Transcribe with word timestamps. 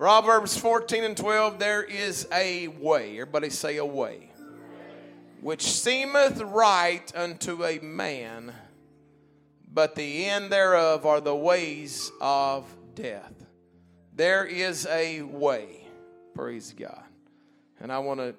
Proverbs 0.00 0.56
14 0.56 1.04
and 1.04 1.14
12, 1.14 1.58
there 1.58 1.82
is 1.82 2.26
a 2.32 2.68
way. 2.68 3.20
Everybody 3.20 3.50
say 3.50 3.76
a 3.76 3.84
way. 3.84 4.30
Which 5.42 5.60
seemeth 5.60 6.40
right 6.40 7.12
unto 7.14 7.62
a 7.66 7.80
man, 7.80 8.54
but 9.70 9.94
the 9.96 10.24
end 10.24 10.50
thereof 10.50 11.04
are 11.04 11.20
the 11.20 11.36
ways 11.36 12.10
of 12.18 12.64
death. 12.94 13.34
There 14.14 14.46
is 14.46 14.86
a 14.86 15.20
way. 15.20 15.86
Praise 16.34 16.72
God. 16.72 17.04
And 17.78 17.92
I 17.92 17.98
want 17.98 18.20
to 18.20 18.34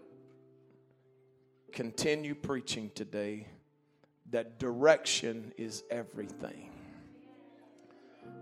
continue 1.72 2.34
preaching 2.34 2.90
today 2.96 3.46
that 4.32 4.58
direction 4.58 5.54
is 5.60 5.84
everything. 5.92 6.72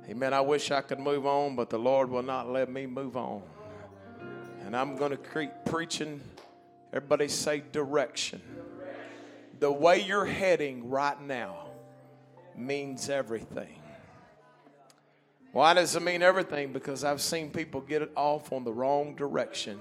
Amen. 0.10 0.34
I 0.34 0.42
wish 0.42 0.72
I 0.72 0.82
could 0.82 1.00
move 1.00 1.28
on, 1.28 1.56
but 1.56 1.70
the 1.70 1.78
Lord 1.78 2.10
will 2.10 2.24
not 2.24 2.50
let 2.50 2.68
me 2.68 2.88
move 2.88 3.16
on. 3.16 3.44
And 4.66 4.76
I'm 4.76 4.96
going 4.98 5.12
to 5.12 5.18
keep 5.18 5.52
preaching. 5.66 6.20
Everybody 6.92 7.28
say 7.28 7.62
direction. 7.72 8.42
The 9.60 9.72
way 9.72 10.02
you're 10.02 10.26
heading 10.26 10.90
right 10.90 11.22
now 11.22 11.68
means 12.56 13.08
everything. 13.08 13.80
Why 15.52 15.76
does 15.76 15.96
it 15.96 16.02
mean 16.02 16.24
everything? 16.24 16.74
Because 16.74 17.04
I've 17.04 17.22
seen 17.22 17.52
people 17.52 17.82
get 17.82 18.02
it 18.02 18.12
off 18.16 18.52
on 18.52 18.64
the 18.64 18.74
wrong 18.74 19.16
direction 19.16 19.80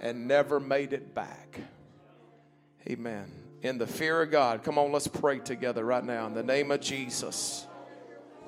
and 0.00 0.26
never 0.26 0.58
made 0.58 0.92
it 0.92 1.14
back. 1.14 1.60
Amen. 2.88 3.30
In 3.62 3.78
the 3.78 3.86
fear 3.86 4.22
of 4.22 4.32
God. 4.32 4.64
Come 4.64 4.76
on, 4.76 4.90
let's 4.90 5.06
pray 5.06 5.38
together 5.38 5.84
right 5.84 6.04
now 6.04 6.26
in 6.26 6.34
the 6.34 6.42
name 6.42 6.72
of 6.72 6.80
Jesus. 6.80 7.66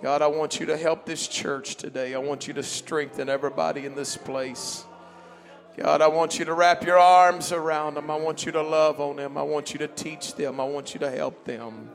God, 0.03 0.23
I 0.23 0.29
want 0.29 0.61
you 0.61 0.67
to 0.67 0.77
help 0.77 1.07
this 1.07 1.27
church 1.27 1.75
today. 1.75 2.15
I 2.15 2.19
want 2.19 2.47
you 2.47 2.55
to 2.55 2.63
strengthen 2.63 3.29
everybody 3.29 3.85
in 3.85 3.97
this 3.97 4.17
place. 4.17 4.85
God, 5.77 6.01
I 6.03 6.07
want 6.07 6.39
you 6.39 6.45
to 6.45 6.55
wrap 6.55 6.85
your 6.85 6.99
arms 6.99 7.51
around 7.51 7.95
them. 7.95 8.11
I 8.11 8.17
want 8.17 8.47
you 8.47 8.53
to 8.53 8.63
love 8.63 9.01
on 9.01 9.17
them. 9.17 9.37
I 9.37 9.43
want 9.43 9.73
you 9.73 9.79
to 9.79 9.89
teach 9.89 10.35
them. 10.35 10.61
I 10.61 10.65
want 10.65 10.95
you 10.95 11.01
to 11.01 11.11
help 11.11 11.45
them. 11.45 11.91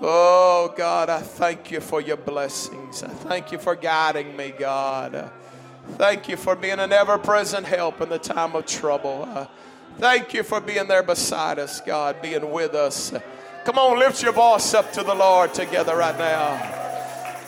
Oh, 0.00 0.72
God, 0.76 1.10
I 1.10 1.20
thank 1.20 1.70
you 1.70 1.80
for 1.80 2.00
your 2.00 2.16
blessings. 2.16 3.02
I 3.02 3.08
thank 3.08 3.52
you 3.52 3.58
for 3.58 3.74
guiding 3.74 4.34
me, 4.36 4.54
God. 4.58 5.30
Thank 5.96 6.28
you 6.28 6.36
for 6.36 6.54
being 6.54 6.78
an 6.78 6.92
ever 6.92 7.18
present 7.18 7.66
help 7.66 8.00
in 8.00 8.08
the 8.08 8.18
time 8.18 8.54
of 8.54 8.64
trouble. 8.64 9.28
Uh, 9.28 9.46
thank 9.96 10.32
you 10.32 10.42
for 10.42 10.60
being 10.60 10.86
there 10.86 11.02
beside 11.02 11.58
us, 11.58 11.80
God, 11.80 12.22
being 12.22 12.50
with 12.50 12.74
us. 12.74 13.12
Come 13.64 13.78
on, 13.78 13.98
lift 13.98 14.22
your 14.22 14.32
voice 14.32 14.72
up 14.72 14.92
to 14.92 15.02
the 15.02 15.14
Lord 15.14 15.52
together 15.52 15.96
right 15.96 16.16
now. 16.16 16.87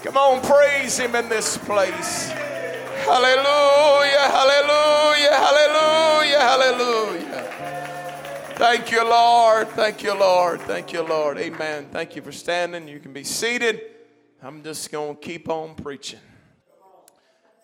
Come 0.03 0.17
on, 0.17 0.41
praise 0.43 0.99
Him 0.99 1.15
in 1.15 1.29
this 1.29 1.59
place. 1.59 2.31
Hallelujah, 3.05 4.31
hallelujah, 4.31 5.35
hallelujah, 5.35 6.41
hallelujah. 6.41 7.31
Thank 8.55 8.93
you, 8.93 9.05
Lord. 9.05 9.69
Thank 9.69 10.03
you, 10.03 10.15
Lord. 10.15 10.61
Thank 10.63 10.93
you, 10.93 11.03
Lord. 11.03 11.39
Amen. 11.39 11.89
Thank 11.91 12.17
you 12.17 12.23
for 12.23 12.33
standing. 12.33 12.89
You 12.89 12.99
can 12.99 13.13
be 13.13 13.25
seated. 13.25 13.81
I'm 14.43 14.63
just 14.63 14.91
going 14.91 15.17
to 15.17 15.21
keep 15.21 15.49
on 15.49 15.75
preaching. 15.75 16.21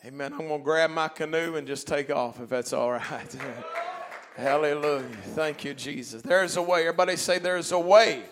Amen. 0.05 0.33
I'm 0.33 0.47
going 0.47 0.61
to 0.61 0.65
grab 0.65 0.91
my 0.91 1.09
canoe 1.09 1.57
and 1.57 1.67
just 1.67 1.87
take 1.87 2.11
off 2.11 2.41
if 2.41 2.49
that's 2.49 2.73
all 2.73 2.93
right. 2.93 3.37
Hallelujah. 4.37 5.05
Thank 5.35 5.65
you, 5.65 5.73
Jesus. 5.73 6.21
There's 6.21 6.57
a 6.57 6.63
way. 6.63 6.81
Everybody 6.81 7.17
say, 7.17 7.39
There's 7.39 7.73
a 7.73 7.79
way. 7.79 8.23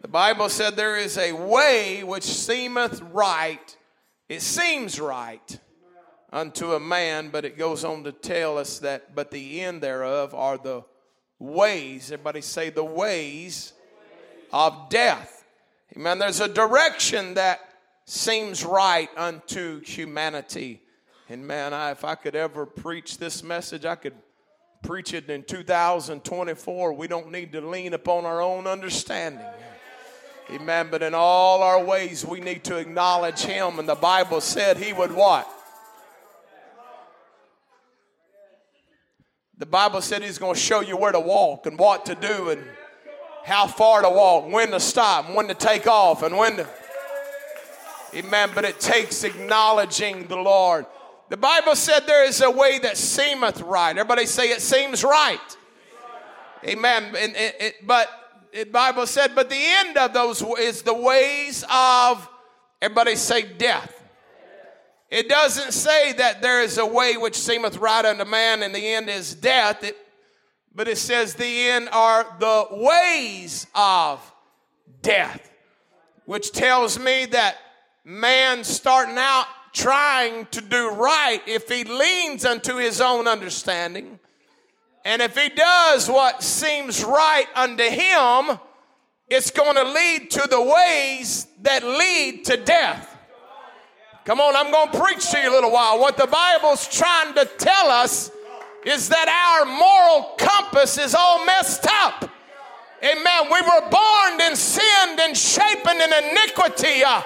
The 0.00 0.08
Bible 0.08 0.48
said, 0.48 0.76
There 0.76 0.96
is 0.96 1.18
a 1.18 1.32
way 1.32 2.02
which 2.02 2.24
seemeth 2.24 3.02
right. 3.12 3.76
It 4.28 4.40
seems 4.40 4.98
right 4.98 5.58
unto 6.32 6.72
a 6.72 6.80
man, 6.80 7.28
but 7.28 7.44
it 7.44 7.58
goes 7.58 7.84
on 7.84 8.04
to 8.04 8.12
tell 8.12 8.56
us 8.56 8.78
that, 8.78 9.14
but 9.14 9.30
the 9.30 9.60
end 9.60 9.82
thereof 9.82 10.34
are 10.34 10.56
the 10.56 10.84
ways. 11.38 12.10
Everybody 12.10 12.40
say, 12.40 12.70
The 12.70 12.84
ways 12.84 13.74
of 14.52 14.88
death. 14.88 15.44
Amen. 15.94 16.18
There's 16.18 16.40
a 16.40 16.48
direction 16.48 17.34
that 17.34 17.60
seems 18.06 18.64
right 18.64 19.10
unto 19.16 19.80
humanity. 19.80 20.80
And 21.28 21.46
man, 21.46 21.74
I, 21.74 21.90
if 21.90 22.04
I 22.04 22.14
could 22.14 22.34
ever 22.34 22.64
preach 22.64 23.18
this 23.18 23.42
message, 23.42 23.84
I 23.84 23.96
could 23.96 24.14
preach 24.82 25.12
it 25.12 25.28
in 25.28 25.42
2024. 25.42 26.92
We 26.94 27.06
don't 27.06 27.30
need 27.30 27.52
to 27.52 27.60
lean 27.60 27.92
upon 27.92 28.24
our 28.24 28.40
own 28.40 28.66
understanding. 28.66 29.46
Amen. 30.50 30.88
But 30.90 31.02
in 31.02 31.14
all 31.14 31.62
our 31.62 31.82
ways, 31.82 32.26
we 32.26 32.40
need 32.40 32.64
to 32.64 32.76
acknowledge 32.76 33.40
Him. 33.42 33.78
And 33.78 33.88
the 33.88 33.94
Bible 33.94 34.40
said 34.40 34.78
He 34.78 34.92
would 34.92 35.12
what? 35.12 35.48
The 39.58 39.66
Bible 39.66 40.00
said 40.00 40.22
He's 40.22 40.38
going 40.38 40.54
to 40.54 40.60
show 40.60 40.80
you 40.80 40.96
where 40.96 41.12
to 41.12 41.20
walk 41.20 41.66
and 41.66 41.78
what 41.78 42.06
to 42.06 42.14
do 42.16 42.50
and 42.50 42.64
how 43.44 43.66
far 43.66 44.02
to 44.02 44.10
walk, 44.10 44.50
when 44.50 44.70
to 44.72 44.80
stop, 44.80 45.30
when 45.34 45.46
to 45.48 45.54
take 45.54 45.86
off, 45.86 46.22
and 46.22 46.36
when 46.36 46.56
to. 46.56 46.68
Amen. 48.14 48.50
But 48.52 48.64
it 48.64 48.80
takes 48.80 49.22
acknowledging 49.22 50.26
the 50.26 50.36
Lord. 50.36 50.86
The 51.28 51.36
Bible 51.36 51.76
said 51.76 52.00
there 52.06 52.24
is 52.24 52.40
a 52.40 52.50
way 52.50 52.80
that 52.80 52.96
seemeth 52.96 53.60
right. 53.60 53.90
Everybody 53.96 54.26
say 54.26 54.50
it 54.50 54.60
seems 54.60 55.04
right. 55.04 55.38
Amen. 56.64 57.14
And, 57.16 57.36
it, 57.36 57.56
it, 57.60 57.74
but 57.86 58.08
the 58.52 58.64
Bible 58.64 59.06
said, 59.06 59.34
but 59.34 59.48
the 59.48 59.56
end 59.58 59.96
of 59.96 60.12
those 60.12 60.42
is 60.58 60.82
the 60.82 60.94
ways 60.94 61.64
of, 61.70 62.28
everybody 62.80 63.16
say 63.16 63.42
death. 63.42 63.96
It 65.10 65.28
doesn't 65.28 65.72
say 65.72 66.12
that 66.14 66.40
there 66.40 66.62
is 66.62 66.78
a 66.78 66.86
way 66.86 67.16
which 67.16 67.36
seemeth 67.36 67.78
right 67.78 68.04
unto 68.04 68.24
man 68.24 68.62
and 68.62 68.72
the 68.74 68.86
end 68.94 69.08
is 69.10 69.34
death, 69.34 69.82
it, 69.82 69.96
but 70.72 70.86
it 70.86 70.98
says 70.98 71.34
the 71.34 71.68
end 71.68 71.88
are 71.90 72.24
the 72.38 72.66
ways 72.70 73.66
of 73.74 74.20
death, 75.02 75.50
which 76.26 76.52
tells 76.52 76.98
me 76.98 77.26
that 77.26 77.56
man 78.04 78.62
starting 78.62 79.18
out 79.18 79.46
trying 79.72 80.46
to 80.46 80.60
do 80.60 80.90
right, 80.90 81.42
if 81.46 81.68
he 81.68 81.82
leans 81.82 82.44
unto 82.44 82.76
his 82.76 83.00
own 83.00 83.26
understanding, 83.26 84.19
and 85.04 85.22
if 85.22 85.36
he 85.36 85.48
does 85.48 86.08
what 86.08 86.42
seems 86.42 87.02
right 87.04 87.46
unto 87.54 87.84
him, 87.84 88.58
it's 89.28 89.50
going 89.50 89.76
to 89.76 89.84
lead 89.84 90.30
to 90.32 90.46
the 90.50 90.60
ways 90.60 91.46
that 91.62 91.84
lead 91.84 92.44
to 92.46 92.56
death. 92.56 93.16
Come 94.24 94.40
on, 94.40 94.54
I'm 94.54 94.70
going 94.70 94.90
to 94.90 95.00
preach 95.00 95.30
to 95.30 95.38
you 95.38 95.50
a 95.50 95.54
little 95.54 95.70
while. 95.70 95.98
What 95.98 96.16
the 96.16 96.26
Bible's 96.26 96.86
trying 96.88 97.34
to 97.34 97.46
tell 97.58 97.90
us 97.90 98.30
is 98.84 99.08
that 99.08 99.28
our 99.28 99.64
moral 99.66 100.34
compass 100.38 100.98
is 100.98 101.14
all 101.14 101.44
messed 101.44 101.86
up. 101.88 102.30
Amen. 103.02 103.44
We 103.50 103.60
were 103.62 103.90
born 103.90 104.40
in 104.42 104.54
sinned 104.54 105.20
and 105.20 105.36
shapen 105.36 105.96
in 105.96 106.12
iniquity. 106.12 107.02
Uh, 107.02 107.22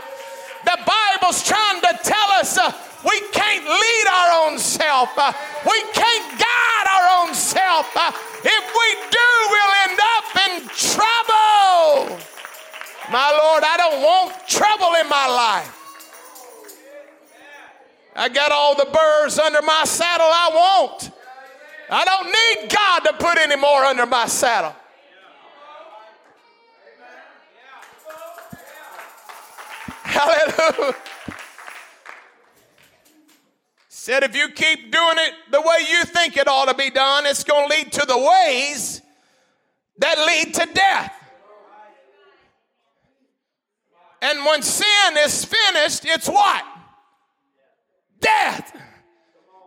the 0.65 0.79
Bible's 0.87 1.43
trying 1.43 1.81
to 1.81 1.99
tell 2.05 2.31
us 2.39 2.57
uh, 2.57 2.73
we 3.05 3.21
can't 3.33 3.65
lead 3.65 4.05
our 4.13 4.47
own 4.47 4.59
self. 4.59 5.11
Uh, 5.17 5.33
we 5.65 5.81
can't 5.93 6.39
guide 6.39 6.87
our 6.89 7.27
own 7.27 7.35
self. 7.35 7.95
Uh, 7.97 8.13
if 8.43 8.65
we 8.75 8.89
do, 9.11 9.31
we'll 9.51 9.75
end 9.89 9.99
up 10.17 10.27
in 10.49 10.69
trouble. 10.69 12.19
My 13.13 13.31
Lord, 13.31 13.63
I 13.65 13.77
don't 13.77 14.03
want 14.03 14.49
trouble 14.49 14.95
in 15.01 15.09
my 15.09 15.27
life. 15.27 15.81
I 18.17 18.29
got 18.29 18.53
all 18.53 18.77
the 18.77 18.87
burrs 18.87 19.39
under 19.39 19.61
my 19.63 19.85
saddle 19.85 20.27
I 20.27 20.51
want. 20.55 21.11
I 21.91 22.05
don't 22.05 22.27
need 22.27 22.71
God 22.73 23.01
to 23.01 23.13
put 23.15 23.39
any 23.39 23.57
more 23.57 23.85
under 23.85 24.07
my 24.07 24.27
saddle. 24.27 24.75
Hallelujah. 30.05 30.95
Said 34.05 34.23
if 34.23 34.37
you 34.37 34.51
keep 34.51 34.93
doing 34.93 35.17
it 35.17 35.33
the 35.51 35.63
way 35.63 35.77
you 35.91 36.05
think 36.05 36.37
it 36.37 36.47
ought 36.47 36.69
to 36.69 36.75
be 36.75 36.91
done, 36.91 37.25
it's 37.25 37.43
going 37.43 37.71
to 37.71 37.75
lead 37.75 37.91
to 37.93 38.05
the 38.05 38.19
ways 38.19 39.01
that 39.97 40.19
lead 40.19 40.53
to 40.53 40.69
death. 40.75 41.15
And 44.21 44.45
when 44.45 44.61
sin 44.61 45.17
is 45.21 45.47
finished, 45.47 46.05
it's 46.05 46.29
what? 46.29 46.65
Death. 48.21 48.77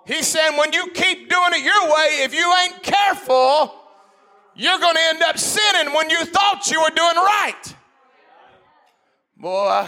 He 0.06 0.22
said, 0.22 0.52
when 0.52 0.72
you 0.72 0.92
keep 0.92 1.32
doing 1.32 1.54
it 1.54 1.64
your 1.64 1.86
way, 1.88 2.20
if 2.22 2.36
you 2.36 2.54
ain't 2.62 2.84
careful, 2.84 3.74
you're 4.54 4.78
going 4.78 4.98
to 4.98 5.02
end 5.02 5.24
up 5.24 5.40
sinning 5.40 5.96
when 5.96 6.12
you 6.12 6.26
thought 6.26 6.70
you 6.70 6.80
were 6.80 6.92
doing 6.92 7.16
right. 7.16 7.76
Boy, 9.36 9.88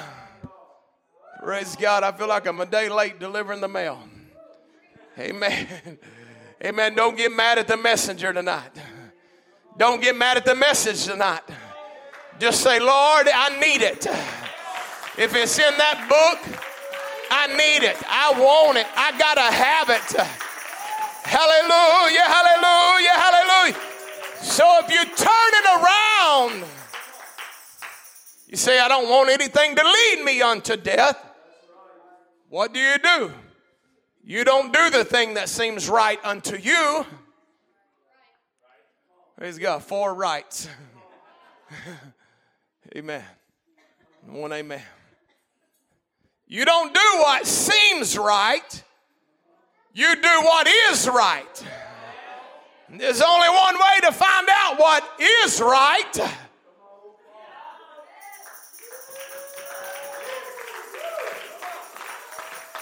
praise 1.43 1.75
God, 1.75 2.01
I 2.01 2.11
feel 2.13 2.27
like 2.27 2.47
I'm 2.47 2.59
a 2.59 2.65
day 2.65 2.89
late 2.89 3.19
delivering 3.19 3.61
the 3.61 3.67
mail. 3.67 4.08
Amen. 5.19 5.67
Amen. 6.63 6.95
Don't 6.95 7.17
get 7.17 7.31
mad 7.31 7.57
at 7.57 7.67
the 7.67 7.77
messenger 7.77 8.31
tonight. 8.31 8.71
Don't 9.77 10.01
get 10.01 10.15
mad 10.15 10.37
at 10.37 10.45
the 10.45 10.55
message 10.55 11.05
tonight. 11.05 11.41
Just 12.39 12.61
say, 12.61 12.79
Lord, 12.79 13.27
I 13.27 13.59
need 13.59 13.81
it. 13.81 14.05
If 15.17 15.35
it's 15.35 15.59
in 15.59 15.77
that 15.77 16.07
book, 16.07 16.61
I 17.29 17.47
need 17.47 17.85
it. 17.85 17.97
I 18.07 18.31
want 18.39 18.77
it. 18.77 18.87
I 18.95 19.17
got 19.17 19.35
to 19.35 19.41
have 19.41 19.89
it. 19.89 20.39
Hallelujah, 21.25 22.23
hallelujah, 22.23 23.11
hallelujah. 23.11 23.75
So 24.41 24.65
if 24.83 24.89
you 24.89 25.03
turn 25.03 25.51
it 25.53 25.65
around, 25.83 26.63
you 28.47 28.55
say, 28.55 28.79
I 28.79 28.87
don't 28.87 29.09
want 29.09 29.29
anything 29.29 29.75
to 29.75 29.83
lead 29.83 30.23
me 30.23 30.41
unto 30.41 30.77
death. 30.77 31.17
What 32.47 32.73
do 32.73 32.79
you 32.79 32.97
do? 32.97 33.33
You 34.29 34.43
don't 34.43 34.71
do 34.71 34.91
the 34.91 35.03
thing 35.03 35.33
that 35.33 35.49
seems 35.49 35.89
right 35.89 36.19
unto 36.23 36.55
you. 36.55 37.03
He's 39.41 39.57
got 39.57 39.81
Four 39.81 40.13
rights. 40.13 40.69
amen. 42.95 43.23
One 44.27 44.53
amen. 44.53 44.83
You 46.45 46.63
don't 46.63 46.93
do 46.93 46.99
what 47.15 47.47
seems 47.47 48.19
right. 48.19 48.83
You 49.95 50.13
do 50.13 50.41
what 50.43 50.67
is 50.91 51.09
right. 51.09 51.67
There's 52.87 53.23
only 53.23 53.49
one 53.49 53.75
way 53.77 53.99
to 54.03 54.11
find 54.11 54.47
out 54.47 54.77
what 54.77 55.09
is 55.43 55.59
right. 55.59 56.19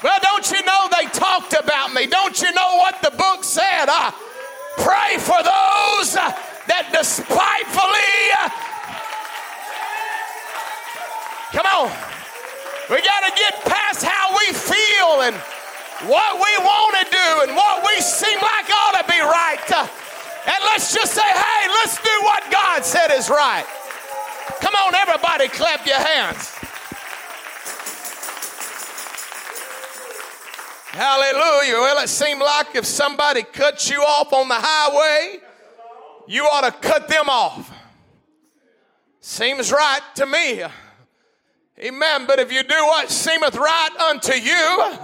Well, 0.03 0.19
don't 0.21 0.51
you 0.51 0.61
know 0.63 0.87
they 0.93 1.09
talked 1.09 1.53
about 1.53 1.93
me? 1.93 2.05
Don't 2.05 2.39
you 2.41 2.51
know 2.53 2.77
what 2.77 3.01
the 3.01 3.11
book 3.11 3.43
said? 3.43 3.89
I 3.89 4.13
pray 4.77 5.17
for 5.17 5.41
those 5.41 6.13
that 6.69 6.93
despitefully. 6.93 8.13
Come 11.49 11.65
on. 11.65 11.89
We 12.93 13.01
got 13.01 13.25
to 13.25 13.33
get 13.33 13.57
past 13.65 14.05
how 14.05 14.37
we 14.37 14.53
feel 14.53 15.25
and 15.25 15.35
what 16.05 16.37
we 16.37 16.53
want 16.61 16.93
to 17.01 17.05
do 17.09 17.29
and 17.49 17.57
what 17.57 17.81
we 17.81 17.97
seem 17.99 18.37
like 18.37 18.69
ought 18.69 19.01
to 19.01 19.05
be 19.09 19.17
right. 19.17 19.65
And 20.45 20.61
let's 20.69 20.93
just 20.93 21.17
say, 21.17 21.25
hey, 21.25 21.61
let's 21.81 21.97
do 21.97 22.15
what 22.21 22.45
God 22.51 22.85
said 22.85 23.09
is 23.11 23.29
right. 23.29 23.65
Come 24.61 24.75
on, 24.75 24.93
everybody, 24.93 25.49
clap 25.49 25.87
your 25.87 25.97
hands. 25.97 26.53
Hallelujah. 30.97 31.75
Well, 31.75 32.03
it 32.03 32.09
seemed 32.09 32.41
like 32.41 32.73
if 32.73 32.83
somebody 32.83 33.43
cuts 33.43 33.87
you 33.87 33.99
off 34.01 34.33
on 34.33 34.47
the 34.47 34.57
highway, 34.57 35.37
you 36.27 36.41
ought 36.45 36.61
to 36.61 36.71
cut 36.71 37.07
them 37.07 37.29
off. 37.29 37.71
Seems 39.19 39.71
right 39.71 40.01
to 40.15 40.25
me. 40.25 40.63
Amen. 41.77 42.25
But 42.25 42.39
if 42.39 42.51
you 42.51 42.63
do 42.63 42.75
what 42.85 43.11
seemeth 43.11 43.55
right 43.55 43.95
unto 44.09 44.33
you, 44.33 44.97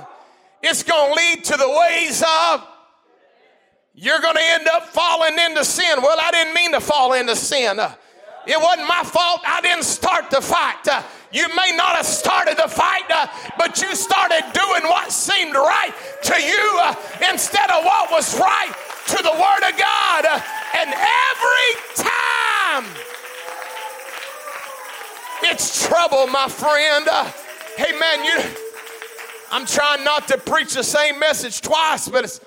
it's 0.64 0.82
going 0.82 1.12
to 1.12 1.16
lead 1.16 1.44
to 1.44 1.58
the 1.58 1.70
ways 1.70 2.24
of 2.24 2.68
you're 3.94 4.20
going 4.20 4.36
to 4.36 4.44
end 4.44 4.68
up 4.70 4.88
falling 4.88 5.38
into 5.38 5.64
sin. 5.64 6.02
Well, 6.02 6.18
I 6.20 6.32
didn't 6.32 6.56
mean 6.56 6.72
to 6.72 6.80
fall 6.80 7.14
into 7.14 7.36
sin. 7.36 7.80
It 8.48 8.60
wasn't 8.60 8.88
my 8.88 9.04
fault. 9.04 9.42
I 9.46 9.62
didn't 9.62 9.84
start 9.84 10.32
the 10.32 10.42
fight. 10.42 10.88
Uh, 11.34 11.38
you 11.38 11.48
may 11.56 11.76
not 11.76 11.96
have 11.96 12.06
started 12.06 12.58
the 12.58 12.68
fight, 12.68 13.10
uh, 13.10 13.28
but 13.58 13.82
you 13.82 13.96
started 13.96 14.44
doing 14.54 14.84
what 14.84 15.12
seemed 15.12 15.56
right 15.56 15.94
to 16.24 16.42
you 16.42 16.80
uh, 16.82 16.96
instead 17.32 17.70
of 17.72 17.84
what 17.84 18.12
was 18.12 18.40
right 18.40 18.72
to 19.08 19.18
the 19.18 19.32
Word 19.32 19.70
of 19.70 19.78
God. 19.78 20.26
Uh, 20.26 20.40
and 20.78 20.94
every 20.94 21.72
time 21.96 22.86
it's 25.44 25.88
trouble, 25.88 26.28
my 26.28 26.48
friend. 26.48 27.08
Uh, 27.08 27.32
hey, 27.78 27.98
man, 27.98 28.24
you. 28.24 28.40
I'm 29.52 29.68
trying 29.68 30.04
not 30.04 30.28
to 30.30 30.38
preach 30.40 30.74
the 30.74 30.84
same 30.84 31.20
message 31.20 31.62
twice, 31.62 32.08
but 32.08 32.24
it's 32.24 32.40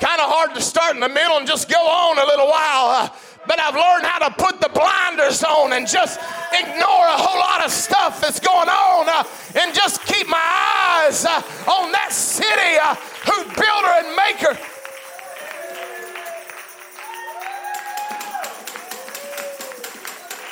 kind 0.00 0.20
of 0.20 0.30
hard 0.30 0.54
to 0.54 0.62
start 0.62 0.94
in 0.94 1.00
the 1.00 1.08
middle 1.08 1.36
and 1.36 1.46
just 1.46 1.68
go 1.68 1.76
on 1.76 2.18
a 2.18 2.24
little 2.24 2.46
while. 2.46 3.14
But 3.46 3.60
I've 3.60 3.74
learned 3.74 4.06
how 4.06 4.28
to 4.28 4.34
put 4.34 4.60
the 4.60 4.68
blinders 4.68 5.42
on 5.44 5.72
and 5.72 5.86
just 5.86 6.18
ignore 6.52 7.06
a 7.06 7.18
whole 7.18 7.38
lot 7.38 7.64
of 7.64 7.70
stuff 7.70 8.20
that's 8.20 8.40
going 8.40 8.68
on 8.68 9.08
uh, 9.08 9.24
and 9.60 9.74
just 9.74 10.04
keep 10.04 10.28
my 10.28 11.06
eyes 11.06 11.24
uh, 11.24 11.42
on 11.70 11.92
that 11.92 12.12
city 12.12 12.78
uh, 12.82 12.94
whose 13.24 13.46
builder 13.54 13.92
and 14.02 14.16
maker. 14.16 14.58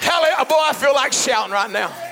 Hell, 0.01 0.45
boy, 0.45 0.57
I 0.61 0.73
feel 0.75 0.95
like 0.95 1.13
shouting 1.13 1.53
right 1.53 1.71
now. 1.71 2.04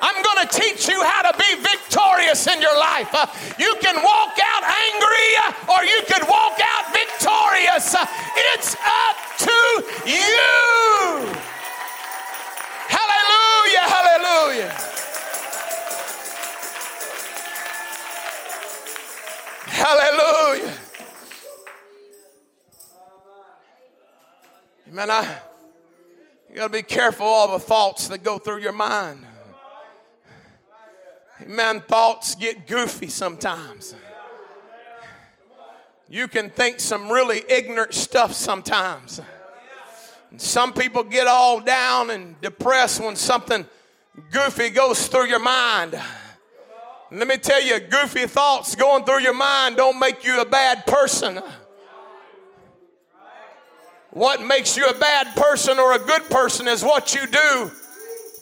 I'm 0.00 0.22
going 0.22 0.46
to 0.46 0.58
teach 0.60 0.88
you 0.88 1.02
how 1.04 1.30
to 1.30 1.36
be 1.36 1.60
victorious 1.60 2.46
in 2.46 2.60
your 2.60 2.76
life. 2.78 3.08
Uh, 3.12 3.26
you 3.58 3.76
can 3.80 3.96
walk 3.96 4.38
out 4.42 4.64
angry 4.64 5.28
uh, 5.44 5.72
or 5.76 5.84
you 5.84 6.00
can 6.06 6.26
walk 6.26 6.58
out 6.62 6.92
victorious. 6.92 7.94
Uh, 7.94 8.06
it's 8.54 8.74
up 8.80 9.16
to 9.38 9.58
you. 10.08 11.36
Hallelujah, 12.88 13.86
hallelujah. 13.86 14.90
Hallelujah. 19.66 20.74
Amen. 24.88 25.10
I, 25.10 25.38
you 26.48 26.56
got 26.56 26.66
to 26.66 26.72
be 26.72 26.82
careful 26.82 27.24
all 27.26 27.52
the 27.52 27.64
thoughts 27.64 28.08
that 28.08 28.24
go 28.24 28.38
through 28.38 28.58
your 28.58 28.72
mind. 28.72 29.24
Man, 31.46 31.80
thoughts 31.80 32.34
get 32.34 32.66
goofy 32.66 33.08
sometimes. 33.08 33.94
You 36.08 36.26
can 36.26 36.50
think 36.50 36.80
some 36.80 37.08
really 37.08 37.42
ignorant 37.48 37.94
stuff 37.94 38.32
sometimes. 38.32 39.20
And 40.30 40.40
some 40.40 40.72
people 40.72 41.04
get 41.04 41.26
all 41.26 41.60
down 41.60 42.10
and 42.10 42.40
depressed 42.40 43.00
when 43.00 43.16
something 43.16 43.66
goofy 44.30 44.70
goes 44.70 45.06
through 45.06 45.26
your 45.26 45.40
mind. 45.40 46.00
let 47.10 47.26
me 47.26 47.36
tell 47.36 47.62
you, 47.62 47.78
goofy 47.80 48.26
thoughts 48.26 48.74
going 48.74 49.04
through 49.04 49.20
your 49.20 49.34
mind 49.34 49.76
don't 49.76 49.98
make 49.98 50.24
you 50.24 50.40
a 50.40 50.44
bad 50.44 50.84
person. 50.86 51.40
What 54.10 54.42
makes 54.42 54.76
you 54.76 54.88
a 54.88 54.94
bad 54.94 55.36
person 55.36 55.78
or 55.78 55.92
a 55.92 55.98
good 56.00 56.28
person 56.30 56.66
is 56.66 56.82
what 56.82 57.14
you 57.14 57.26
do 57.26 57.70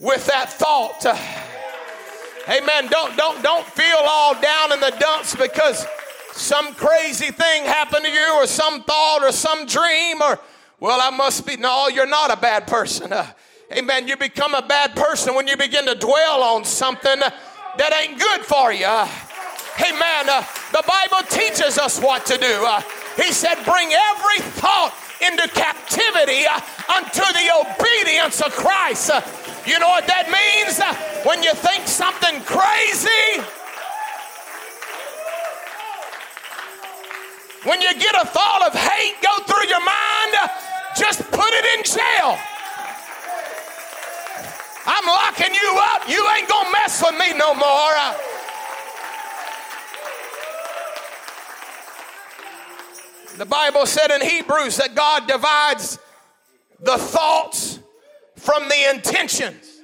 with 0.01 0.27
that 0.27 0.51
thought. 0.51 1.05
Amen. 2.49 2.87
Don't 2.89 3.15
don't 3.15 3.43
don't 3.43 3.67
feel 3.67 3.99
all 3.99 4.33
down 4.41 4.73
in 4.73 4.81
the 4.81 4.97
dumps 4.99 5.37
because 5.37 5.85
some 6.33 6.73
crazy 6.75 7.31
thing 7.31 7.65
happened 7.65 8.07
to 8.07 8.11
you 8.11 8.35
or 8.37 8.47
some 8.47 8.83
thought 8.85 9.23
or 9.23 9.33
some 9.33 9.67
dream 9.67 10.23
or 10.23 10.39
well 10.81 10.99
I 11.03 11.15
must 11.15 11.47
be 11.47 11.59
no 11.59 11.89
you're 11.89 12.07
not 12.07 12.33
a 12.33 12.41
bad 12.41 12.67
person. 12.67 13.13
Uh, 13.13 13.27
amen. 13.77 14.09
You 14.09 14.17
become 14.17 14.55
a 14.55 14.63
bad 14.63 14.97
person 14.97 15.35
when 15.35 15.47
you 15.47 15.59
begin 15.59 15.85
to 15.87 15.95
dwell 15.95 16.43
on 16.43 16.65
something 16.65 17.21
that 17.21 17.93
ain't 18.01 18.19
good 18.19 18.41
for 18.47 18.73
you. 18.73 18.87
Uh, 18.87 19.07
amen. 19.81 20.31
Uh, 20.31 20.43
the 20.73 20.83
Bible 20.89 21.29
teaches 21.29 21.77
us 21.77 22.01
what 22.01 22.25
to 22.25 22.39
do. 22.39 22.65
Uh, 22.67 22.81
he 23.17 23.31
said, 23.31 23.57
"Bring 23.67 23.93
every 23.93 24.39
thought 24.57 24.95
into 25.21 25.47
captivity 25.49 26.47
uh, 26.47 26.61
unto 26.97 27.21
the 27.21 27.53
obedience 27.61 28.41
of 28.41 28.53
Christ." 28.53 29.11
You 29.69 29.79
know 29.79 29.89
what 29.89 30.07
that 30.07 30.33
means? 30.33 30.81
When 31.29 31.43
you 31.43 31.53
think 31.53 31.87
something 31.87 32.41
crazy, 32.49 33.45
when 37.69 37.83
you 37.83 37.93
get 38.01 38.15
a 38.17 38.25
thought 38.25 38.65
of 38.65 38.73
hate 38.73 39.21
go 39.21 39.45
through 39.45 39.69
your 39.69 39.85
mind, 39.85 40.33
just 40.97 41.21
put 41.31 41.53
it 41.53 41.65
in 41.77 41.85
jail. 41.85 42.39
I'm 44.89 45.05
locking 45.05 45.53
you 45.53 45.77
up. 45.93 46.09
You 46.09 46.27
ain't 46.35 46.49
gonna 46.49 46.73
mess 46.73 47.05
with 47.05 47.19
me 47.21 47.37
no 47.37 47.53
more. 47.53 47.93
The 53.37 53.45
Bible 53.45 53.85
said 53.85 54.11
in 54.13 54.27
Hebrews 54.27 54.79
that 54.79 54.95
God 54.95 55.27
divides 55.29 55.99
the 56.81 56.97
thoughts 56.97 57.81
from 58.39 58.69
the 58.69 58.91
intentions. 58.91 59.81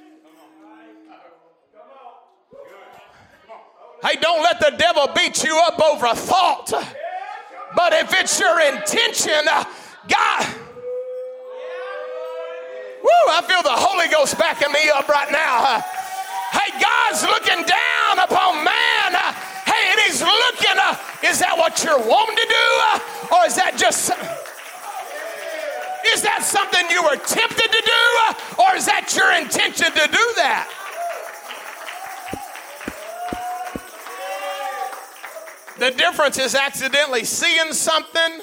Hey, 4.01 4.17
don't 4.21 4.43
let 4.43 4.59
the 4.59 4.75
devil 4.77 5.07
beat 5.15 5.43
you 5.43 5.59
up 5.65 5.79
over 5.79 6.05
a 6.05 6.15
thought. 6.15 6.71
But 7.75 7.93
if 7.93 8.13
it's 8.13 8.39
your 8.39 8.59
intention, 8.61 9.47
uh, 9.49 9.63
God, 10.07 10.45
woo, 13.01 13.25
I 13.33 13.41
feel 13.47 13.63
the 13.63 13.73
Holy 13.73 14.07
Ghost 14.07 14.37
backing 14.37 14.71
me 14.71 14.89
up 14.89 15.09
right 15.09 15.31
now. 15.31 15.81
hey, 16.51 16.71
God's 16.79 17.23
looking 17.23 17.65
down 17.65 18.19
upon 18.19 18.63
man. 18.63 19.15
Hey, 19.65 19.91
and 19.91 19.99
He's 20.05 20.21
looking, 20.21 20.77
uh, 20.77 20.95
is 21.23 21.39
that 21.39 21.57
what 21.57 21.83
you're 21.83 21.97
wanting 21.97 22.35
to 22.35 22.47
do? 22.47 22.67
Uh, 22.93 23.35
or 23.35 23.45
is 23.47 23.55
that 23.55 23.75
just. 23.75 24.44
Is 26.13 26.21
that 26.21 26.43
something 26.43 26.89
you 26.89 27.01
were 27.03 27.17
tempted 27.17 27.71
to 27.71 27.81
do? 27.85 28.61
Or 28.61 28.75
is 28.75 28.85
that 28.85 29.13
your 29.15 29.31
intention 29.33 29.91
to 29.91 30.07
do 30.07 30.33
that? 30.37 30.69
The 35.77 35.91
difference 35.91 36.37
is 36.37 36.55
accidentally 36.55 37.25
seeing 37.25 37.73
something 37.73 38.41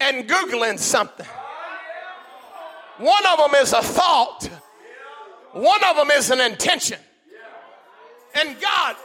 and 0.00 0.28
Googling 0.28 0.78
something. 0.78 1.26
One 2.98 3.26
of 3.26 3.38
them 3.38 3.54
is 3.60 3.72
a 3.72 3.82
thought, 3.82 4.48
one 5.52 5.80
of 5.84 5.96
them 5.96 6.10
is 6.10 6.30
an 6.30 6.40
intention. 6.40 6.98
And 8.34 8.60
God, 8.60 8.96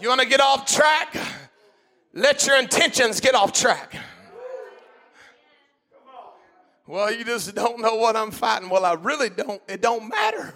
you 0.00 0.08
want 0.08 0.20
to 0.20 0.26
get 0.26 0.40
off 0.40 0.66
track? 0.66 1.16
Let 2.18 2.46
your 2.46 2.58
intentions 2.58 3.20
get 3.20 3.34
off 3.34 3.52
track. 3.52 3.96
Well, 6.86 7.12
you 7.12 7.22
just 7.22 7.54
don't 7.54 7.80
know 7.80 7.96
what 7.96 8.16
I'm 8.16 8.30
fighting. 8.30 8.70
Well, 8.70 8.86
I 8.86 8.94
really 8.94 9.28
don't. 9.28 9.60
It 9.68 9.82
don't 9.82 10.08
matter. 10.08 10.54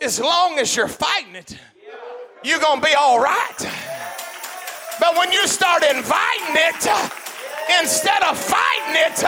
As 0.00 0.20
long 0.20 0.58
as 0.60 0.74
you're 0.76 0.88
fighting 0.88 1.34
it, 1.34 1.58
you're 2.44 2.60
going 2.60 2.80
to 2.80 2.86
be 2.86 2.94
all 2.94 3.20
right. 3.20 3.58
But 5.00 5.16
when 5.16 5.32
you 5.32 5.46
start 5.48 5.82
inviting 5.82 6.54
it 6.54 6.86
instead 7.80 8.22
of 8.22 8.38
fighting 8.38 8.94
it, 8.94 9.18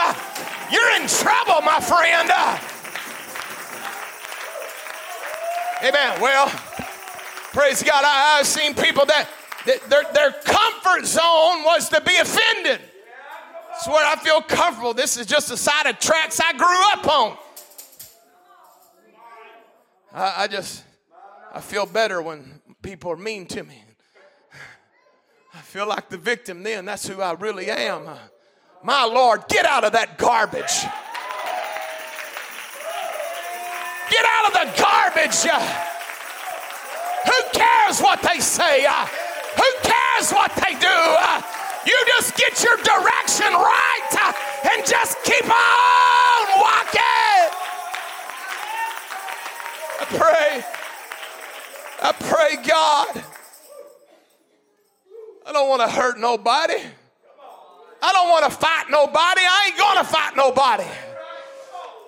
you're 0.73 1.03
in 1.03 1.09
trouble, 1.09 1.63
my 1.63 1.81
friend. 1.81 2.31
Amen. 5.83 6.21
Well, 6.21 6.47
praise 7.53 7.83
God. 7.83 8.05
I, 8.05 8.37
have 8.39 8.47
seen 8.47 8.75
people 8.75 9.05
that, 9.07 9.29
that 9.67 9.91
their, 9.91 10.05
their 10.13 10.31
comfort 10.95 11.07
zone 11.07 11.65
was 11.65 11.89
to 11.89 12.01
be 12.01 12.17
offended. 12.17 12.81
It's 13.77 13.89
where 13.89 14.07
I 14.07 14.17
feel 14.17 14.41
comfortable. 14.41 14.95
This 14.95 15.17
is 15.17 15.27
just 15.27 15.51
a 15.51 15.57
side 15.57 15.87
of 15.87 15.99
tracks 15.99 16.41
I 16.41 16.53
grew 16.53 16.93
up 16.93 17.07
on. 17.09 17.37
I, 20.13 20.45
I 20.45 20.47
just, 20.47 20.85
I 21.53 21.61
feel 21.61 21.87
better 21.87 22.23
when 22.23 22.61
people 22.83 23.11
are 23.11 23.17
mean 23.17 23.47
to 23.47 23.65
me. 23.65 23.83
I 25.55 25.61
feel 25.61 25.89
like 25.89 26.09
the 26.09 26.19
victim 26.19 26.63
then. 26.63 26.85
That's 26.85 27.07
who 27.07 27.21
I 27.21 27.33
really 27.33 27.71
am. 27.71 28.09
My 28.83 29.05
Lord, 29.05 29.45
get 29.49 29.65
out 29.65 29.85
of 29.85 29.93
that 29.93 30.19
garbage. 30.19 30.83
Get 34.11 34.25
out 34.29 34.47
of 34.47 34.53
the 34.53 34.83
garbage. 34.83 35.43
Who 37.25 37.59
cares 37.59 38.01
what 38.01 38.23
they 38.23 38.39
say? 38.41 38.87
Cares 40.15 40.33
what 40.33 40.55
they 40.57 40.75
do? 40.75 41.17
You 41.87 42.05
just 42.07 42.37
get 42.37 42.63
your 42.63 42.77
direction 42.77 43.53
right 43.53 44.35
and 44.73 44.87
just 44.87 45.23
keep 45.25 45.45
on 45.45 46.61
walking. 46.61 47.51
I 50.01 50.05
pray, 50.09 50.65
I 52.03 52.13
pray, 52.13 52.57
God, 52.67 53.25
I 55.47 55.53
don't 55.53 55.69
want 55.69 55.83
to 55.83 55.89
hurt 55.89 56.19
nobody. 56.19 56.81
I 58.03 58.13
don't 58.13 58.29
want 58.31 58.45
to 58.45 58.51
fight 58.51 58.87
nobody. 58.91 59.41
I 59.41 59.67
ain't 59.69 59.79
going 59.79 59.99
to 59.99 60.05
fight 60.05 60.37
nobody. 60.37 60.85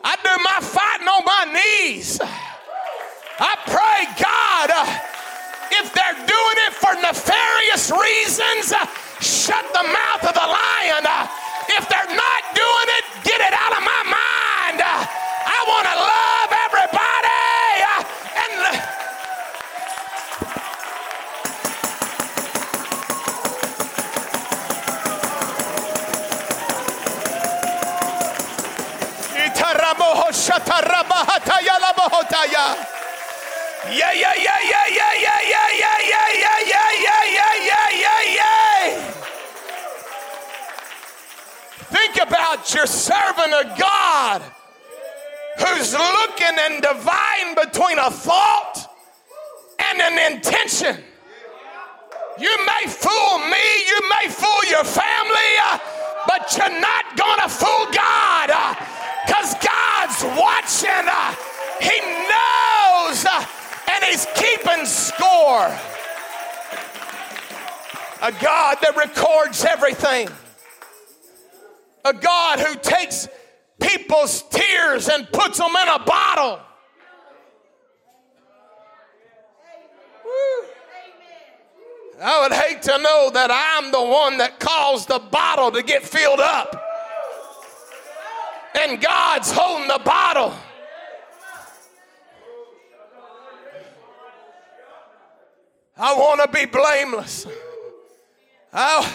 I 0.05 0.17
do 0.23 0.43
my 0.45 0.61
fighting 0.61 1.09
on 1.09 1.25
my 1.25 1.53
knees. 1.53 2.21
I 3.39 3.57
pray, 3.67 4.07
God, 4.23 5.16
if 5.73 5.93
they're 5.93 6.21
doing 6.27 6.59
it 6.67 6.73
for 6.75 6.95
nefarious 7.01 7.91
reasons, 7.91 8.73
uh, 8.73 8.87
shut 9.21 9.65
the 9.73 9.83
mouth 9.83 10.23
of 10.25 10.35
the 10.35 10.47
lion. 10.47 11.05
Uh, 11.07 11.27
if 11.69 11.89
they're 11.89 12.15
not 12.15 12.43
doing 12.55 12.89
it, 12.99 13.05
get 13.25 13.41
it 13.41 13.53
out 13.53 13.73
of 13.77 13.83
my 13.83 14.03
mind. 14.07 14.81
Uh, 14.81 15.07
I 15.47 15.59
want 15.67 15.87
to 15.87 15.97
love 15.97 16.51
everybody. 16.67 17.07
And 18.43 18.97
yeah, 33.93 34.13
yeah, 34.13 34.33
yeah, 34.37 34.59
yeah, 34.63 34.87
yeah, 34.89 35.15
yeah, 35.15 35.41
yeah, 35.47 35.71
yeah, 35.73 35.99
yeah, 36.03 36.29
yeah, 36.33 36.61
yeah, 36.67 36.93
yeah, 37.03 37.25
yeah, 37.27 37.57
yeah, 37.67 37.89
yeah, 37.93 38.23
yeah. 38.35 39.13
Think 41.91 42.17
about 42.17 42.75
your 42.75 42.87
servant 42.87 43.53
of 43.53 43.79
God 43.79 44.43
who's 45.59 45.93
looking 45.93 46.59
and 46.59 46.83
dividing 46.83 47.55
between 47.55 47.99
a 47.99 48.11
thought 48.11 48.91
and 49.79 50.01
an 50.01 50.33
intention. 50.33 51.03
You 52.39 52.55
may 52.67 52.91
fool 52.91 53.39
me, 53.39 53.65
you 53.89 54.01
may 54.11 54.29
fool 54.29 54.65
your 54.69 54.85
family, 54.85 55.51
uh, 55.65 55.79
but 56.27 56.55
you're 56.57 56.81
not 56.81 57.17
gonna 57.17 57.49
fool 57.49 57.87
God 57.93 58.49
because 59.25 59.55
uh, 59.55 59.59
God's 59.63 60.25
watching. 60.39 61.09
Uh, 61.09 61.35
he 61.81 62.01
knows 62.29 63.25
uh, 63.25 63.45
and 63.97 64.05
He's 64.05 64.27
keeping 64.35 64.85
score. 64.85 65.75
A 68.23 68.33
God 68.33 68.79
that 68.83 68.95
records 68.97 69.65
everything. 69.65 70.29
A 72.05 72.13
God 72.13 72.61
who 72.61 72.75
takes 72.77 73.29
people's 73.81 74.43
tears 74.51 75.09
and 75.09 75.31
puts 75.33 75.59
them 75.59 75.71
in 75.71 75.89
a 75.89 75.99
bottle. 75.99 76.61
I 82.21 82.41
would 82.43 82.53
hate 82.53 82.83
to 82.83 82.99
know 82.99 83.31
that 83.35 83.51
I'm 83.51 83.93
the 83.93 84.03
one 84.03 84.39
that 84.39 84.59
caused 84.59 85.09
the 85.09 85.19
bottle 85.19 85.71
to 85.73 85.83
get 85.83 86.03
filled 86.03 86.41
up. 86.41 86.83
And 88.79 89.01
God's 89.01 89.53
holding 89.53 89.89
the 89.89 90.01
bottle. 90.03 90.55
I 95.99 96.15
want 96.15 96.43
to 96.43 96.49
be 96.49 96.67
blameless. 96.67 97.47
I, 98.73 99.11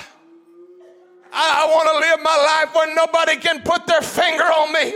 I 1.32 1.66
want 1.68 1.88
to 1.90 2.10
live 2.10 2.20
my 2.24 2.38
life 2.38 2.76
where 2.76 2.96
nobody 2.96 3.38
can 3.38 3.62
put 3.62 3.86
their 3.86 4.02
finger 4.02 4.44
on 4.44 4.74
me. 4.74 4.94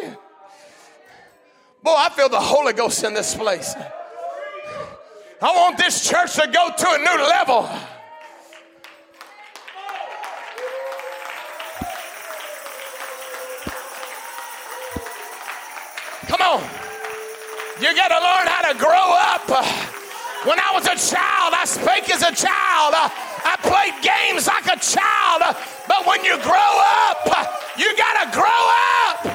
Boy, 1.83 1.93
I 1.95 2.09
feel 2.09 2.29
the 2.29 2.39
Holy 2.39 2.73
Ghost 2.73 3.03
in 3.03 3.13
this 3.13 3.35
place. 3.35 3.75
I 5.41 5.55
want 5.55 5.77
this 5.77 6.09
church 6.09 6.33
to 6.35 6.47
go 6.47 6.71
to 6.75 6.89
a 6.89 6.97
new 6.97 7.23
level. 7.29 7.69
Come 16.25 16.41
on. 16.41 16.63
You 17.79 17.95
got 17.95 18.07
to 18.07 18.15
learn 18.15 18.47
how 18.47 18.71
to 18.71 18.77
grow 18.79 19.13
up. 19.59 20.04
When 20.45 20.59
I 20.59 20.69
was 20.73 20.85
a 20.85 20.93
child, 20.93 21.53
I 21.57 21.65
spake 21.65 22.09
as 22.13 22.21
a 22.21 22.29
child. 22.29 22.93
I 22.93 23.57
played 23.65 23.97
games 24.05 24.45
like 24.45 24.69
a 24.69 24.77
child. 24.77 25.57
But 25.87 26.05
when 26.05 26.23
you 26.23 26.37
grow 26.37 26.73
up, 27.09 27.25
you 27.77 27.89
got 27.97 28.13
to 28.21 28.29
grow 28.29 28.61
up. 29.09 29.25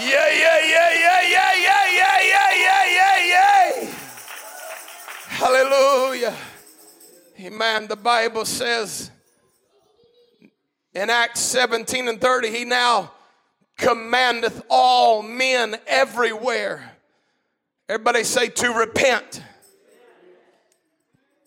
Yeah, 0.00 0.28
yeah, 0.32 0.58
yeah, 0.64 0.90
yeah, 0.94 1.22
yeah, 1.28 1.52
yeah, 1.60 1.86
yeah, 1.92 2.20
yeah, 2.22 2.50
yeah, 2.56 2.84
yeah, 2.88 3.18
yeah. 3.28 3.94
Hallelujah. 5.28 6.34
Amen. 7.40 7.86
The 7.88 7.96
Bible 7.96 8.46
says 8.46 9.10
in 10.94 11.10
Acts 11.10 11.40
17 11.40 12.08
and 12.08 12.18
30, 12.20 12.50
he 12.50 12.64
now 12.64 13.12
commandeth 13.80 14.62
all 14.68 15.22
men 15.22 15.76
everywhere. 15.86 16.92
Everybody 17.88 18.24
say 18.24 18.48
to 18.48 18.72
repent. 18.72 19.42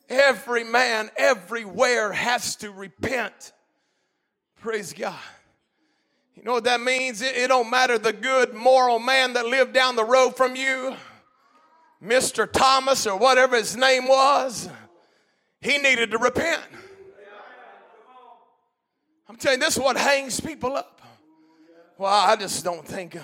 Every 0.09 0.63
man 0.63 1.09
everywhere 1.15 2.11
has 2.11 2.57
to 2.57 2.71
repent. 2.71 3.53
Praise 4.59 4.93
God. 4.93 5.17
You 6.35 6.43
know 6.43 6.53
what 6.53 6.65
that 6.65 6.81
means? 6.81 7.21
It, 7.21 7.35
it, 7.37 7.47
don't 7.47 7.69
matter 7.69 7.97
the 7.97 8.11
good 8.11 8.53
moral 8.53 8.99
man 8.99 9.33
that 9.33 9.45
lived 9.45 9.73
down 9.73 9.95
the 9.95 10.03
road 10.03 10.35
from 10.35 10.55
you, 10.55 10.95
Mr. 12.03 12.51
Thomas 12.51 13.07
or 13.07 13.17
whatever 13.17 13.55
his 13.55 13.77
name 13.77 14.07
was, 14.07 14.67
he 15.61 15.77
needed 15.77 16.11
to 16.11 16.17
repent. 16.17 16.61
I'm 19.29 19.37
telling 19.37 19.59
you, 19.59 19.65
this 19.65 19.77
is 19.77 19.83
what 19.83 19.95
hangs 19.95 20.39
people 20.39 20.75
up. 20.75 21.02
Well, 22.03 22.11
I 22.11 22.35
just 22.35 22.65
don't 22.65 22.85
think, 22.85 23.15
uh, 23.15 23.21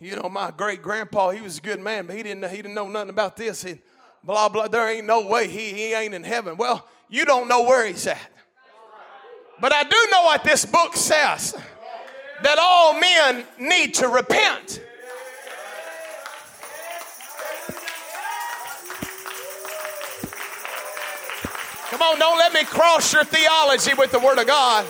you 0.00 0.16
know, 0.16 0.30
my 0.30 0.50
great 0.56 0.80
grandpa, 0.80 1.32
he 1.32 1.42
was 1.42 1.58
a 1.58 1.60
good 1.60 1.80
man, 1.80 2.06
but 2.06 2.16
he 2.16 2.22
didn't, 2.22 2.48
he 2.48 2.56
didn't 2.56 2.72
know 2.72 2.88
nothing 2.88 3.10
about 3.10 3.36
this. 3.36 3.62
He, 3.62 3.78
blah, 4.24 4.48
blah, 4.48 4.68
there 4.68 4.88
ain't 4.88 5.06
no 5.06 5.26
way 5.26 5.48
he, 5.48 5.74
he 5.74 5.92
ain't 5.92 6.14
in 6.14 6.24
heaven. 6.24 6.56
Well, 6.56 6.88
you 7.10 7.26
don't 7.26 7.46
know 7.46 7.64
where 7.64 7.86
he's 7.86 8.06
at. 8.06 8.18
But 9.60 9.74
I 9.74 9.82
do 9.82 9.96
know 10.10 10.22
what 10.22 10.42
this 10.44 10.64
book 10.64 10.96
says. 10.96 11.54
that 12.42 12.56
all 12.58 12.98
men 12.98 13.44
need 13.58 13.92
to 13.96 14.08
repent. 14.08 14.80
Come 21.90 22.00
on, 22.00 22.18
don't 22.18 22.38
let 22.38 22.54
me 22.54 22.64
cross 22.64 23.12
your 23.12 23.24
theology 23.24 23.92
with 23.92 24.10
the 24.10 24.20
Word 24.20 24.38
of 24.38 24.46
God. 24.46 24.86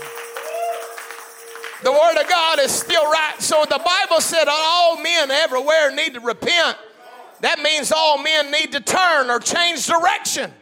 The 1.82 1.92
Word 1.92 2.20
of 2.20 2.28
God 2.28 2.58
is 2.58 2.70
still 2.70 3.04
right. 3.10 3.34
So 3.38 3.64
the 3.64 3.80
Bible 3.84 4.20
said 4.20 4.44
all 4.48 5.00
men 5.02 5.30
everywhere 5.30 5.94
need 5.94 6.14
to 6.14 6.20
repent. 6.20 6.76
That 7.40 7.60
means 7.60 7.90
all 7.90 8.22
men 8.22 8.50
need 8.50 8.72
to 8.72 8.80
turn 8.80 9.30
or 9.30 9.40
change 9.40 9.86
direction 9.86 10.52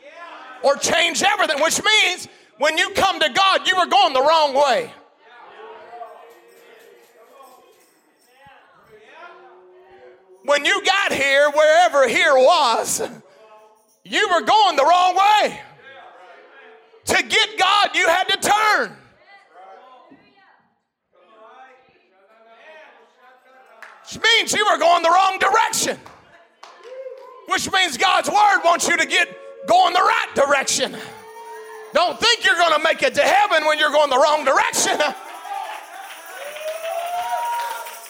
or 0.62 0.76
change 0.76 1.22
everything, 1.22 1.60
which 1.60 1.82
means 1.82 2.28
when 2.58 2.78
you 2.78 2.90
come 2.90 3.18
to 3.18 3.28
God, 3.30 3.66
you 3.66 3.76
were 3.76 3.86
going 3.86 4.12
the 4.12 4.22
wrong 4.22 4.54
way. 4.54 4.92
When 10.44 10.64
you 10.64 10.84
got 10.84 11.12
here, 11.12 11.50
wherever 11.50 12.08
here 12.08 12.34
was, 12.34 13.02
you 14.04 14.28
were 14.32 14.40
going 14.40 14.76
the 14.76 14.84
wrong 14.84 15.16
way. 15.16 15.60
To 17.06 17.22
get 17.22 17.58
God, 17.58 17.90
you 17.94 18.06
had 18.06 18.24
to 18.24 18.48
turn. 18.48 18.96
Which 24.08 24.22
means 24.22 24.52
you 24.54 24.64
were 24.64 24.78
going 24.78 25.02
the 25.02 25.10
wrong 25.10 25.38
direction. 25.38 25.98
Which 27.46 27.70
means 27.70 27.98
God's 27.98 28.30
word 28.30 28.62
wants 28.64 28.88
you 28.88 28.96
to 28.96 29.06
get 29.06 29.28
going 29.66 29.92
the 29.92 30.00
right 30.00 30.28
direction. 30.34 30.96
Don't 31.92 32.18
think 32.18 32.44
you're 32.44 32.56
going 32.56 32.72
to 32.72 32.82
make 32.82 33.02
it 33.02 33.14
to 33.14 33.22
heaven 33.22 33.66
when 33.66 33.78
you're 33.78 33.90
going 33.90 34.08
the 34.08 34.18
wrong 34.18 34.44
direction. 34.44 34.98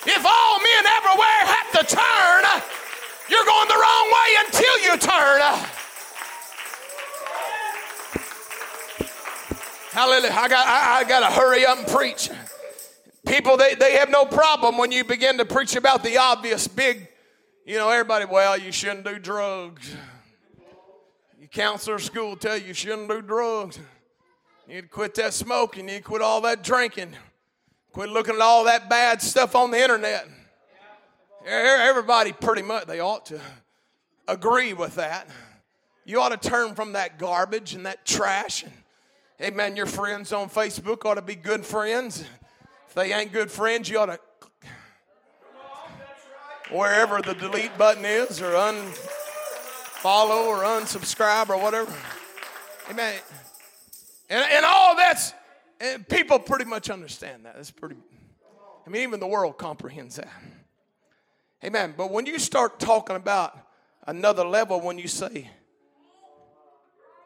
If 0.07 0.25
all 0.25 0.59
men 0.59 0.87
everywhere 0.99 1.45
have 1.45 1.71
to 1.81 1.97
turn, 1.97 2.45
you're 3.29 3.45
going 3.45 3.69
the 3.69 3.75
wrong 3.75 4.13
way 4.13 4.37
until 4.47 4.79
you 4.85 4.97
turn. 4.99 5.43
Hallelujah. 9.91 10.33
I 10.33 10.49
got, 10.49 10.67
I, 10.67 11.01
I 11.01 11.05
got 11.05 11.21
to 11.21 11.35
hurry 11.35 11.67
up 11.67 11.79
and 11.79 11.89
preach. 11.89 12.31
People, 13.27 13.57
they, 13.57 13.75
they 13.75 13.93
have 13.93 14.11
no 14.11 14.25
problem 14.25 14.79
when 14.79 14.93
you 14.93 15.05
begin 15.05 15.39
to 15.39 15.45
preach 15.45 15.77
about 15.77 16.03
the 16.03 16.17
obvious 16.19 16.67
big, 16.69 17.09
you 17.67 17.77
know, 17.77 17.91
everybody, 17.91 18.25
well, 18.25 18.57
you 18.59 18.73
shouldn't 18.73 19.05
do 19.05 19.19
drugs. 19.19 19.95
Your 21.39 21.49
counselor 21.49 21.99
school 21.99 22.37
tell 22.37 22.57
you 22.57 22.69
you 22.69 22.75
shouldn't 22.75 23.09
do 23.09 23.21
drugs. 23.21 23.79
You 24.67 24.75
need 24.75 24.81
to 24.83 24.89
quit 24.89 25.15
that 25.17 25.35
smoking. 25.35 25.89
You 25.89 25.95
need 25.95 25.99
to 25.99 26.05
quit 26.05 26.23
all 26.23 26.41
that 26.43 26.63
drinking. 26.63 27.15
Quit 27.93 28.11
looking 28.11 28.35
at 28.35 28.41
all 28.41 28.65
that 28.65 28.89
bad 28.89 29.21
stuff 29.21 29.55
on 29.55 29.71
the 29.71 29.81
internet. 29.81 30.29
Everybody 31.47 32.33
pretty 32.33 32.63
much, 32.63 32.87
they 32.87 33.01
ought 33.01 33.27
to 33.27 33.41
agree 34.27 34.75
with 34.75 34.97
that. 34.97 35.29
You 36.05 36.21
ought 36.21 36.41
to 36.41 36.49
turn 36.49 36.75
from 36.75 36.93
that 36.93 37.19
garbage 37.19 37.75
and 37.75 37.87
that 37.87 38.07
trash. 38.07 38.63
And, 38.63 38.73
hey, 39.39 39.51
man, 39.51 39.77
your 39.77 39.87
friends 39.87 40.33
on 40.33 40.49
Facebook 40.49 41.05
ought 41.05 41.15
to 41.15 41.23
be 41.23 41.35
good 41.35 41.65
friends. 41.65 42.25
If 42.89 42.95
they 42.95 43.13
ain't 43.13 43.33
good 43.33 43.51
friends, 43.51 43.91
you 43.91 43.99
ought 43.99 44.07
to 44.07 44.19
wherever 46.71 47.21
the 47.21 47.35
delete 47.35 47.77
button 47.77 48.05
is 48.05 48.41
or 48.41 48.53
unfollow 48.53 50.47
or 50.47 50.63
unsubscribe 50.65 51.51
or 51.51 51.59
whatever. 51.61 51.93
Amen. 52.91 53.15
And, 54.31 54.45
and 54.51 54.65
all 54.65 54.97
that's 54.97 55.35
and 55.81 56.09
people 56.09 56.39
pretty 56.39 56.65
much 56.65 56.91
understand 56.91 57.45
that. 57.45 57.57
That's 57.57 57.71
pretty, 57.71 57.97
I 58.87 58.91
mean, 58.91 59.03
even 59.03 59.21
the 59.21 59.27
world 59.27 59.59
comprehends 59.59 60.17
that. 60.17 60.33
Amen. 61.63 61.95
But 61.97 62.11
when 62.11 62.27
you 62.27 62.39
start 62.39 62.81
talking 62.81 63.17
about 63.17 63.57
another 64.07 64.45
level, 64.45 64.81
when 64.81 64.99
you 64.99 65.09
say 65.09 65.51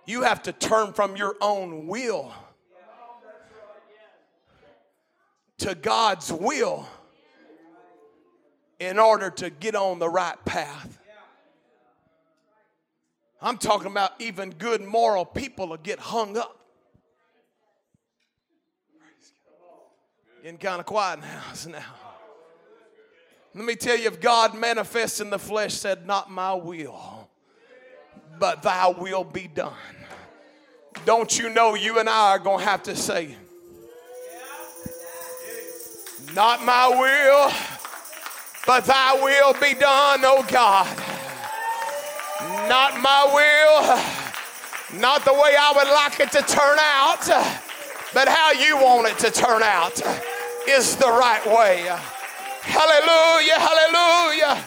you 0.06 0.22
have 0.22 0.42
to 0.42 0.52
turn 0.52 0.92
from 0.92 1.16
your 1.16 1.36
own 1.40 1.86
will 1.86 2.32
to 5.62 5.74
God's 5.74 6.32
will 6.32 6.86
in 8.78 8.98
order 8.98 9.30
to 9.30 9.50
get 9.50 9.74
on 9.74 9.98
the 9.98 10.08
right 10.08 10.42
path. 10.44 10.98
I'm 13.40 13.58
talking 13.58 13.90
about 13.90 14.12
even 14.20 14.50
good 14.50 14.82
moral 14.82 15.24
people 15.24 15.68
will 15.68 15.76
get 15.76 15.98
hung 15.98 16.36
up 16.36 16.62
Getting 20.42 20.58
kind 20.58 20.80
of 20.80 20.86
quiet 20.86 21.14
in 21.14 21.20
the 21.20 21.26
house 21.28 21.66
now. 21.66 21.84
Let 23.54 23.64
me 23.64 23.76
tell 23.76 23.96
you, 23.96 24.08
if 24.08 24.20
God 24.20 24.54
manifests 24.54 25.20
in 25.20 25.30
the 25.30 25.38
flesh, 25.38 25.74
said, 25.74 26.04
Not 26.04 26.32
my 26.32 26.52
will, 26.52 27.28
but 28.40 28.62
thy 28.62 28.88
will 28.88 29.22
be 29.22 29.46
done. 29.46 29.72
Don't 31.04 31.38
you 31.38 31.48
know 31.48 31.74
you 31.74 32.00
and 32.00 32.08
I 32.08 32.30
are 32.30 32.38
going 32.40 32.58
to 32.58 32.64
have 32.64 32.82
to 32.84 32.96
say, 32.96 33.36
Not 36.34 36.64
my 36.64 36.88
will, 36.88 37.52
but 38.66 38.86
thy 38.86 39.14
will 39.22 39.52
be 39.54 39.74
done, 39.74 40.20
oh 40.24 40.42
God. 40.48 40.86
Not 42.68 42.98
my 43.00 43.28
will, 43.34 45.00
not 45.00 45.26
the 45.26 45.34
way 45.34 45.54
I 45.58 45.72
would 45.76 45.88
like 45.88 46.20
it 46.20 46.32
to 46.32 46.42
turn 46.42 46.78
out, 46.80 47.26
but 48.14 48.28
how 48.28 48.52
you 48.52 48.76
want 48.76 49.08
it 49.08 49.18
to 49.18 49.30
turn 49.30 49.62
out 49.62 50.00
is 50.66 50.96
the 50.96 51.06
right 51.06 51.44
way. 51.44 51.84
Hallelujah, 52.62 53.58
hallelujah. 53.58 54.64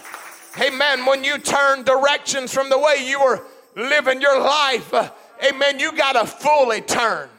Amen. 0.61 1.05
When 1.05 1.23
you 1.23 1.39
turn 1.39 1.83
directions 1.83 2.53
from 2.53 2.69
the 2.69 2.77
way 2.77 3.07
you 3.07 3.19
were 3.19 3.43
living 3.75 4.21
your 4.21 4.39
life, 4.39 4.93
amen, 5.43 5.79
you 5.79 5.93
got 5.93 6.13
to 6.13 6.25
fully 6.27 6.81
turn. 6.81 7.29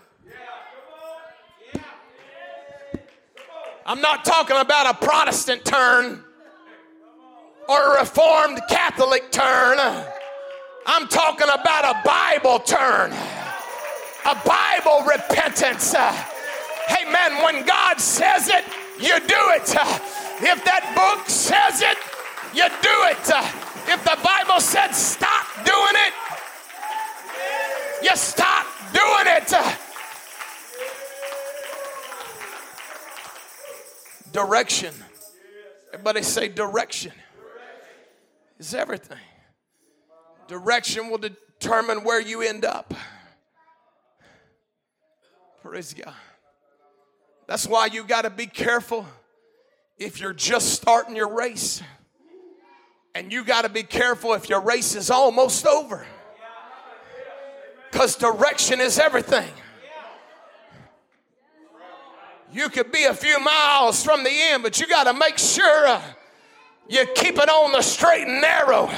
I'm 3.88 4.00
not 4.00 4.24
talking 4.24 4.56
about 4.56 4.96
a 4.96 5.06
Protestant 5.06 5.64
turn 5.64 6.24
or 7.68 7.94
a 7.94 8.00
Reformed 8.00 8.60
Catholic 8.68 9.30
turn. 9.30 9.78
I'm 10.86 11.06
talking 11.06 11.46
about 11.46 11.84
a 11.84 12.02
Bible 12.04 12.58
turn, 12.58 13.12
a 13.12 14.34
Bible 14.44 15.06
repentance. 15.06 15.94
Amen. 15.94 17.44
When 17.44 17.64
God 17.64 18.00
says 18.00 18.48
it, 18.48 18.64
you 18.98 19.20
do 19.20 19.42
it. 19.54 19.70
If 20.42 20.64
that 20.64 20.92
book 20.96 21.30
says 21.30 21.80
it, 21.80 21.96
you 22.52 22.66
do 22.82 22.96
it. 23.06 23.22
If 23.88 24.02
the 24.02 24.18
Bible 24.20 24.58
said 24.58 24.90
stop 24.96 25.46
doing 25.64 25.94
it, 25.94 26.12
you 28.02 28.16
stop 28.16 28.66
doing 28.92 29.26
it. 29.36 29.85
Direction. 34.36 34.92
Everybody 35.94 36.22
say 36.22 36.48
direction 36.48 37.12
is 38.58 38.74
everything. 38.74 39.16
Direction 40.46 41.08
will 41.08 41.16
determine 41.16 42.04
where 42.04 42.20
you 42.20 42.42
end 42.42 42.66
up. 42.66 42.92
Praise 45.62 45.94
God. 45.94 46.12
That's 47.46 47.66
why 47.66 47.86
you 47.86 48.04
got 48.04 48.22
to 48.22 48.30
be 48.30 48.44
careful 48.44 49.06
if 49.96 50.20
you're 50.20 50.34
just 50.34 50.74
starting 50.74 51.16
your 51.16 51.34
race. 51.34 51.82
And 53.14 53.32
you 53.32 53.42
got 53.42 53.62
to 53.62 53.70
be 53.70 53.84
careful 53.84 54.34
if 54.34 54.50
your 54.50 54.60
race 54.60 54.94
is 54.94 55.10
almost 55.10 55.66
over. 55.66 56.06
Because 57.90 58.16
direction 58.16 58.82
is 58.82 58.98
everything. 58.98 59.48
You 62.56 62.70
could 62.70 62.90
be 62.90 63.04
a 63.04 63.12
few 63.12 63.38
miles 63.38 64.02
from 64.02 64.24
the 64.24 64.30
end, 64.30 64.62
but 64.62 64.80
you 64.80 64.86
got 64.86 65.04
to 65.04 65.12
make 65.12 65.36
sure 65.36 65.86
uh, 65.86 66.00
you 66.88 67.04
keep 67.14 67.36
it 67.36 67.50
on 67.50 67.72
the 67.72 67.82
straight 67.82 68.26
and 68.26 68.40
narrow. 68.40 68.90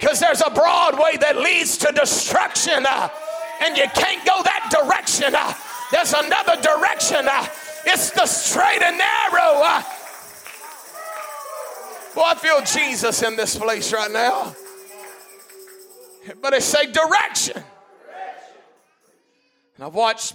Because 0.00 0.18
there's 0.18 0.42
a 0.44 0.50
broad 0.50 0.98
way 0.98 1.16
that 1.18 1.36
leads 1.36 1.76
to 1.78 1.92
destruction, 1.92 2.84
uh, 2.84 3.08
and 3.60 3.76
you 3.76 3.84
can't 3.94 4.26
go 4.26 4.42
that 4.42 4.68
direction. 4.72 5.32
Uh, 5.36 5.54
there's 5.92 6.14
another 6.14 6.60
direction. 6.60 7.28
Uh, 7.28 7.46
it's 7.86 8.10
the 8.10 8.26
straight 8.26 8.82
and 8.82 8.98
narrow. 8.98 9.62
Uh. 9.62 9.82
Boy, 12.16 12.22
I 12.22 12.34
feel 12.34 12.60
Jesus 12.62 13.22
in 13.22 13.36
this 13.36 13.56
place 13.56 13.92
right 13.92 14.10
now. 14.10 14.52
But 16.40 16.50
they 16.50 16.60
say 16.60 16.90
direction. 16.90 17.62
And 19.76 19.84
I've 19.84 19.94
watched 19.94 20.34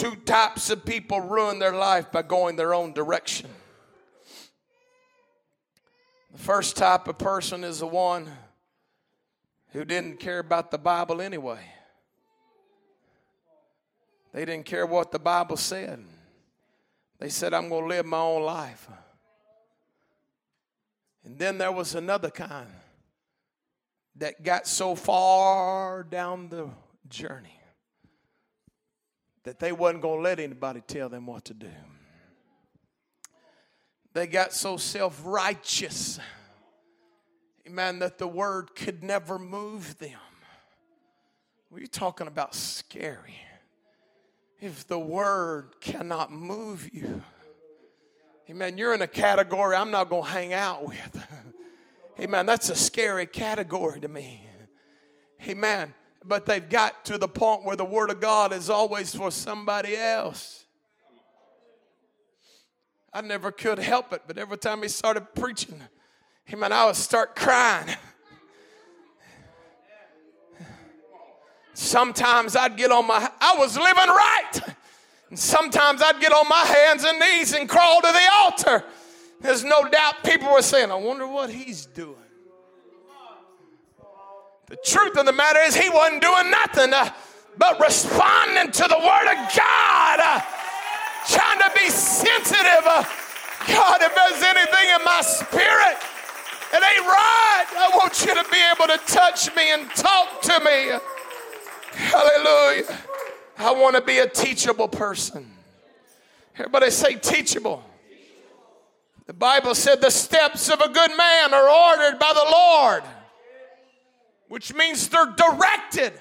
two 0.00 0.16
types 0.16 0.70
of 0.70 0.82
people 0.86 1.20
ruin 1.20 1.58
their 1.58 1.74
life 1.74 2.10
by 2.10 2.22
going 2.22 2.56
their 2.56 2.72
own 2.72 2.94
direction. 2.94 3.50
The 6.32 6.38
first 6.38 6.74
type 6.74 7.06
of 7.06 7.18
person 7.18 7.64
is 7.64 7.80
the 7.80 7.86
one 7.86 8.26
who 9.72 9.84
didn't 9.84 10.18
care 10.18 10.38
about 10.38 10.70
the 10.70 10.78
Bible 10.78 11.20
anyway. 11.20 11.60
They 14.32 14.46
didn't 14.46 14.64
care 14.64 14.86
what 14.86 15.12
the 15.12 15.18
Bible 15.18 15.58
said. 15.58 16.02
They 17.18 17.28
said, 17.28 17.52
I'm 17.52 17.68
going 17.68 17.82
to 17.82 17.88
live 17.88 18.06
my 18.06 18.20
own 18.20 18.42
life. 18.42 18.88
And 21.26 21.38
then 21.38 21.58
there 21.58 21.72
was 21.72 21.94
another 21.94 22.30
kind 22.30 22.70
that 24.16 24.42
got 24.42 24.66
so 24.66 24.94
far 24.94 26.04
down 26.04 26.48
the 26.48 26.70
journey 27.10 27.59
that 29.44 29.58
they 29.58 29.72
wasn't 29.72 30.02
going 30.02 30.18
to 30.18 30.22
let 30.22 30.40
anybody 30.40 30.82
tell 30.86 31.08
them 31.08 31.26
what 31.26 31.44
to 31.46 31.54
do. 31.54 31.70
They 34.12 34.26
got 34.26 34.52
so 34.52 34.76
self 34.76 35.20
righteous, 35.24 36.18
amen, 37.66 38.00
that 38.00 38.18
the 38.18 38.26
word 38.26 38.74
could 38.74 39.02
never 39.02 39.38
move 39.38 39.98
them. 39.98 40.18
We're 41.70 41.86
talking 41.86 42.26
about 42.26 42.54
scary. 42.54 43.36
If 44.60 44.86
the 44.86 44.98
word 44.98 45.76
cannot 45.80 46.32
move 46.32 46.90
you, 46.92 47.22
amen, 48.50 48.76
you're 48.76 48.92
in 48.92 49.00
a 49.00 49.06
category 49.06 49.76
I'm 49.76 49.90
not 49.90 50.10
going 50.10 50.24
to 50.24 50.30
hang 50.30 50.52
out 50.52 50.86
with. 50.86 51.26
Amen. 52.20 52.44
That's 52.44 52.68
a 52.68 52.74
scary 52.74 53.24
category 53.24 53.98
to 54.00 54.08
me. 54.08 54.46
Amen. 55.48 55.94
But 56.24 56.46
they've 56.46 56.68
got 56.68 57.04
to 57.06 57.18
the 57.18 57.28
point 57.28 57.64
where 57.64 57.76
the 57.76 57.84
Word 57.84 58.10
of 58.10 58.20
God 58.20 58.52
is 58.52 58.68
always 58.68 59.14
for 59.14 59.30
somebody 59.30 59.96
else. 59.96 60.64
I 63.12 63.22
never 63.22 63.50
could 63.50 63.78
help 63.78 64.12
it, 64.12 64.22
but 64.26 64.38
every 64.38 64.58
time 64.58 64.82
he 64.82 64.88
started 64.88 65.34
preaching, 65.34 65.80
amen, 66.52 66.72
I 66.72 66.86
would 66.86 66.96
start 66.96 67.34
crying. 67.34 67.96
Sometimes 71.74 72.54
I'd 72.54 72.76
get 72.76 72.92
on 72.92 73.06
my, 73.06 73.30
I 73.40 73.54
was 73.56 73.76
living 73.76 73.94
right. 73.94 74.60
And 75.30 75.38
sometimes 75.38 76.02
I'd 76.02 76.20
get 76.20 76.32
on 76.32 76.46
my 76.48 76.64
hands 76.64 77.04
and 77.04 77.18
knees 77.18 77.54
and 77.54 77.68
crawl 77.68 78.00
to 78.02 78.12
the 78.12 78.28
altar. 78.42 78.84
There's 79.40 79.64
no 79.64 79.88
doubt 79.88 80.22
people 80.22 80.52
were 80.52 80.62
saying, 80.62 80.90
I 80.90 80.96
wonder 80.96 81.26
what 81.26 81.50
he's 81.50 81.86
doing. 81.86 82.16
The 84.70 84.76
truth 84.76 85.18
of 85.18 85.26
the 85.26 85.32
matter 85.32 85.58
is, 85.58 85.74
he 85.74 85.90
wasn't 85.90 86.22
doing 86.22 86.48
nothing 86.48 86.94
uh, 86.94 87.10
but 87.58 87.80
responding 87.80 88.70
to 88.70 88.82
the 88.88 88.98
Word 88.98 89.26
of 89.26 89.38
God, 89.52 90.20
uh, 90.22 90.40
trying 91.28 91.58
to 91.58 91.70
be 91.74 91.90
sensitive. 91.90 92.86
Uh, 92.86 93.02
God, 93.66 94.00
if 94.00 94.14
there's 94.14 94.42
anything 94.42 94.88
in 94.94 95.04
my 95.04 95.20
spirit, 95.22 95.98
it 96.72 96.82
ain't 96.82 97.04
right. 97.04 97.66
I 97.76 97.90
want 97.94 98.24
you 98.24 98.32
to 98.32 98.44
be 98.48 98.58
able 98.72 98.86
to 98.86 99.12
touch 99.12 99.52
me 99.56 99.72
and 99.72 99.90
talk 99.90 100.40
to 100.42 100.60
me. 100.64 100.98
Hallelujah. 101.92 102.96
I 103.58 103.72
want 103.72 103.96
to 103.96 104.02
be 104.02 104.18
a 104.18 104.28
teachable 104.28 104.86
person. 104.86 105.50
Everybody 106.54 106.90
say 106.90 107.16
teachable. 107.16 107.82
The 109.26 109.34
Bible 109.34 109.74
said 109.74 110.00
the 110.00 110.10
steps 110.10 110.70
of 110.70 110.80
a 110.80 110.88
good 110.88 111.10
man 111.16 111.54
are 111.54 111.68
ordered 111.68 112.20
by 112.20 112.32
the 112.32 112.50
Lord, 112.50 113.02
which 114.50 114.74
means 114.74 115.08
they're 115.08 115.32
directed, 115.36 116.12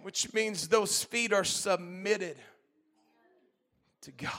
which 0.00 0.32
means 0.32 0.68
those 0.68 1.04
feet 1.04 1.34
are 1.34 1.44
submitted 1.44 2.34
to 4.00 4.10
God. 4.10 4.30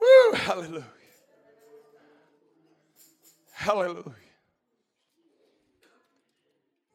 Woo, 0.00 0.32
hallelujah. 0.38 0.84
Hallelujah. 3.52 4.14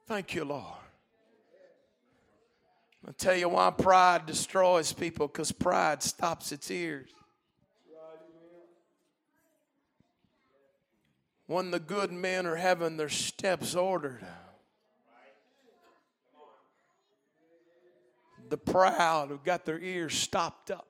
Thank 0.07 0.33
you, 0.33 0.43
Lord. 0.43 0.63
I'll 3.05 3.13
tell 3.13 3.35
you 3.35 3.49
why 3.49 3.69
pride 3.69 4.25
destroys 4.25 4.93
people 4.93 5.27
because 5.27 5.51
pride 5.51 6.01
stops 6.01 6.51
its 6.51 6.71
ears. 6.71 7.11
When 11.47 11.71
the 11.71 11.79
good 11.79 12.11
men 12.11 12.45
are 12.45 12.55
having 12.55 12.97
their 12.97 13.09
steps 13.09 13.75
ordered. 13.75 14.25
The 18.49 18.57
proud 18.57 19.29
who 19.29 19.39
got 19.43 19.65
their 19.65 19.79
ears 19.79 20.13
stopped 20.13 20.71
up. 20.71 20.87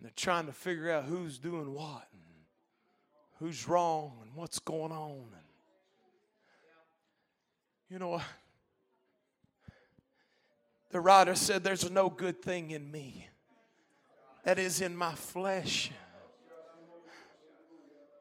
They're 0.00 0.10
trying 0.14 0.46
to 0.46 0.52
figure 0.52 0.90
out 0.90 1.04
who's 1.04 1.38
doing 1.38 1.74
what 1.74 2.06
and 2.12 2.22
who's 3.40 3.68
wrong 3.68 4.18
and 4.22 4.34
what's 4.34 4.58
going 4.58 4.92
on. 4.92 5.26
And 5.32 5.48
you 7.90 7.98
know, 7.98 8.20
the 10.90 11.00
writer 11.00 11.34
said, 11.34 11.64
There's 11.64 11.90
no 11.90 12.08
good 12.08 12.42
thing 12.42 12.70
in 12.70 12.90
me 12.90 13.28
that 14.44 14.58
is 14.58 14.80
in 14.80 14.96
my 14.96 15.14
flesh. 15.14 15.90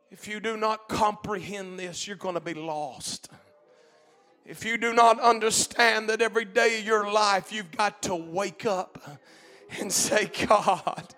If 0.10 0.28
you 0.28 0.40
do 0.40 0.56
not 0.56 0.88
comprehend 0.88 1.78
this, 1.78 2.08
you're 2.08 2.16
going 2.16 2.36
to 2.36 2.42
be 2.42 2.54
lost. 2.54 3.30
If 4.46 4.64
you 4.64 4.78
do 4.78 4.94
not 4.94 5.20
understand 5.20 6.10
that 6.10 6.22
every 6.22 6.46
day 6.46 6.80
of 6.80 6.86
your 6.86 7.12
life 7.12 7.52
you've 7.52 7.72
got 7.72 8.02
to 8.04 8.16
wake 8.16 8.66
up 8.66 9.20
and 9.80 9.92
say, 9.92 10.32
God, 10.48 11.14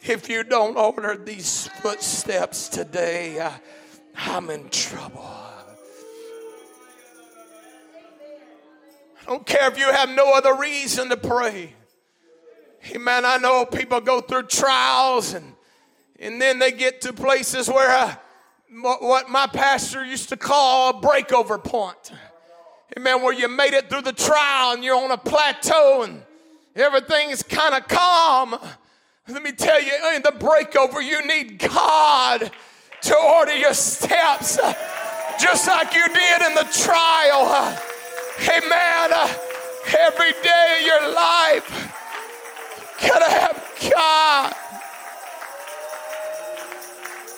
if 0.00 0.28
you 0.28 0.42
don't 0.42 0.76
order 0.76 1.16
these 1.16 1.68
footsteps 1.80 2.68
today, 2.68 3.48
I'm 4.16 4.50
in 4.50 4.68
trouble. 4.70 5.24
I 9.20 9.24
don't 9.26 9.46
care 9.46 9.70
if 9.70 9.78
you 9.78 9.84
have 9.84 10.10
no 10.10 10.32
other 10.34 10.56
reason 10.56 11.08
to 11.10 11.16
pray. 11.16 11.74
Hey 12.80 12.96
Amen. 12.96 13.24
I 13.24 13.36
know 13.36 13.64
people 13.64 14.00
go 14.00 14.20
through 14.20 14.48
trials 14.48 15.34
and 15.34 15.54
and 16.22 16.40
then 16.40 16.60
they 16.60 16.70
get 16.70 17.00
to 17.02 17.12
places 17.12 17.68
where 17.68 17.90
uh, 17.90 18.14
what 18.80 19.28
my 19.28 19.46
pastor 19.46 20.04
used 20.04 20.30
to 20.30 20.36
call 20.36 20.90
a 20.90 20.94
breakover 21.00 21.62
point. 21.62 22.12
Amen. 22.96 23.22
Where 23.22 23.32
you 23.32 23.48
made 23.48 23.74
it 23.74 23.88
through 23.88 24.02
the 24.02 24.12
trial 24.12 24.74
and 24.74 24.84
you're 24.84 24.96
on 24.96 25.10
a 25.10 25.18
plateau 25.18 26.02
and 26.02 26.22
everything 26.74 27.30
is 27.30 27.42
kind 27.42 27.74
of 27.74 27.88
calm. 27.88 28.56
Let 29.28 29.42
me 29.42 29.52
tell 29.52 29.80
you, 29.80 29.92
in 30.14 30.22
the 30.22 30.32
breakover, 30.32 31.02
you 31.02 31.26
need 31.26 31.58
God 31.58 32.50
to 33.02 33.16
order 33.16 33.54
your 33.54 33.74
steps 33.74 34.58
just 35.40 35.66
like 35.68 35.94
you 35.94 36.06
did 36.06 36.42
in 36.42 36.54
the 36.54 36.68
trial. 36.72 37.76
Amen. 38.40 39.10
Every 39.98 40.32
day 40.42 40.78
of 40.80 40.86
your 40.86 41.14
life, 41.14 41.92
gotta 43.00 43.30
have 43.30 43.90
God. 43.90 44.54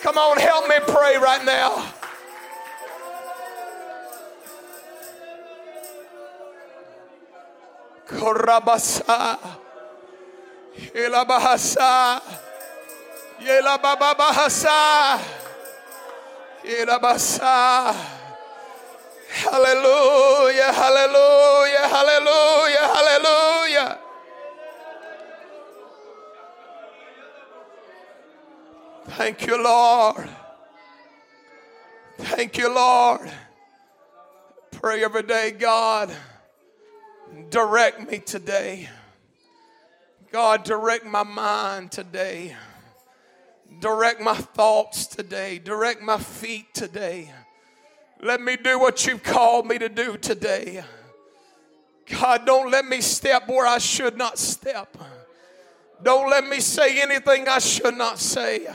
Come 0.05 0.19
on, 0.19 0.37
help 0.37 0.69
me 0.69 0.75
pray 0.85 1.17
right 1.17 1.43
now. 1.43 1.83
Korabasa. 8.05 9.39
Hallelujah, 19.27 20.71
hallelujah, 20.71 21.87
hallelujah, 21.89 22.93
hallelujah. 22.93 23.54
Thank 29.07 29.45
you, 29.45 29.63
Lord. 29.63 30.27
Thank 32.17 32.57
you, 32.57 32.73
Lord. 32.73 33.31
Pray 34.71 35.03
every 35.03 35.23
day, 35.23 35.51
God, 35.51 36.11
direct 37.49 38.09
me 38.09 38.19
today. 38.19 38.89
God, 40.31 40.63
direct 40.63 41.05
my 41.05 41.23
mind 41.23 41.91
today. 41.91 42.55
Direct 43.79 44.21
my 44.21 44.35
thoughts 44.35 45.07
today. 45.07 45.59
Direct 45.59 46.01
my 46.01 46.17
feet 46.17 46.73
today. 46.73 47.31
Let 48.21 48.41
me 48.41 48.57
do 48.57 48.79
what 48.79 49.05
you've 49.05 49.23
called 49.23 49.65
me 49.67 49.77
to 49.77 49.87
do 49.87 50.17
today. 50.17 50.83
God, 52.07 52.45
don't 52.45 52.71
let 52.71 52.85
me 52.85 53.01
step 53.01 53.47
where 53.47 53.67
I 53.67 53.77
should 53.77 54.17
not 54.17 54.37
step. 54.37 54.97
Don't 56.03 56.29
let 56.29 56.45
me 56.47 56.59
say 56.59 57.01
anything 57.01 57.47
I 57.47 57.59
should 57.59 57.97
not 57.97 58.19
say. 58.19 58.67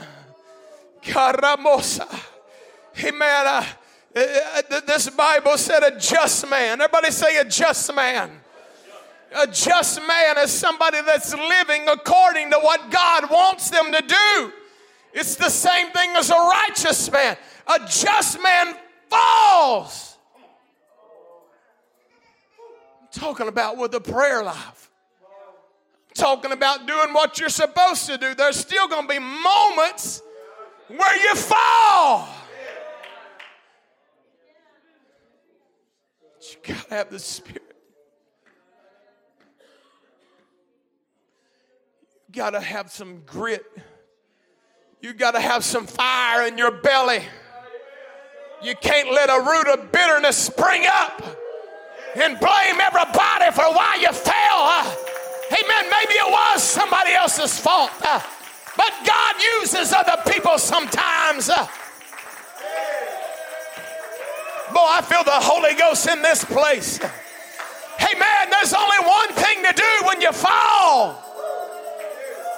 Caramosa. 1.01 2.07
Amen. 3.03 3.47
Uh, 3.47 3.65
uh, 4.13 4.81
this 4.85 5.09
Bible 5.09 5.57
said 5.57 5.83
a 5.83 5.97
just 5.97 6.49
man. 6.49 6.81
Everybody 6.81 7.11
say 7.11 7.37
a 7.37 7.45
just 7.45 7.93
man. 7.95 8.29
A 9.33 9.47
just 9.47 10.01
man 10.05 10.37
is 10.39 10.51
somebody 10.51 11.01
that's 11.01 11.33
living 11.33 11.87
according 11.87 12.51
to 12.51 12.59
what 12.59 12.91
God 12.91 13.29
wants 13.31 13.69
them 13.69 13.91
to 13.91 14.01
do. 14.01 14.51
It's 15.13 15.35
the 15.35 15.49
same 15.49 15.91
thing 15.91 16.11
as 16.17 16.29
a 16.29 16.35
righteous 16.35 17.09
man. 17.11 17.37
A 17.67 17.79
just 17.87 18.41
man 18.41 18.75
falls. 19.09 20.17
I'm 23.01 23.07
talking 23.11 23.47
about 23.47 23.77
with 23.77 23.93
a 23.95 24.01
prayer 24.01 24.43
life. 24.43 24.89
talking 26.13 26.51
about 26.51 26.85
doing 26.85 27.13
what 27.13 27.39
you're 27.39 27.49
supposed 27.49 28.05
to 28.07 28.17
do. 28.17 28.35
There's 28.35 28.57
still 28.57 28.89
going 28.89 29.07
to 29.07 29.13
be 29.13 29.19
moments 29.19 30.21
where 30.97 31.23
you 31.23 31.35
fall. 31.35 32.27
But 36.21 36.53
you 36.53 36.73
got 36.73 36.89
to 36.89 36.95
have 36.95 37.09
the 37.09 37.19
Spirit. 37.19 37.75
You 42.27 42.35
got 42.35 42.51
to 42.51 42.61
have 42.61 42.91
some 42.91 43.21
grit. 43.25 43.65
You 45.01 45.13
got 45.13 45.31
to 45.31 45.39
have 45.39 45.63
some 45.63 45.87
fire 45.87 46.47
in 46.47 46.57
your 46.57 46.71
belly. 46.71 47.23
You 48.63 48.75
can't 48.75 49.11
let 49.11 49.29
a 49.29 49.41
root 49.41 49.67
of 49.67 49.91
bitterness 49.91 50.37
spring 50.37 50.83
up 50.87 51.21
and 52.15 52.39
blame 52.39 52.79
everybody 52.79 53.51
for 53.51 53.63
why 53.73 53.97
you. 53.99 54.07
Uh, 54.73 54.95
amen. 55.51 55.89
Maybe 55.89 56.13
it 56.13 56.31
was 56.31 56.63
somebody 56.63 57.11
else's 57.13 57.59
fault. 57.59 57.91
Uh, 58.01 58.21
but 58.77 58.91
God 59.05 59.35
uses 59.61 59.93
other 59.93 60.21
people 60.31 60.57
sometimes. 60.57 61.49
Uh, 61.49 61.67
boy, 64.73 64.87
I 64.87 65.01
feel 65.01 65.23
the 65.23 65.31
Holy 65.31 65.75
Ghost 65.75 66.07
in 66.07 66.21
this 66.21 66.43
place. 66.45 66.97
Hey, 66.97 68.17
man, 68.17 68.49
there's 68.49 68.73
only 68.73 68.97
one 69.05 69.29
thing 69.33 69.63
to 69.63 69.73
do 69.73 70.07
when 70.07 70.21
you 70.21 70.31
fall. 70.31 71.13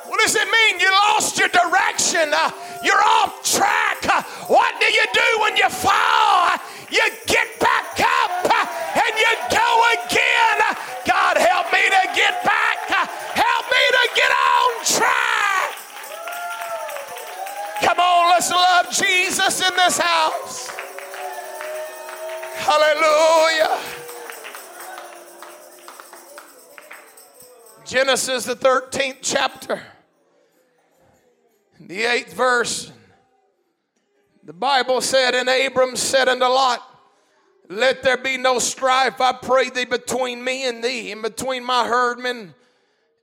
What 0.08 0.20
does 0.22 0.36
it 0.36 0.48
mean? 0.48 0.80
You 0.80 0.92
lost 1.10 1.40
your 1.40 1.50
direction. 1.50 2.30
Uh, 2.34 2.52
you're 2.84 3.02
off 3.02 3.42
track. 3.44 4.06
Uh, 4.06 4.22
what 4.48 4.80
do 4.80 4.86
you 4.86 5.06
do 5.14 5.42
when 5.42 5.58
you 5.58 5.68
fall? 5.70 6.54
Uh, 6.54 6.58
you 6.92 7.02
get 7.26 7.60
back 7.60 8.00
up 8.00 8.46
uh, 8.46 9.02
and 9.02 9.14
you 9.18 9.32
go 9.50 9.70
again. 10.06 10.73
This 19.86 19.98
house. 19.98 20.70
Hallelujah. 22.56 23.80
Genesis, 27.86 28.46
the 28.46 28.56
13th 28.56 29.18
chapter. 29.22 29.82
The 31.82 32.04
eighth 32.04 32.34
verse, 32.34 32.94
the 34.42 34.54
Bible 34.54 35.02
said, 35.02 35.36
And 35.36 35.50
Abram 35.50 35.98
said 35.98 36.30
unto 36.30 36.46
Lot, 36.46 36.82
Let 37.68 38.04
there 38.04 38.16
be 38.16 38.38
no 38.38 38.60
strife, 38.60 39.20
I 39.20 39.34
pray 39.34 39.70
thee, 39.70 39.84
between 39.84 40.42
me 40.42 40.66
and 40.66 40.82
thee, 40.82 41.12
and 41.12 41.22
between 41.22 41.66
my 41.66 41.86
herdmen 41.86 42.54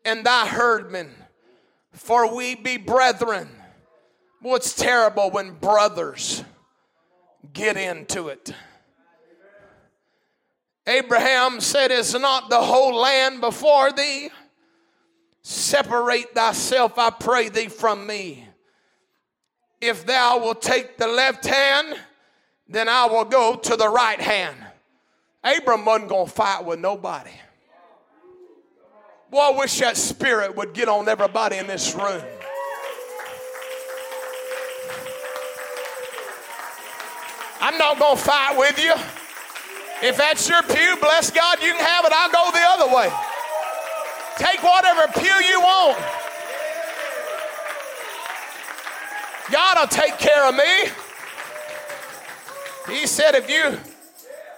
and 0.04 0.26
thy 0.26 0.46
herdmen, 0.46 1.08
for 1.92 2.34
we 2.34 2.54
be 2.54 2.76
brethren. 2.76 3.48
What's 4.42 4.72
terrible 4.74 5.30
when 5.30 5.52
brothers 5.52 6.42
get 7.52 7.76
into 7.76 8.28
it? 8.28 8.54
Abraham 10.86 11.60
said, 11.60 11.90
Is 11.90 12.14
not 12.14 12.48
the 12.48 12.60
whole 12.60 12.94
land 12.94 13.40
before 13.40 13.92
thee? 13.92 14.30
Separate 15.42 16.34
thyself, 16.34 16.98
I 16.98 17.10
pray 17.10 17.48
thee, 17.48 17.68
from 17.68 18.06
me. 18.06 18.46
If 19.80 20.06
thou 20.06 20.38
wilt 20.38 20.62
take 20.62 20.96
the 20.96 21.06
left 21.06 21.46
hand, 21.46 21.98
then 22.68 22.88
I 22.88 23.06
will 23.06 23.24
go 23.24 23.56
to 23.56 23.76
the 23.76 23.88
right 23.88 24.20
hand. 24.20 24.56
Abram 25.42 25.84
wasn't 25.84 26.10
going 26.10 26.26
to 26.26 26.32
fight 26.32 26.64
with 26.64 26.78
nobody. 26.78 27.30
Boy, 29.30 29.38
I 29.38 29.58
wish 29.58 29.78
that 29.80 29.96
spirit 29.96 30.56
would 30.56 30.72
get 30.72 30.88
on 30.88 31.08
everybody 31.08 31.56
in 31.56 31.66
this 31.66 31.94
room. 31.94 32.22
I'm 37.60 37.76
not 37.78 37.98
going 37.98 38.16
to 38.16 38.22
fight 38.22 38.56
with 38.56 38.82
you. 38.82 38.92
If 40.02 40.16
that's 40.16 40.48
your 40.48 40.62
pew, 40.62 40.96
bless 41.00 41.30
God, 41.30 41.62
you 41.62 41.72
can 41.72 41.84
have 41.84 42.04
it. 42.06 42.12
I'll 42.12 42.30
go 42.30 42.50
the 42.52 42.64
other 42.66 42.94
way. 42.96 43.10
Take 44.38 44.62
whatever 44.62 45.06
pew 45.12 45.34
you 45.46 45.60
want. 45.60 45.98
God 49.50 49.78
will 49.78 49.88
take 49.88 50.16
care 50.18 50.48
of 50.48 50.54
me. 50.54 50.90
He 52.88 53.06
said, 53.06 53.34
if 53.34 53.50
you 53.50 53.78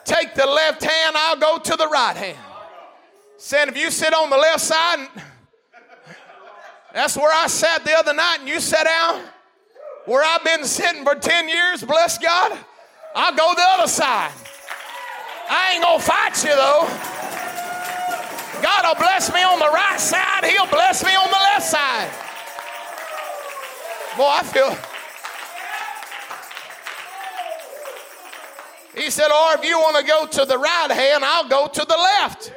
take 0.04 0.34
the 0.34 0.46
left 0.46 0.82
hand, 0.84 1.16
I'll 1.16 1.36
go 1.36 1.58
to 1.58 1.76
the 1.76 1.88
right 1.88 2.16
hand. 2.16 2.38
Said, 3.36 3.68
if 3.68 3.76
you 3.76 3.90
sit 3.90 4.14
on 4.14 4.30
the 4.30 4.36
left 4.36 4.60
side, 4.60 5.08
that's 6.94 7.16
where 7.16 7.32
I 7.32 7.48
sat 7.48 7.84
the 7.84 7.92
other 7.94 8.14
night, 8.14 8.38
and 8.40 8.48
you 8.48 8.60
sat 8.60 8.84
down 8.84 9.22
where 10.04 10.22
I've 10.24 10.44
been 10.44 10.64
sitting 10.64 11.04
for 11.04 11.14
10 11.14 11.48
years, 11.48 11.82
bless 11.82 12.18
God, 12.18 12.58
I'll 13.14 13.34
go 13.34 13.52
the 13.54 13.64
other 13.78 13.88
side. 13.88 14.32
I 15.48 15.72
ain't 15.74 15.82
gonna 15.82 16.02
fight 16.02 16.42
you 16.44 16.54
though. 16.54 16.88
God 18.62 18.86
will 18.86 18.94
bless 18.94 19.32
me 19.32 19.42
on 19.42 19.58
the 19.58 19.70
right 19.72 20.00
side, 20.00 20.44
He'll 20.44 20.66
bless 20.66 21.04
me 21.04 21.14
on 21.14 21.28
the 21.28 21.36
left 21.36 21.64
side. 21.64 22.10
Boy, 24.16 24.28
I 24.28 24.42
feel. 24.42 24.76
He 28.94 29.10
said, 29.10 29.28
or 29.30 29.54
if 29.54 29.64
you 29.64 29.78
want 29.78 29.96
to 29.96 30.04
go 30.06 30.26
to 30.26 30.44
the 30.44 30.58
right 30.58 30.90
hand, 30.90 31.24
I'll 31.24 31.48
go 31.48 31.66
to 31.66 31.84
the 31.84 31.96
left. 31.96 32.52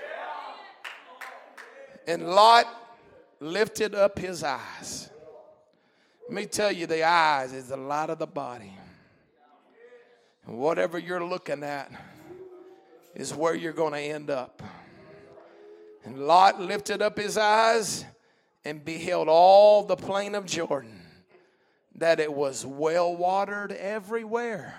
And 2.07 2.27
Lot 2.27 2.67
lifted 3.39 3.95
up 3.95 4.19
his 4.19 4.43
eyes. 4.43 5.09
Let 6.27 6.35
me 6.35 6.45
tell 6.45 6.71
you, 6.71 6.87
the 6.87 7.03
eyes 7.03 7.53
is 7.53 7.69
the 7.69 7.77
light 7.77 8.09
of 8.09 8.19
the 8.19 8.27
body. 8.27 8.73
Whatever 10.45 10.99
you're 10.99 11.25
looking 11.25 11.63
at 11.63 11.91
is 13.15 13.33
where 13.33 13.55
you're 13.55 13.73
going 13.73 13.93
to 13.93 13.99
end 13.99 14.29
up. 14.29 14.61
And 16.03 16.27
Lot 16.27 16.61
lifted 16.61 17.01
up 17.01 17.17
his 17.17 17.37
eyes 17.37 18.05
and 18.63 18.85
beheld 18.85 19.27
all 19.27 19.83
the 19.83 19.95
plain 19.95 20.35
of 20.35 20.45
Jordan 20.45 21.01
that 21.95 22.19
it 22.19 22.31
was 22.31 22.65
well 22.65 23.15
watered 23.15 23.71
everywhere 23.71 24.75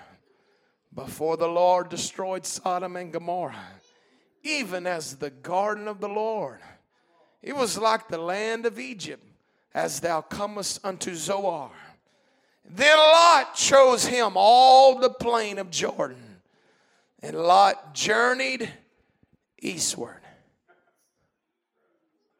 before 0.93 1.35
the 1.35 1.47
Lord 1.47 1.89
destroyed 1.89 2.45
Sodom 2.45 2.95
and 2.95 3.11
Gomorrah, 3.11 3.55
even 4.43 4.87
as 4.87 5.17
the 5.17 5.29
garden 5.29 5.87
of 5.87 5.99
the 5.99 6.07
Lord. 6.07 6.59
It 7.41 7.55
was 7.55 7.77
like 7.77 8.07
the 8.07 8.17
land 8.17 8.65
of 8.65 8.79
Egypt 8.79 9.23
as 9.73 9.99
thou 9.99 10.21
comest 10.21 10.79
unto 10.83 11.13
Zoar. 11.13 11.71
Then 12.67 12.97
Lot 12.97 13.55
chose 13.55 14.05
him 14.05 14.33
all 14.35 14.99
the 14.99 15.09
plain 15.09 15.57
of 15.57 15.71
Jordan, 15.71 16.41
and 17.21 17.35
Lot 17.35 17.93
journeyed 17.93 18.71
eastward. 19.59 20.21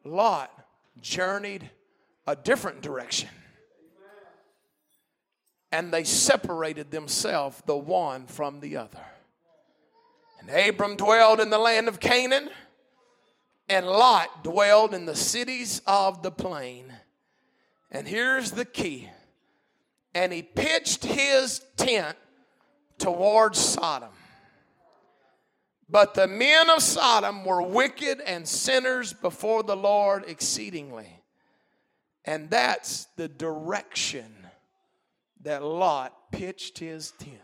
Lot 0.04 0.52
journeyed 1.00 1.70
a 2.26 2.36
different 2.36 2.82
direction 2.82 3.28
and 5.70 5.92
they 5.92 6.04
separated 6.04 6.90
themselves 6.90 7.62
the 7.66 7.76
one 7.76 8.26
from 8.26 8.60
the 8.60 8.76
other. 8.76 9.04
And 10.40 10.50
Abram 10.50 10.96
dwelled 10.96 11.40
in 11.40 11.50
the 11.50 11.58
land 11.58 11.88
of 11.88 12.00
Canaan, 12.00 12.48
and 13.68 13.86
Lot 13.86 14.44
dwelled 14.44 14.94
in 14.94 15.04
the 15.04 15.16
cities 15.16 15.82
of 15.86 16.22
the 16.22 16.30
plain. 16.30 16.92
And 17.90 18.08
here's 18.08 18.52
the 18.52 18.64
key 18.64 19.10
and 20.18 20.32
he 20.32 20.42
pitched 20.42 21.04
his 21.04 21.60
tent 21.76 22.16
towards 22.98 23.56
Sodom. 23.56 24.10
But 25.88 26.14
the 26.14 26.26
men 26.26 26.68
of 26.70 26.82
Sodom 26.82 27.44
were 27.44 27.62
wicked 27.62 28.20
and 28.26 28.46
sinners 28.46 29.12
before 29.12 29.62
the 29.62 29.76
Lord 29.76 30.24
exceedingly. 30.26 31.22
And 32.24 32.50
that's 32.50 33.06
the 33.16 33.28
direction 33.28 34.34
that 35.42 35.62
Lot 35.62 36.32
pitched 36.32 36.80
his 36.80 37.12
tent. 37.12 37.38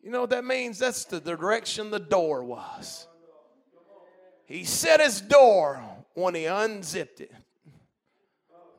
You 0.00 0.10
know 0.10 0.22
what 0.22 0.30
that 0.30 0.46
means? 0.46 0.78
That's 0.78 1.04
the 1.04 1.20
direction 1.20 1.90
the 1.90 2.00
door 2.00 2.44
was. 2.44 3.06
He 4.46 4.64
set 4.64 5.00
his 5.00 5.20
door 5.20 5.82
when 6.14 6.34
he 6.34 6.46
unzipped 6.46 7.20
it. 7.20 7.32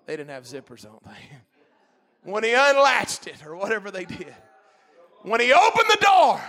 They 0.08 0.17
didn't 0.17 0.32
have 0.32 0.45
zippers, 0.45 0.82
don't 0.82 1.04
they? 1.04 1.38
When 2.24 2.44
he 2.44 2.54
unlatched 2.54 3.28
it 3.28 3.46
or 3.46 3.56
whatever 3.56 3.92
they 3.92 4.06
did. 4.06 4.36
When 5.24 5.40
he 5.40 5.54
opened 5.54 5.90
the 5.90 5.98
door. 6.02 6.42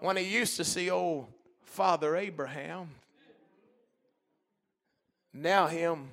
When 0.00 0.16
he 0.16 0.24
used 0.24 0.56
to 0.56 0.64
see 0.64 0.90
old 0.90 1.28
Father 1.64 2.16
Abraham. 2.16 2.88
Now 5.32 5.66
him, 5.66 6.08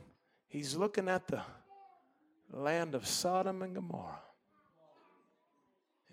he's 0.48 0.76
looking 0.76 1.08
at 1.08 1.28
the 1.28 1.42
land 2.52 2.96
of 2.96 3.08
Sodom 3.08 3.62
and 3.62 3.74
Gomorrah. 3.74 4.20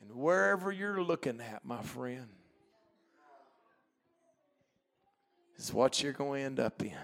And 0.00 0.14
wherever 0.14 0.70
you're 0.72 1.02
looking 1.02 1.40
at, 1.40 1.64
my 1.64 1.82
friend, 1.82 2.28
is 5.58 5.72
what 5.72 6.02
you're 6.02 6.12
going 6.12 6.40
to 6.40 6.46
end 6.46 6.60
up 6.60 6.82
in. 6.82 6.94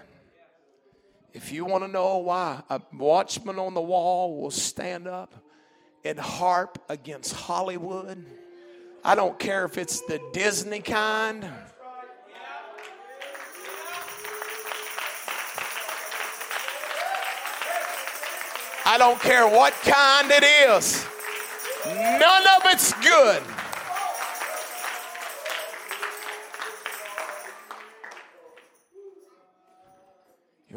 If 1.37 1.51
you 1.51 1.65
want 1.65 1.83
to 1.83 1.87
know 1.87 2.17
why 2.17 2.63
a 2.67 2.81
watchman 2.93 3.59
on 3.59 3.75
the 3.75 3.81
wall 3.81 4.41
will 4.41 4.49
stand 4.49 5.07
up 5.07 5.35
and 6.03 6.17
harp 6.17 6.83
against 6.89 7.31
Hollywood, 7.31 8.25
I 9.03 9.13
don't 9.13 9.37
care 9.37 9.63
if 9.63 9.77
it's 9.77 10.01
the 10.07 10.19
Disney 10.33 10.79
kind. 10.79 11.47
I 18.83 18.97
don't 18.97 19.21
care 19.21 19.47
what 19.47 19.73
kind 19.83 20.31
it 20.31 20.43
is. 20.43 21.05
None 21.85 22.47
of 22.47 22.63
it's 22.65 22.93
good. 22.93 23.43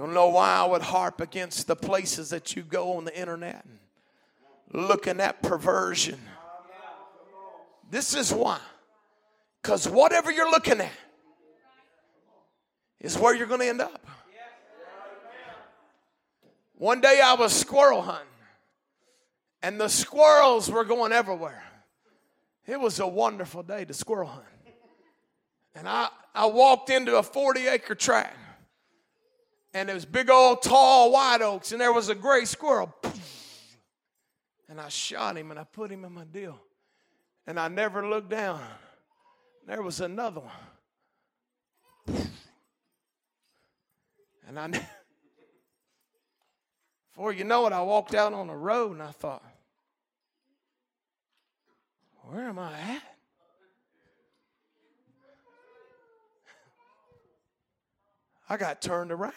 You 0.00 0.06
don't 0.06 0.14
know 0.14 0.28
why 0.28 0.54
I 0.54 0.64
would 0.64 0.80
harp 0.80 1.20
against 1.20 1.66
the 1.66 1.76
places 1.76 2.30
that 2.30 2.56
you 2.56 2.62
go 2.62 2.96
on 2.96 3.04
the 3.04 3.14
internet 3.14 3.66
and 3.66 4.88
looking 4.88 5.20
at 5.20 5.42
perversion. 5.42 6.18
This 7.90 8.14
is 8.14 8.32
why. 8.32 8.60
Because 9.60 9.86
whatever 9.86 10.32
you're 10.32 10.50
looking 10.50 10.80
at 10.80 10.90
is 12.98 13.18
where 13.18 13.36
you're 13.36 13.46
going 13.46 13.60
to 13.60 13.68
end 13.68 13.82
up. 13.82 14.06
One 16.78 17.02
day 17.02 17.20
I 17.22 17.34
was 17.34 17.52
squirrel 17.52 18.00
hunting, 18.00 18.26
and 19.62 19.78
the 19.78 19.90
squirrels 19.90 20.70
were 20.70 20.84
going 20.84 21.12
everywhere. 21.12 21.62
It 22.66 22.80
was 22.80 23.00
a 23.00 23.06
wonderful 23.06 23.62
day 23.62 23.84
to 23.84 23.92
squirrel 23.92 24.28
hunt. 24.28 24.46
And 25.74 25.86
I, 25.86 26.08
I 26.34 26.46
walked 26.46 26.88
into 26.88 27.18
a 27.18 27.22
40 27.22 27.66
acre 27.66 27.94
tract, 27.94 28.38
and 29.72 29.88
it 29.88 29.94
was 29.94 30.04
big 30.04 30.30
old 30.30 30.62
tall 30.62 31.12
white 31.12 31.42
oaks, 31.42 31.72
and 31.72 31.80
there 31.80 31.92
was 31.92 32.09
a 32.09 32.14
gray 32.14 32.44
squirrel. 32.44 32.94
And 34.68 34.80
I 34.80 34.88
shot 34.88 35.37
him 35.37 35.50
and 35.50 35.59
I 35.59 35.64
put 35.64 35.90
him 35.90 36.04
in 36.04 36.12
my 36.12 36.24
deal. 36.24 36.56
And 37.44 37.59
I 37.59 37.66
never 37.66 38.09
looked 38.09 38.30
down. 38.30 38.61
There 39.66 39.83
was 39.83 40.00
another 40.00 40.42
one. 42.06 42.28
And 44.46 44.59
I 44.59 44.68
before 47.12 47.33
you 47.33 47.44
know 47.44 47.66
it, 47.66 47.72
I 47.72 47.83
walked 47.83 48.14
out 48.14 48.33
on 48.33 48.46
the 48.46 48.54
road 48.54 48.92
and 48.92 49.02
I 49.02 49.11
thought, 49.11 49.44
where 52.22 52.48
am 52.48 52.59
I 52.59 52.72
at? 52.72 53.02
I 58.50 58.56
got 58.56 58.82
turned 58.82 59.12
around 59.12 59.32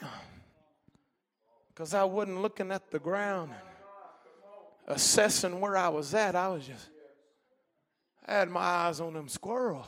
because 1.70 1.94
I 1.94 2.04
wasn't 2.04 2.42
looking 2.42 2.72
at 2.72 2.90
the 2.90 2.98
ground 2.98 3.52
and 3.52 4.96
assessing 4.96 5.62
where 5.62 5.78
I 5.78 5.90
was 5.90 6.16
at. 6.16 6.36
I 6.36 6.48
was 6.48 6.66
just, 6.66 6.90
I 8.26 8.34
had 8.34 8.50
my 8.50 8.60
eyes 8.60 9.00
on 9.00 9.14
them 9.14 9.30
squirrels. 9.30 9.86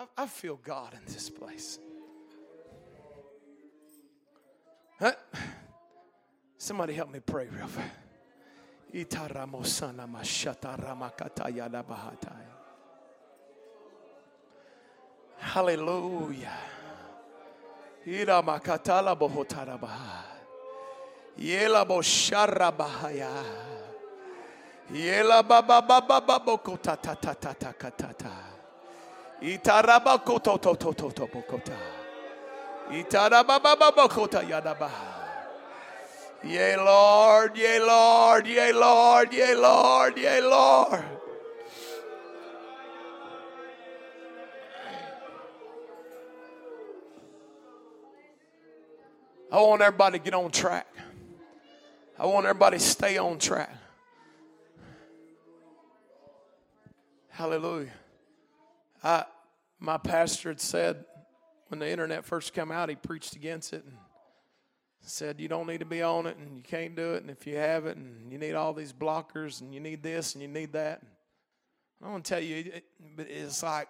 I, 0.00 0.06
I 0.16 0.26
feel 0.26 0.56
God 0.56 0.94
in 0.94 1.12
this 1.12 1.30
place. 1.30 1.78
Huh? 4.98 5.12
Somebody 6.56 6.94
help 6.94 7.12
me 7.12 7.20
pray 7.20 7.46
real 7.56 7.68
fast. 7.68 7.92
Hallelujah. 15.38 16.58
Ira 18.06 18.42
makatala 18.42 19.16
bohotara 19.18 19.78
baha. 19.80 20.24
Yela 21.38 21.84
boshara 21.86 22.72
bahaya. 22.72 23.44
Yela 24.92 25.42
baba 25.46 25.82
baba 25.82 26.20
baba 26.20 26.58
kota 26.58 26.96
ta 27.00 27.14
ta 27.14 27.34
ta 27.34 27.52
ta 27.52 27.72
ta 27.72 27.90
ta 27.90 28.12
ta. 28.12 28.32
Itaraba 29.42 30.24
koto 30.24 30.56
to 30.56 30.74
to 30.74 30.92
to 30.92 31.10
to 31.12 31.26
bokota. 31.26 31.76
Yea, 36.44 36.76
Lord, 36.76 37.56
yea, 37.56 37.78
Lord, 37.80 38.46
yea, 38.46 38.72
Lord, 38.72 39.32
yea, 39.32 39.54
Lord, 39.54 40.16
yea, 40.16 40.40
Lord. 40.40 41.17
I 49.50 49.60
want 49.62 49.80
everybody 49.80 50.18
to 50.18 50.24
get 50.24 50.34
on 50.34 50.50
track. 50.50 50.86
I 52.18 52.26
want 52.26 52.44
everybody 52.44 52.76
to 52.76 52.84
stay 52.84 53.16
on 53.16 53.38
track. 53.38 53.74
Hallelujah. 57.30 57.92
I, 59.02 59.24
my 59.78 59.96
pastor 59.96 60.50
had 60.50 60.60
said 60.60 61.04
when 61.68 61.78
the 61.78 61.88
internet 61.88 62.24
first 62.24 62.52
came 62.52 62.70
out, 62.70 62.90
he 62.90 62.96
preached 62.96 63.36
against 63.36 63.72
it 63.72 63.84
and 63.84 63.96
said 65.00 65.40
you 65.40 65.48
don't 65.48 65.66
need 65.66 65.78
to 65.78 65.86
be 65.86 66.02
on 66.02 66.26
it 66.26 66.36
and 66.36 66.56
you 66.56 66.62
can't 66.62 66.94
do 66.94 67.14
it, 67.14 67.22
and 67.22 67.30
if 67.30 67.46
you 67.46 67.56
have 67.56 67.86
it, 67.86 67.96
and 67.96 68.30
you 68.30 68.36
need 68.36 68.54
all 68.54 68.74
these 68.74 68.92
blockers, 68.92 69.62
and 69.62 69.72
you 69.72 69.80
need 69.80 70.02
this 70.02 70.34
and 70.34 70.42
you 70.42 70.48
need 70.48 70.72
that. 70.72 71.00
I 72.04 72.10
want 72.10 72.24
to 72.24 72.28
tell 72.28 72.42
you, 72.42 72.70
it's 73.16 73.62
like 73.62 73.88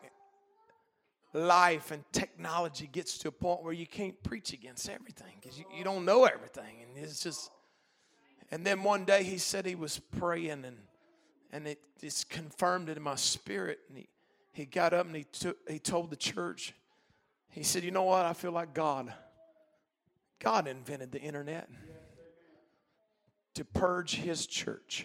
life 1.33 1.91
and 1.91 2.03
technology 2.13 2.89
gets 2.91 3.19
to 3.19 3.29
a 3.29 3.33
point 3.33 3.63
where 3.63 3.73
you 3.73 3.87
can't 3.87 4.21
preach 4.23 4.53
against 4.53 4.89
everything 4.89 5.35
because 5.41 5.59
you, 5.59 5.65
you 5.77 5.85
don't 5.85 6.05
know 6.05 6.25
everything, 6.25 6.83
and 6.83 7.05
it's 7.05 7.21
just. 7.21 7.51
And 8.51 8.65
then 8.65 8.83
one 8.83 9.05
day 9.05 9.25
he 9.25 9.37
said 9.37 9.67
he 9.67 9.75
was 9.75 9.99
praying 10.19 10.65
and 10.65 10.79
and 11.53 11.67
it 11.67 11.79
just 12.01 12.29
confirmed 12.29 12.89
it 12.89 12.97
in 12.97 13.03
my 13.03 13.15
spirit. 13.15 13.81
And 13.89 13.99
he, 13.99 14.09
he 14.53 14.65
got 14.65 14.93
up 14.93 15.07
and 15.07 15.17
he 15.17 15.25
took 15.25 15.57
he 15.69 15.79
told 15.79 16.11
the 16.11 16.17
church, 16.17 16.75
he 17.51 17.63
said, 17.63 17.85
You 17.85 17.91
know 17.91 18.05
what? 18.05 18.25
I 18.25 18.33
feel 18.33 18.53
like 18.53 18.75
God. 18.75 19.13
God 20.41 20.69
invented 20.69 21.11
the 21.11 21.21
internet 21.21 21.69
to 23.55 23.65
purge 23.65 24.15
his 24.15 24.47
church. 24.47 25.05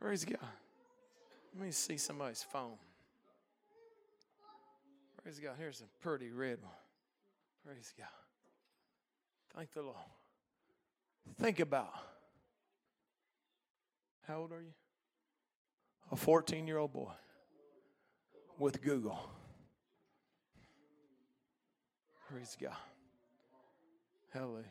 Praise 0.00 0.24
God. 0.24 0.38
Let 1.54 1.66
me 1.66 1.70
see 1.70 1.98
somebody's 1.98 2.42
phone. 2.42 2.76
Praise 5.22 5.38
God. 5.38 5.54
Here's 5.58 5.80
a 5.80 6.02
pretty 6.02 6.30
red 6.30 6.58
one. 6.62 6.72
Praise 7.64 7.92
God. 7.96 8.08
Thank 9.54 9.72
the 9.72 9.82
Lord. 9.82 9.96
Think 11.38 11.60
about 11.60 11.92
how 14.26 14.38
old 14.38 14.52
are 14.52 14.62
you? 14.62 14.72
A 16.10 16.16
14 16.16 16.66
year 16.66 16.78
old 16.78 16.92
boy 16.92 17.12
with 18.58 18.82
Google. 18.82 19.18
Praise 22.28 22.56
God. 22.60 22.76
Hallelujah. 24.32 24.64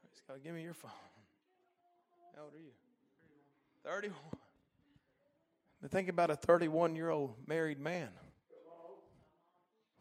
Praise 0.00 0.22
God. 0.26 0.38
Give 0.42 0.54
me 0.54 0.62
your 0.62 0.74
phone. 0.74 0.90
How 2.34 2.44
old 2.44 2.54
are 2.54 2.58
you? 2.58 2.72
31. 3.84 4.16
But 5.80 5.90
think 5.90 6.08
about 6.08 6.30
a 6.30 6.36
31 6.36 6.94
year 6.94 7.10
old 7.10 7.34
married 7.46 7.78
man 7.78 8.08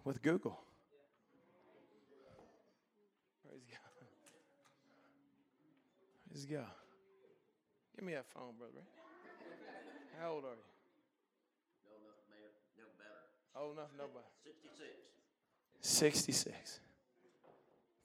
with 0.03 0.21
Google. 0.21 0.59
Praise 3.47 3.63
God. 3.69 3.79
Praise 6.29 6.45
God. 6.45 6.65
Give 7.95 8.05
me 8.05 8.13
that 8.13 8.25
phone, 8.33 8.53
brother. 8.57 8.85
How 10.19 10.31
old 10.31 10.43
are 10.43 10.49
you? 10.49 10.55
Old 13.55 13.73
enough, 13.73 13.89
nobody. 13.97 14.25
66. 14.45 14.89
66. 15.81 16.79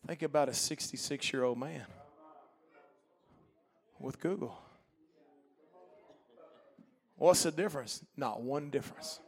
Think 0.07 0.23
about 0.23 0.49
a 0.49 0.55
66 0.55 1.33
year 1.33 1.45
old 1.45 1.59
man 1.59 1.87
with 4.01 4.19
Google. 4.19 4.64
What's 7.17 7.45
the 7.45 7.53
difference? 7.53 8.03
Not 8.17 8.43
one 8.43 8.71
difference. 8.71 9.21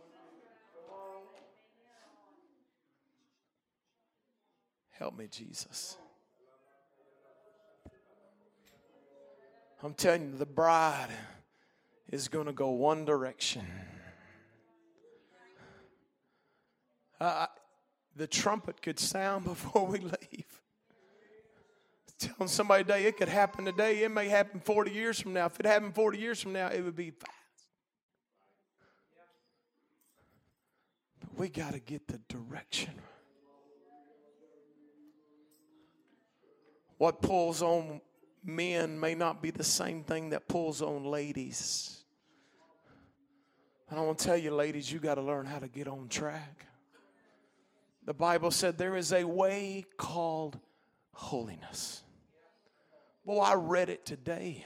Help 4.90 5.16
me, 5.18 5.28
Jesus. 5.30 5.96
I'm 9.82 9.94
telling 9.94 10.32
you, 10.32 10.38
the 10.38 10.46
bride 10.46 11.10
is 12.10 12.28
going 12.28 12.46
to 12.46 12.52
go 12.52 12.70
one 12.70 13.04
direction. 13.04 13.66
Uh, 17.20 17.46
the 18.14 18.26
trumpet 18.26 18.80
could 18.80 18.98
sound 18.98 19.44
before 19.44 19.86
we 19.86 19.98
leave. 19.98 20.60
Telling 22.18 22.48
somebody 22.48 22.82
today 22.82 23.04
it 23.04 23.18
could 23.18 23.28
happen 23.28 23.66
today. 23.66 24.02
It 24.02 24.10
may 24.10 24.28
happen 24.28 24.60
40 24.60 24.90
years 24.90 25.20
from 25.20 25.34
now. 25.34 25.46
If 25.46 25.60
it 25.60 25.66
happened 25.66 25.94
40 25.94 26.18
years 26.18 26.40
from 26.40 26.54
now, 26.54 26.68
it 26.68 26.80
would 26.80 26.96
be 26.96 27.12
We 31.36 31.48
got 31.50 31.74
to 31.74 31.80
get 31.80 32.06
the 32.08 32.18
direction. 32.28 32.94
What 36.98 37.20
pulls 37.20 37.60
on 37.60 38.00
men 38.42 38.98
may 38.98 39.14
not 39.14 39.42
be 39.42 39.50
the 39.50 39.64
same 39.64 40.02
thing 40.02 40.30
that 40.30 40.48
pulls 40.48 40.80
on 40.80 41.04
ladies. 41.04 42.04
And 43.90 43.98
I 43.98 44.02
want 44.02 44.18
to 44.18 44.24
tell 44.24 44.36
you, 44.36 44.50
ladies, 44.50 44.90
you 44.90 44.98
got 44.98 45.16
to 45.16 45.22
learn 45.22 45.44
how 45.44 45.58
to 45.58 45.68
get 45.68 45.88
on 45.88 46.08
track. 46.08 46.64
The 48.06 48.14
Bible 48.14 48.50
said 48.50 48.78
there 48.78 48.96
is 48.96 49.12
a 49.12 49.24
way 49.24 49.84
called 49.96 50.58
holiness. 51.12 52.02
Well, 53.24 53.40
I 53.40 53.54
read 53.54 53.90
it 53.90 54.06
today. 54.06 54.64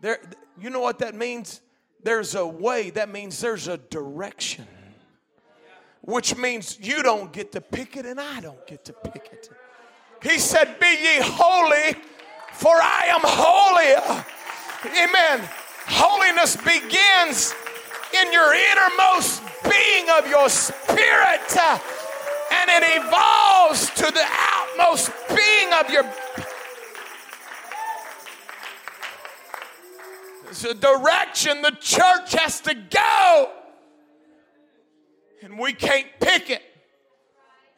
There, 0.00 0.18
you 0.58 0.70
know 0.70 0.80
what 0.80 0.98
that 0.98 1.14
means? 1.14 1.60
There's 2.02 2.34
a 2.34 2.46
way. 2.46 2.90
That 2.90 3.08
means 3.08 3.40
there's 3.40 3.68
a 3.68 3.78
direction. 3.78 4.66
Which 6.06 6.36
means 6.36 6.78
you 6.80 7.02
don't 7.02 7.32
get 7.32 7.52
to 7.52 7.60
pick 7.62 7.96
it 7.96 8.04
and 8.04 8.20
I 8.20 8.40
don't 8.40 8.66
get 8.66 8.84
to 8.84 8.92
pick 8.92 9.30
it. 9.32 9.48
He 10.22 10.38
said, 10.38 10.78
Be 10.78 10.86
ye 10.86 11.20
holy, 11.20 11.98
for 12.52 12.74
I 12.74 13.06
am 13.08 13.20
holy. 13.22 14.22
Amen. 15.02 15.48
Holiness 15.86 16.56
begins 16.56 17.54
in 18.22 18.32
your 18.32 18.54
innermost 18.54 19.42
being 19.64 20.08
of 20.10 20.28
your 20.28 20.48
spirit, 20.48 21.56
and 21.56 22.70
it 22.70 23.00
evolves 23.00 23.90
to 23.90 24.04
the 24.04 24.24
outmost 24.24 25.10
being 25.28 25.72
of 25.72 25.90
your. 25.90 26.04
It's 30.48 30.64
a 30.64 30.74
direction 30.74 31.62
the 31.62 31.76
church 31.80 32.34
has 32.34 32.60
to 32.62 32.74
go, 32.74 33.50
and 35.44 35.58
we 35.58 35.74
can't 35.74 36.06
pick 36.20 36.48
it. 36.48 36.62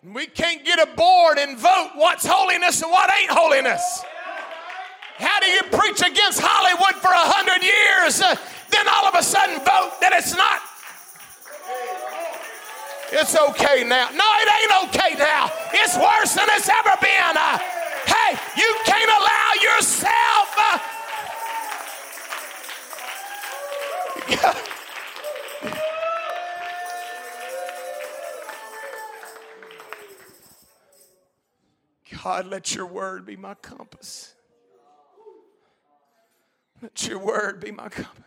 We 0.04 0.26
can't 0.26 0.64
get 0.64 0.78
a 0.78 0.86
board 0.94 1.38
and 1.38 1.58
vote 1.58 1.90
what's 1.96 2.24
holiness 2.24 2.80
and 2.80 2.92
what 2.92 3.10
ain't 3.12 3.30
holiness. 3.30 4.04
How 5.18 5.40
do 5.40 5.46
you 5.46 5.62
preach 5.64 6.00
against 6.00 6.38
Hollywood 6.40 6.94
for 7.02 7.10
a 7.10 7.26
hundred 7.26 7.64
years, 7.64 8.22
uh, 8.22 8.36
then 8.70 8.86
all 8.86 9.06
of 9.06 9.16
a 9.16 9.22
sudden 9.22 9.58
vote 9.58 9.98
that 10.00 10.12
it's 10.14 10.36
not? 10.36 10.62
It's 13.10 13.34
okay 13.34 13.82
now. 13.82 14.10
No, 14.14 14.24
it 14.38 14.48
ain't 14.54 14.74
okay 14.86 15.18
now. 15.18 15.50
It's 15.74 15.96
worse 15.96 16.34
than 16.34 16.46
it's 16.54 16.68
ever 16.68 16.94
been. 17.02 17.34
Uh, 17.34 17.58
hey, 18.06 18.38
you 18.54 18.76
can't 18.84 19.10
allow 19.10 19.54
yourself. 19.58 20.54
Uh, 24.54 24.62
God, 32.26 32.48
let 32.48 32.74
your 32.74 32.86
word 32.86 33.24
be 33.24 33.36
my 33.36 33.54
compass. 33.54 34.34
Let 36.82 37.06
your 37.06 37.20
word 37.20 37.60
be 37.60 37.70
my 37.70 37.88
compass. 37.88 38.24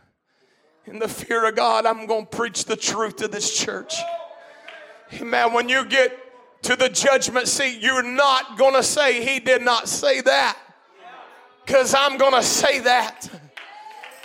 In 0.85 0.99
the 0.99 1.09
fear 1.09 1.45
of 1.45 1.57
God, 1.57 1.85
I'm 1.85 2.05
going 2.05 2.25
to 2.25 2.37
preach 2.37 2.63
the 2.63 2.77
truth 2.77 3.17
to 3.17 3.27
this 3.27 3.59
church. 3.59 3.95
Amen. 5.15 5.51
When 5.51 5.67
you 5.67 5.83
get 5.83 6.17
to 6.61 6.77
the 6.77 6.87
judgment 6.87 7.49
seat, 7.49 7.81
you're 7.81 8.01
not 8.01 8.57
going 8.57 8.73
to 8.75 8.83
say, 8.83 9.21
He 9.21 9.41
did 9.41 9.63
not 9.63 9.89
say 9.89 10.21
that. 10.21 10.57
Because 11.65 11.93
I'm 11.93 12.17
going 12.17 12.35
to 12.35 12.43
say 12.43 12.79
that. 12.79 13.29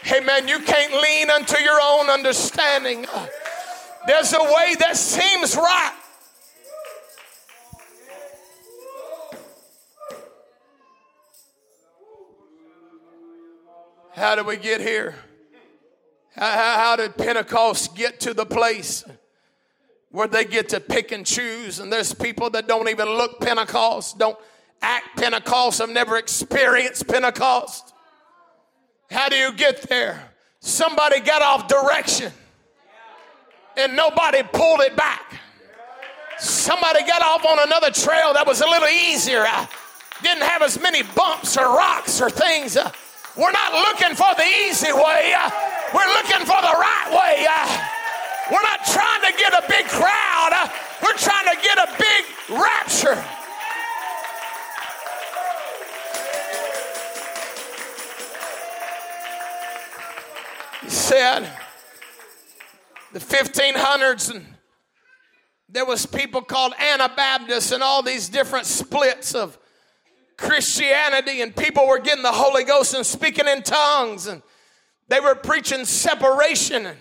Amen. 0.07 0.47
You 0.47 0.61
can't 0.61 1.03
lean 1.03 1.31
unto 1.31 1.59
your 1.59 1.81
own 1.83 2.11
understanding. 2.11 3.07
There's 4.07 4.33
a 4.35 4.41
way 4.41 4.77
that 4.79 4.97
seems 4.97 5.57
right. 5.57 5.99
How 14.15 14.37
did 14.37 14.47
we 14.47 14.57
get 14.57 14.81
here? 14.81 15.17
How, 16.37 16.79
how, 16.79 16.97
did 16.97 17.17
Pentecost 17.17 17.97
get 17.97 18.21
to 18.21 18.35
the 18.35 18.47
place 18.47 19.05
where 20.11 20.29
they 20.29 20.45
get 20.45 20.69
to 20.69 20.79
pick 20.79 21.11
and 21.11 21.27
choose? 21.27 21.81
And 21.81 21.93
there's 21.93 22.15
people 22.15 22.49
that 22.51 22.69
don't 22.69 22.89
even 22.89 23.09
look 23.09 23.41
Pentecost, 23.41 24.19
don't 24.19 24.39
act 24.81 25.17
Pentecost, 25.17 25.81
have 25.81 25.91
never 25.91 26.17
experienced 26.17 27.09
Pentecost. 27.09 27.93
How 29.11 29.29
do 29.29 29.37
you 29.37 29.53
get 29.53 29.83
there? 29.83 30.31
Somebody 30.61 31.19
got 31.19 31.43
off 31.43 31.67
direction 31.67 32.33
and 33.77 33.97
nobody 33.97 34.45
pulled 34.45 34.81
it 34.81 34.97
back. 34.97 35.41
Somebody 36.39 37.05
got 37.05 37.21
off 37.21 37.45
on 37.45 37.67
another 37.67 37.91
trail 37.91 38.33
that 38.35 38.47
was 38.47 38.61
a 38.61 38.67
little 38.67 38.89
easier. 38.89 39.41
I 39.41 39.69
didn't 40.23 40.45
have 40.45 40.63
as 40.63 40.81
many 40.81 41.03
bumps 41.03 41.57
or 41.57 41.65
rocks 41.65 42.21
or 42.21 42.31
things. 42.31 42.77
Uh, 42.77 42.93
we're 43.37 43.53
not 43.53 43.73
looking 43.73 44.15
for 44.15 44.35
the 44.37 44.45
easy 44.69 44.93
way. 44.93 45.35
We're 45.93 46.13
looking 46.15 46.47
for 46.47 46.61
the 46.61 46.75
right 46.79 47.09
way. 47.11 47.47
We're 48.51 48.63
not 48.63 48.85
trying 48.85 49.23
to 49.23 49.39
get 49.39 49.53
a 49.55 49.65
big 49.69 49.87
crowd. 49.87 50.71
We're 51.03 51.17
trying 51.17 51.49
to 51.49 51.57
get 51.63 51.79
a 51.79 51.89
big 51.99 52.25
rapture. 52.59 53.25
He 60.83 60.91
said, 60.91 61.51
the 63.13 63.19
1500s, 63.19 64.31
and 64.31 64.47
there 65.69 65.85
was 65.85 66.07
people 66.07 66.43
called 66.43 66.75
Anabaptists 66.79 67.73
and 67.73 67.83
all 67.83 68.03
these 68.03 68.29
different 68.29 68.67
splits 68.67 69.35
of 69.35 69.59
Christianity 70.37 71.43
and 71.43 71.55
people 71.55 71.87
were 71.87 71.99
getting 71.99 72.23
the 72.23 72.33
Holy 72.33 72.65
Ghost 72.65 72.95
and 72.95 73.05
speaking 73.05 73.47
in 73.47 73.63
tongues 73.63 74.27
and 74.27 74.43
they 75.09 75.21
were 75.21 75.35
preaching 75.35 75.85
separation 75.85 76.87
and, 76.87 76.99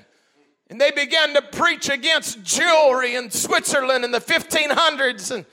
they 0.76 0.90
began 0.90 1.36
to 1.36 1.42
preach 1.44 1.88
against 1.88 2.42
jewelry 2.42 3.14
in 3.14 3.30
Switzerland 3.30 4.04
in 4.04 4.10
the 4.10 4.20
1500s 4.20 5.30
and 5.30 5.46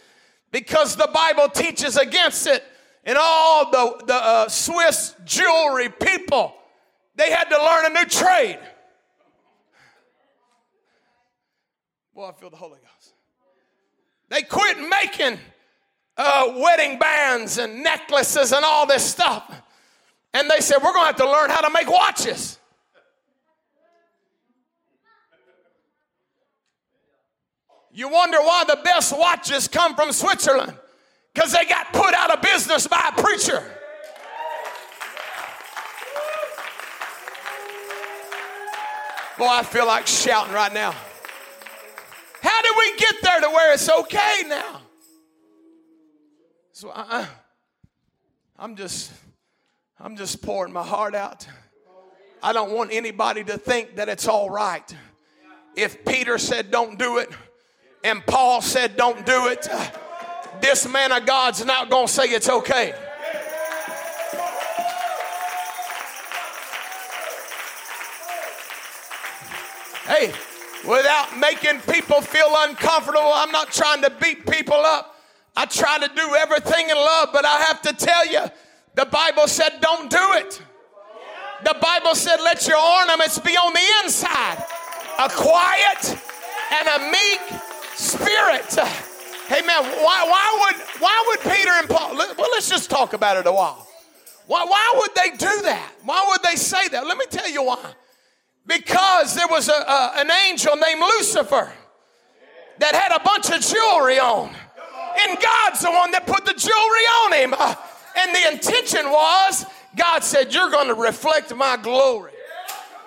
because 0.51 0.97
the 0.97 1.11
Bible 1.13 1.51
teaches 1.51 1.99
against 1.99 2.47
it 2.47 2.65
and 3.05 3.19
all 3.21 3.71
the, 3.71 4.05
the 4.07 4.15
uh, 4.15 4.49
Swiss 4.49 5.15
jewelry 5.27 5.91
people 5.91 6.55
they 7.21 7.31
had 7.31 7.51
to 7.51 7.57
learn 7.59 7.85
a 7.85 7.89
new 7.91 8.07
trade. 8.07 8.59
Boy, 12.15 12.29
I 12.29 12.33
feel 12.33 12.49
the 12.49 12.57
Holy 12.57 12.79
Ghost. 12.79 13.15
They 14.31 14.41
quit 14.43 14.79
making 14.79 15.39
uh, 16.23 16.53
wedding 16.57 16.99
bands 16.99 17.57
and 17.57 17.83
necklaces 17.83 18.53
and 18.53 18.63
all 18.63 18.87
this 18.87 19.03
stuff. 19.03 19.63
And 20.35 20.51
they 20.51 20.61
said, 20.61 20.77
We're 20.83 20.93
going 20.93 21.03
to 21.03 21.07
have 21.07 21.17
to 21.17 21.31
learn 21.31 21.49
how 21.49 21.63
to 21.63 21.71
make 21.71 21.91
watches. 21.91 22.59
You 27.93 28.09
wonder 28.09 28.39
why 28.39 28.65
the 28.69 28.79
best 28.85 29.17
watches 29.17 29.67
come 29.67 29.97
from 29.97 30.13
Switzerland 30.13 30.77
because 31.35 31.53
they 31.53 31.65
got 31.65 31.93
put 31.93 32.15
out 32.15 32.31
of 32.31 32.43
business 32.43 32.87
by 32.87 33.11
a 33.17 33.21
preacher. 33.21 33.63
Boy, 39.39 39.49
I 39.49 39.63
feel 39.63 39.87
like 39.87 40.07
shouting 40.07 40.53
right 40.53 40.73
now. 40.73 40.95
How 42.43 42.63
did 42.63 42.73
we 42.79 42.97
get 42.99 43.15
there 43.23 43.41
to 43.41 43.49
where 43.49 43.73
it's 43.73 43.89
okay 43.89 44.43
now? 44.47 44.80
So 46.81 46.91
I, 46.95 47.27
I'm 48.59 48.75
just, 48.75 49.13
I'm 49.99 50.17
just 50.17 50.41
pouring 50.41 50.73
my 50.73 50.83
heart 50.83 51.15
out. 51.15 51.47
I 52.43 52.55
don't 52.55 52.73
want 52.73 52.91
anybody 52.91 53.45
to 53.45 53.59
think 53.59 53.97
that 53.97 54.09
it's 54.09 54.27
all 54.27 54.49
right. 54.49 54.97
If 55.77 56.07
Peter 56.07 56.39
said 56.39 56.71
don't 56.71 56.99
do 56.99 57.19
it, 57.19 57.29
and 58.03 58.25
Paul 58.25 58.63
said 58.63 58.97
don't 58.97 59.27
do 59.27 59.49
it, 59.49 59.69
this 60.63 60.89
man 60.89 61.13
of 61.13 61.27
God's 61.27 61.63
not 61.67 61.91
going 61.91 62.07
to 62.07 62.13
say 62.15 62.25
it's 62.29 62.49
okay. 62.49 62.95
Hey, 70.07 70.33
without 70.89 71.39
making 71.39 71.81
people 71.81 72.23
feel 72.23 72.49
uncomfortable, 72.61 73.33
I'm 73.35 73.53
not 73.53 73.71
trying 73.71 74.01
to 74.01 74.09
beat 74.09 74.47
people 74.51 74.77
up. 74.77 75.19
I 75.57 75.67
try 75.67 75.99
to 75.99 76.09
do 76.15 76.35
everything 76.35 76.89
in 76.89 76.97
love, 76.97 77.31
but 77.33 77.45
I 77.45 77.61
have 77.63 77.83
to 77.83 77.93
tell 77.93 78.27
you, 78.27 78.41
the 78.95 79.07
Bible 79.07 79.47
said 79.47 79.81
don't 79.81 80.11
do 80.11 80.33
it. 80.35 80.63
The 81.65 81.77
Bible 81.81 82.15
said 82.15 82.37
let 82.43 82.67
your 82.67 82.79
ornaments 82.79 83.39
be 83.39 83.53
on 83.53 83.73
the 83.73 84.05
inside. 84.05 84.65
A 85.19 85.29
quiet 85.29 86.17
and 86.73 86.89
a 86.89 87.11
meek 87.11 87.41
spirit. 87.95 88.73
Hey 89.49 89.61
man, 89.67 89.83
why, 89.83 90.25
why 90.25 90.59
would 90.61 91.03
why 91.03 91.25
would 91.29 91.41
Peter 91.53 91.71
and 91.71 91.89
Paul? 91.89 92.17
Well, 92.17 92.51
let's 92.53 92.69
just 92.69 92.89
talk 92.89 93.13
about 93.13 93.37
it 93.37 93.47
a 93.47 93.53
while. 93.53 93.87
Why, 94.47 94.65
why 94.65 94.95
would 94.97 95.15
they 95.15 95.31
do 95.31 95.63
that? 95.63 95.93
Why 96.05 96.25
would 96.29 96.43
they 96.43 96.57
say 96.57 96.89
that? 96.89 97.07
Let 97.07 97.19
me 97.19 97.27
tell 97.31 97.49
you 97.51 97.65
why. 97.65 97.95
Because 98.67 99.35
there 99.35 99.49
was 99.49 99.69
a, 99.69 99.73
a 99.73 100.13
an 100.17 100.31
angel 100.49 100.77
named 100.77 101.01
Lucifer 101.01 101.73
that 102.79 102.95
had 102.95 103.15
a 103.15 103.23
bunch 103.23 103.51
of 103.51 103.61
jewelry 103.61 104.19
on. 104.19 104.55
And 105.19 105.39
God's 105.41 105.81
the 105.81 105.91
one 105.91 106.11
that 106.13 106.27
put 106.27 106.45
the 106.45 106.55
jewelry 106.55 106.75
on 107.25 107.33
him. 107.33 107.55
Uh, 107.59 107.75
and 108.17 108.35
the 108.35 108.53
intention 108.53 109.11
was, 109.11 109.67
God 109.97 110.23
said, 110.23 110.53
You're 110.53 110.71
going 110.71 110.89
to 110.89 110.95
reflect 110.95 111.55
my 111.55 111.77
glory. 111.77 112.33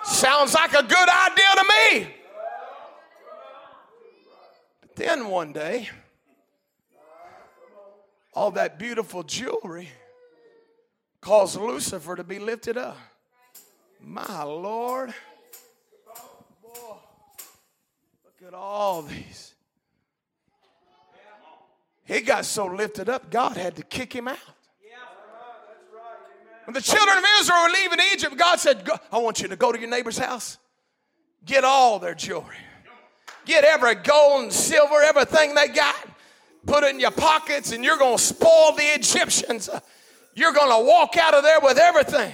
Sounds 0.04 0.54
like 0.54 0.72
a 0.74 0.82
good 0.82 1.08
idea 1.08 1.46
to 1.56 1.64
me. 1.64 2.14
But 4.80 4.96
then 4.96 5.28
one 5.28 5.52
day, 5.52 5.88
all 8.34 8.50
that 8.52 8.78
beautiful 8.78 9.22
jewelry 9.22 9.88
caused 11.20 11.58
Lucifer 11.58 12.16
to 12.16 12.24
be 12.24 12.38
lifted 12.38 12.76
up. 12.76 12.98
My 14.00 14.42
Lord. 14.42 15.14
Look 18.24 18.46
at 18.46 18.52
all 18.52 19.02
these. 19.02 19.53
He 22.04 22.20
got 22.20 22.44
so 22.44 22.66
lifted 22.66 23.08
up, 23.08 23.30
God 23.30 23.56
had 23.56 23.76
to 23.76 23.82
kick 23.82 24.12
him 24.12 24.28
out. 24.28 24.38
When 26.64 26.74
the 26.74 26.80
children 26.80 27.18
of 27.18 27.24
Israel 27.40 27.62
were 27.62 27.72
leaving 27.72 27.98
Egypt, 28.12 28.38
God 28.38 28.58
said, 28.58 28.88
I 29.12 29.18
want 29.18 29.42
you 29.42 29.48
to 29.48 29.56
go 29.56 29.70
to 29.70 29.78
your 29.78 29.88
neighbor's 29.90 30.16
house, 30.16 30.56
get 31.44 31.62
all 31.62 31.98
their 31.98 32.14
jewelry, 32.14 32.56
get 33.44 33.64
every 33.64 33.96
gold 33.96 34.44
and 34.44 34.52
silver, 34.52 35.02
everything 35.02 35.54
they 35.54 35.68
got, 35.68 35.94
put 36.64 36.82
it 36.82 36.94
in 36.94 37.00
your 37.00 37.10
pockets, 37.10 37.72
and 37.72 37.84
you're 37.84 37.98
going 37.98 38.16
to 38.16 38.22
spoil 38.22 38.72
the 38.72 38.82
Egyptians. 38.82 39.68
You're 40.34 40.54
going 40.54 40.70
to 40.70 40.88
walk 40.88 41.18
out 41.18 41.34
of 41.34 41.42
there 41.42 41.60
with 41.60 41.76
everything. 41.76 42.32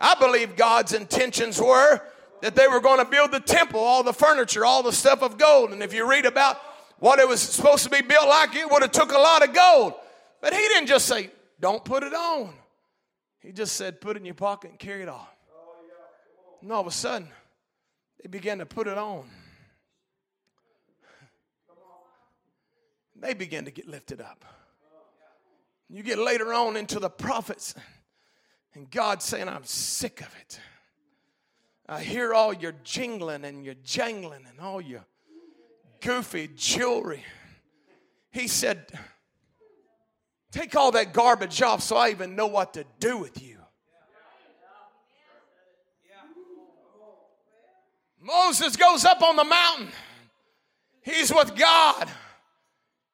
I 0.00 0.14
believe 0.14 0.56
God's 0.56 0.94
intentions 0.94 1.60
were 1.60 2.00
that 2.40 2.54
they 2.54 2.66
were 2.66 2.80
going 2.80 2.98
to 2.98 3.04
build 3.04 3.30
the 3.30 3.40
temple, 3.40 3.80
all 3.80 4.02
the 4.02 4.12
furniture, 4.12 4.64
all 4.64 4.82
the 4.82 4.92
stuff 4.92 5.22
of 5.22 5.36
gold. 5.38 5.70
And 5.70 5.82
if 5.82 5.92
you 5.92 6.08
read 6.08 6.24
about 6.24 6.58
what 7.04 7.18
it 7.18 7.28
was 7.28 7.42
supposed 7.42 7.84
to 7.84 7.90
be 7.90 8.00
built 8.00 8.26
like, 8.26 8.56
it 8.56 8.70
would 8.70 8.80
have 8.80 8.90
took 8.90 9.12
a 9.12 9.18
lot 9.18 9.46
of 9.46 9.54
gold. 9.54 9.92
But 10.40 10.54
he 10.54 10.58
didn't 10.58 10.86
just 10.86 11.04
say, 11.04 11.30
don't 11.60 11.84
put 11.84 12.02
it 12.02 12.14
on. 12.14 12.54
He 13.40 13.52
just 13.52 13.76
said, 13.76 14.00
put 14.00 14.16
it 14.16 14.20
in 14.20 14.24
your 14.24 14.34
pocket 14.34 14.70
and 14.70 14.78
carry 14.78 15.02
it 15.02 15.08
off. 15.10 15.28
And 16.62 16.72
all 16.72 16.80
of 16.80 16.86
a 16.86 16.90
sudden, 16.90 17.28
they 18.22 18.28
began 18.30 18.56
to 18.56 18.64
put 18.64 18.86
it 18.86 18.96
on. 18.96 19.28
They 23.16 23.34
began 23.34 23.66
to 23.66 23.70
get 23.70 23.86
lifted 23.86 24.22
up. 24.22 24.42
You 25.90 26.02
get 26.02 26.18
later 26.18 26.54
on 26.54 26.74
into 26.74 26.98
the 27.00 27.10
prophets, 27.10 27.74
and 28.72 28.90
God 28.90 29.20
saying, 29.22 29.50
I'm 29.50 29.64
sick 29.64 30.22
of 30.22 30.34
it. 30.40 30.58
I 31.86 32.00
hear 32.00 32.32
all 32.32 32.54
your 32.54 32.72
jingling 32.82 33.44
and 33.44 33.62
your 33.62 33.74
jangling 33.84 34.46
and 34.48 34.58
all 34.58 34.80
your 34.80 35.04
goofy 36.04 36.50
jewelry. 36.54 37.24
He 38.30 38.46
said, 38.46 38.86
Take 40.52 40.76
all 40.76 40.92
that 40.92 41.12
garbage 41.12 41.60
off 41.62 41.82
so 41.82 41.96
I 41.96 42.10
even 42.10 42.36
know 42.36 42.46
what 42.46 42.74
to 42.74 42.84
do 43.00 43.16
with 43.16 43.42
you. 43.42 43.58
Moses 48.20 48.76
goes 48.76 49.04
up 49.04 49.20
on 49.22 49.36
the 49.36 49.44
mountain. 49.44 49.88
He's 51.02 51.32
with 51.34 51.56
God. 51.56 52.08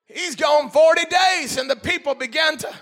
He's 0.06 0.36
gone 0.36 0.70
40 0.70 1.02
days, 1.06 1.56
and 1.56 1.68
the 1.68 1.76
people 1.76 2.14
began 2.14 2.56
to 2.58 2.72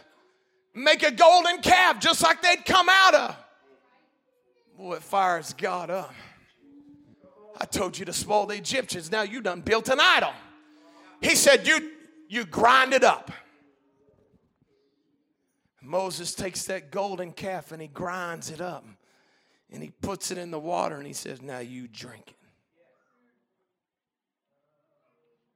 make 0.74 1.02
a 1.02 1.10
golden 1.10 1.60
calf 1.62 2.00
just 2.00 2.22
like 2.22 2.42
they'd 2.42 2.64
come 2.64 2.88
out 2.90 3.14
of. 3.14 3.36
Boy, 4.76 4.96
it 4.96 5.02
fires 5.02 5.54
God 5.54 5.90
up. 5.90 6.12
I 7.60 7.64
told 7.64 7.98
you 7.98 8.04
to 8.04 8.12
spoil 8.12 8.46
the 8.46 8.54
Egyptians. 8.54 9.10
Now 9.10 9.22
you 9.22 9.40
done 9.40 9.60
built 9.60 9.88
an 9.88 9.98
idol. 10.00 10.32
He 11.20 11.34
said, 11.34 11.66
You 11.66 11.90
you 12.28 12.44
grind 12.44 12.92
it 12.92 13.02
up. 13.02 13.32
Moses 15.82 16.34
takes 16.34 16.64
that 16.64 16.90
golden 16.90 17.32
calf 17.32 17.72
and 17.72 17.82
he 17.82 17.88
grinds 17.88 18.50
it 18.50 18.60
up 18.60 18.84
and 19.72 19.82
he 19.82 19.90
puts 19.90 20.30
it 20.30 20.38
in 20.38 20.50
the 20.50 20.58
water 20.58 20.96
and 20.96 21.06
he 21.06 21.12
says, 21.12 21.42
Now 21.42 21.58
you 21.58 21.88
drink 21.88 22.28
it. 22.28 22.36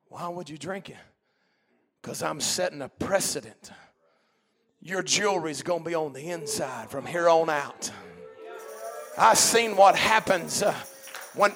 Why 0.08 0.28
would 0.28 0.50
you 0.50 0.58
drink 0.58 0.90
it? 0.90 0.96
Because 2.00 2.22
I'm 2.22 2.40
setting 2.40 2.82
a 2.82 2.88
precedent. 2.88 3.70
Your 4.80 5.02
jewelry's 5.02 5.62
going 5.62 5.84
to 5.84 5.88
be 5.88 5.94
on 5.94 6.12
the 6.12 6.30
inside 6.30 6.90
from 6.90 7.06
here 7.06 7.28
on 7.28 7.48
out. 7.48 7.92
I've 9.16 9.38
seen 9.38 9.76
what 9.76 9.94
happens 9.94 10.62
uh, 10.62 10.74
when. 11.34 11.52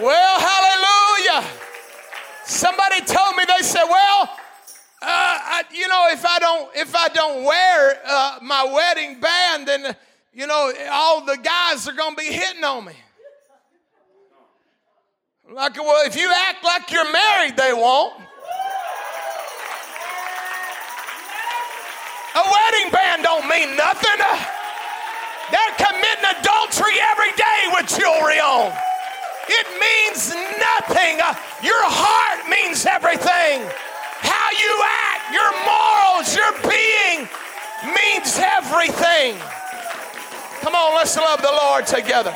Well, 0.00 0.40
hallelujah. 0.40 1.46
Somebody 2.46 3.02
told 3.02 3.36
me, 3.36 3.44
they 3.44 3.62
said, 3.62 3.84
well, 3.84 4.22
uh, 5.02 5.06
I, 5.06 5.64
you 5.72 5.88
know, 5.88 6.08
if 6.10 6.24
I 6.24 6.38
don't, 6.38 6.74
if 6.74 6.94
I 6.96 7.08
don't 7.08 7.44
wear 7.44 8.00
uh, 8.06 8.38
my 8.40 8.64
wedding 8.64 9.20
band, 9.20 9.68
then, 9.68 9.94
you 10.32 10.46
know, 10.46 10.72
all 10.90 11.24
the 11.26 11.36
guys 11.36 11.86
are 11.86 11.92
to 11.92 12.14
be 12.16 12.24
hitting 12.24 12.64
on 12.64 12.86
me. 12.86 12.94
Like, 15.52 15.76
well, 15.76 16.06
if 16.06 16.16
you 16.16 16.32
act 16.48 16.64
like 16.64 16.90
you're 16.90 17.12
married, 17.12 17.58
they 17.58 17.74
won't. 17.74 18.14
A 22.36 22.42
wedding 22.42 22.90
band 22.90 23.22
don't 23.22 23.46
mean 23.48 23.76
nothing. 23.76 24.18
They're 25.50 25.76
committing 25.76 26.40
adultery 26.40 26.94
every 27.10 27.32
day 27.32 27.68
with 27.74 27.98
jewelry 27.98 28.40
on. 28.40 28.72
It 29.52 29.66
means 29.82 30.30
nothing. 30.30 31.18
Your 31.66 31.82
heart 31.82 32.48
means 32.48 32.86
everything. 32.86 33.66
How 34.22 34.50
you 34.54 34.72
act, 34.86 35.34
your 35.34 35.50
morals, 35.66 36.30
your 36.38 36.54
being 36.70 37.26
means 37.90 38.38
everything. 38.38 39.34
Come 40.60 40.74
on, 40.74 40.94
let's 40.94 41.16
love 41.16 41.42
the 41.42 41.50
Lord 41.50 41.86
together. 41.86 42.30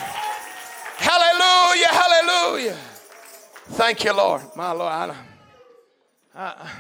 Hallelujah, 0.97 1.89
hallelujah. 1.89 2.77
Thank 3.71 4.05
you, 4.05 4.13
Lord. 4.17 4.43
My 4.57 4.73
Lord, 4.73 4.93
I, 4.93 5.15
I, 6.35 6.71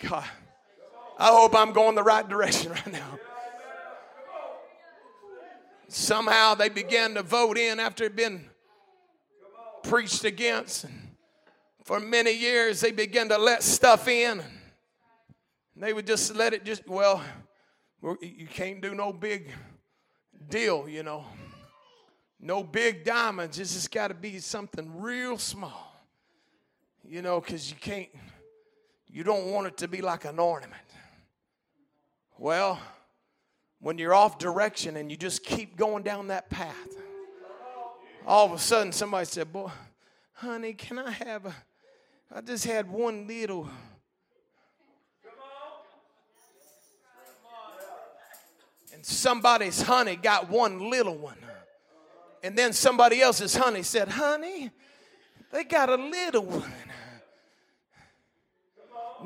God, 0.00 0.24
I 1.18 1.28
hope 1.28 1.54
I'm 1.54 1.72
going 1.72 1.94
the 1.94 2.02
right 2.02 2.28
direction 2.28 2.72
right 2.72 2.92
now. 2.92 3.18
Somehow 5.88 6.54
they 6.54 6.68
began 6.68 7.14
to 7.14 7.22
vote 7.22 7.58
in 7.58 7.78
after 7.78 8.04
it 8.04 8.08
had 8.08 8.16
been 8.16 8.49
preached 9.82 10.24
against. 10.24 10.84
And 10.84 11.16
for 11.84 12.00
many 12.00 12.32
years, 12.32 12.80
they 12.80 12.92
began 12.92 13.28
to 13.28 13.38
let 13.38 13.62
stuff 13.62 14.08
in. 14.08 14.42
They 15.76 15.92
would 15.92 16.06
just 16.06 16.34
let 16.34 16.52
it 16.52 16.64
just, 16.64 16.86
well, 16.86 17.22
you 18.20 18.46
can't 18.46 18.80
do 18.80 18.94
no 18.94 19.12
big 19.12 19.50
deal, 20.48 20.88
you 20.88 21.02
know. 21.02 21.24
No 22.38 22.62
big 22.62 23.04
diamonds. 23.04 23.58
It's 23.58 23.74
just 23.74 23.90
got 23.90 24.08
to 24.08 24.14
be 24.14 24.38
something 24.38 25.00
real 25.00 25.36
small, 25.36 25.94
you 27.04 27.22
know, 27.22 27.40
because 27.40 27.70
you 27.70 27.76
can't, 27.80 28.08
you 29.06 29.22
don't 29.24 29.50
want 29.50 29.66
it 29.66 29.76
to 29.78 29.88
be 29.88 30.00
like 30.00 30.24
an 30.24 30.38
ornament. 30.38 30.80
Well, 32.38 32.80
when 33.80 33.98
you're 33.98 34.14
off 34.14 34.38
direction 34.38 34.96
and 34.96 35.10
you 35.10 35.16
just 35.16 35.44
keep 35.44 35.76
going 35.76 36.02
down 36.02 36.28
that 36.28 36.48
path, 36.48 36.96
all 38.26 38.46
of 38.46 38.52
a 38.52 38.58
sudden 38.58 38.92
somebody 38.92 39.26
said, 39.26 39.52
Boy, 39.52 39.70
honey, 40.34 40.72
can 40.72 40.98
I 40.98 41.10
have 41.10 41.46
a, 41.46 41.54
I 42.34 42.40
just 42.40 42.64
had 42.64 42.90
one 42.90 43.26
little. 43.26 43.68
And 48.92 49.06
somebody's 49.06 49.82
honey 49.82 50.16
got 50.16 50.50
one 50.50 50.90
little 50.90 51.16
one. 51.16 51.38
And 52.42 52.56
then 52.56 52.72
somebody 52.72 53.20
else's 53.20 53.54
honey 53.54 53.82
said, 53.82 54.08
Honey, 54.08 54.70
they 55.52 55.64
got 55.64 55.88
a 55.88 55.96
little 55.96 56.44
one. 56.44 56.72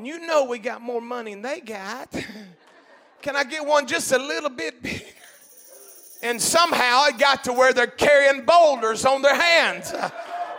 You 0.03 0.27
know 0.27 0.45
we 0.45 0.59
got 0.59 0.83
more 0.83 1.01
money 1.01 1.35
than 1.35 1.43
they 1.43 1.61
got. 1.61 2.11
Can 3.23 3.37
I 3.37 3.45
get 3.45 3.65
one 3.65 3.87
just 3.87 4.13
a 4.13 4.19
little 4.19 4.51
bit 4.51 4.83
bigger? 4.83 5.05
And 6.25 6.41
somehow 6.41 7.05
it 7.05 7.19
got 7.19 7.45
to 7.45 7.53
where 7.53 7.75
they're 7.75 7.87
carrying 7.87 8.47
boulders 8.47 9.05
on 9.05 9.21
their 9.21 9.37
hands. 9.37 9.93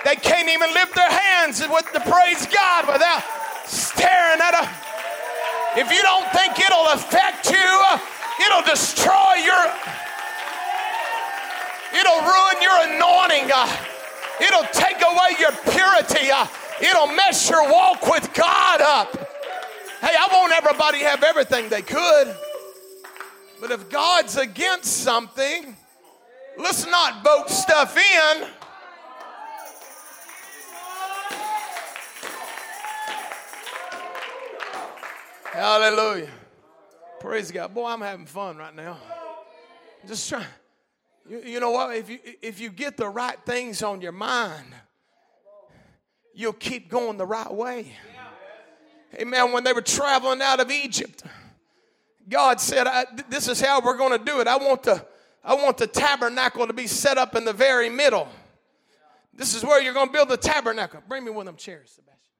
They 0.05 0.15
can't 0.15 0.47
even 0.47 0.71
lift 0.75 0.93
their 0.93 1.09
hands 1.09 1.59
with 1.59 1.91
the 1.91 2.01
praise 2.01 2.45
God 2.45 2.85
without 2.85 3.23
staring 3.65 4.41
at 4.45 4.53
a. 4.53 5.81
If 5.81 5.89
you 5.89 6.03
don't 6.03 6.29
think 6.31 6.59
it'll 6.59 6.93
affect 6.93 7.49
you, 7.49 7.81
it'll 8.45 8.61
destroy 8.61 9.41
your. 9.41 9.65
It'll 11.97 12.21
ruin 12.21 12.61
your 12.61 12.77
anointing. 12.85 13.49
Uh, 13.51 13.65
it'll 14.39 14.69
take 14.71 15.01
away 15.01 15.33
your 15.39 15.51
purity. 15.73 16.29
Uh, 16.29 16.45
it'll 16.79 17.07
mess 17.07 17.49
your 17.49 17.67
walk 17.71 18.05
with 18.07 18.31
God 18.35 18.81
up. 18.81 19.17
Hey, 19.99 20.13
I 20.13 20.29
want 20.31 20.53
everybody 20.53 20.99
to 20.99 21.05
have 21.05 21.23
everything 21.23 21.69
they 21.69 21.81
could. 21.81 22.35
But 23.59 23.71
if 23.71 23.89
God's 23.89 24.37
against 24.37 24.97
something, 25.03 25.75
let's 26.57 26.85
not 26.85 27.23
vote 27.23 27.49
stuff 27.49 27.97
in. 27.97 28.47
Hallelujah. 35.51 36.29
Praise 37.21 37.49
God. 37.49 37.73
Boy, 37.73 37.87
I'm 37.87 38.01
having 38.01 38.25
fun 38.25 38.57
right 38.57 38.75
now. 38.75 38.97
Just 40.05 40.27
trying. 40.27 40.45
You, 41.29 41.41
you 41.41 41.59
know 41.59 41.71
what? 41.71 41.95
If 41.95 42.09
you, 42.09 42.19
if 42.41 42.59
you 42.59 42.69
get 42.69 42.97
the 42.97 43.07
right 43.07 43.37
things 43.45 43.81
on 43.81 44.01
your 44.01 44.11
mind, 44.11 44.67
you'll 46.33 46.53
keep 46.53 46.89
going 46.89 47.17
the 47.17 47.25
right 47.25 47.51
way. 47.51 47.93
Amen. 49.15 49.53
When 49.53 49.63
they 49.63 49.71
were 49.71 49.81
traveling 49.81 50.41
out 50.41 50.59
of 50.59 50.69
Egypt, 50.69 51.23
God 52.27 52.59
said, 52.59 52.87
This 53.29 53.47
is 53.47 53.61
how 53.61 53.81
we're 53.81 53.97
going 53.97 54.17
to 54.17 54.23
do 54.23 54.39
it. 54.39 54.47
I 54.47 54.57
want, 54.57 54.83
the, 54.83 55.05
I 55.43 55.55
want 55.55 55.77
the 55.77 55.87
tabernacle 55.87 56.67
to 56.67 56.73
be 56.73 56.87
set 56.87 57.17
up 57.17 57.35
in 57.35 57.45
the 57.45 57.53
very 57.53 57.89
middle. 57.89 58.27
This 59.33 59.53
is 59.53 59.63
where 59.63 59.81
you're 59.81 59.93
going 59.93 60.07
to 60.07 60.13
build 60.13 60.29
the 60.29 60.37
tabernacle. 60.37 61.01
Bring 61.07 61.25
me 61.25 61.31
one 61.31 61.47
of 61.47 61.53
them 61.53 61.57
chairs, 61.57 61.91
Sebastian. 61.91 62.33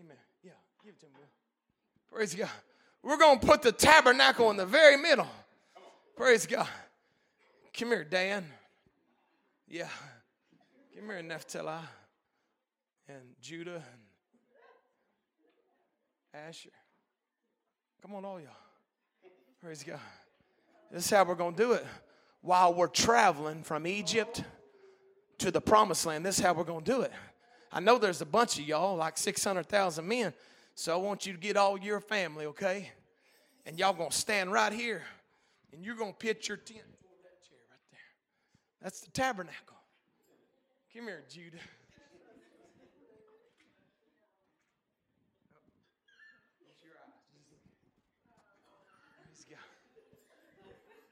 Amen. 0.00 0.16
Yeah, 0.42 0.50
give 0.84 0.94
it 0.94 1.00
to 1.00 1.06
me. 1.06 1.24
Praise 2.12 2.34
God. 2.34 2.48
We're 3.02 3.16
going 3.16 3.38
to 3.38 3.46
put 3.46 3.62
the 3.62 3.72
tabernacle 3.72 4.50
in 4.50 4.56
the 4.56 4.66
very 4.66 4.96
middle. 4.96 5.28
Praise 6.16 6.46
God. 6.46 6.68
Come 7.78 7.88
here, 7.88 8.04
Dan. 8.04 8.44
Yeah. 9.68 9.88
Come 10.96 11.08
here, 11.08 11.22
Naphtali 11.22 11.78
and 13.08 13.34
Judah 13.40 13.82
and 16.32 16.44
Asher. 16.46 16.70
Come 18.02 18.14
on, 18.14 18.24
all 18.24 18.40
y'all. 18.40 18.59
Praise 19.62 19.82
God. 19.82 20.00
This 20.90 21.04
is 21.04 21.10
how 21.10 21.22
we're 21.22 21.34
going 21.34 21.54
to 21.54 21.62
do 21.62 21.72
it. 21.72 21.84
While 22.40 22.72
we're 22.72 22.86
traveling 22.86 23.62
from 23.62 23.86
Egypt 23.86 24.42
to 25.36 25.50
the 25.50 25.60
promised 25.60 26.06
land, 26.06 26.24
this 26.24 26.38
is 26.38 26.44
how 26.44 26.54
we're 26.54 26.64
going 26.64 26.82
to 26.82 26.90
do 26.90 27.02
it. 27.02 27.12
I 27.70 27.80
know 27.80 27.98
there's 27.98 28.22
a 28.22 28.26
bunch 28.26 28.58
of 28.58 28.66
y'all, 28.66 28.96
like 28.96 29.18
600,000 29.18 30.08
men, 30.08 30.32
so 30.74 30.94
I 30.94 30.96
want 30.96 31.26
you 31.26 31.34
to 31.34 31.38
get 31.38 31.58
all 31.58 31.78
your 31.78 32.00
family, 32.00 32.46
okay? 32.46 32.90
And 33.66 33.78
y'all 33.78 33.92
going 33.92 34.10
to 34.10 34.16
stand 34.16 34.50
right 34.50 34.72
here, 34.72 35.02
and 35.74 35.84
you're 35.84 35.94
going 35.94 36.12
to 36.12 36.18
pitch 36.18 36.48
your 36.48 36.56
tent. 36.56 36.80
That 37.22 37.46
chair 37.46 37.58
right 37.70 37.80
there. 37.90 38.00
That's 38.82 39.00
the 39.00 39.10
tabernacle. 39.10 39.76
Come 40.94 41.04
here, 41.04 41.22
Judah. 41.28 41.58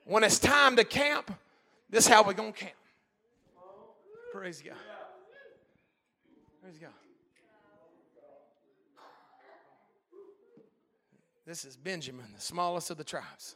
When 0.09 0.25
it's 0.25 0.39
time 0.39 0.75
to 0.77 0.85
camp, 0.85 1.31
this 1.91 2.07
is 2.07 2.11
how 2.11 2.23
we're 2.23 2.33
going 2.33 2.55
to 2.55 2.59
camp. 2.59 2.73
Praise 4.33 4.63
God. 4.63 4.73
Praise 6.63 6.79
God. 6.79 6.89
This 11.45 11.67
is 11.67 11.77
Benjamin, 11.77 12.25
the 12.35 12.41
smallest 12.41 12.91
of 12.91 12.97
the 12.97 13.05
tribes. 13.05 13.55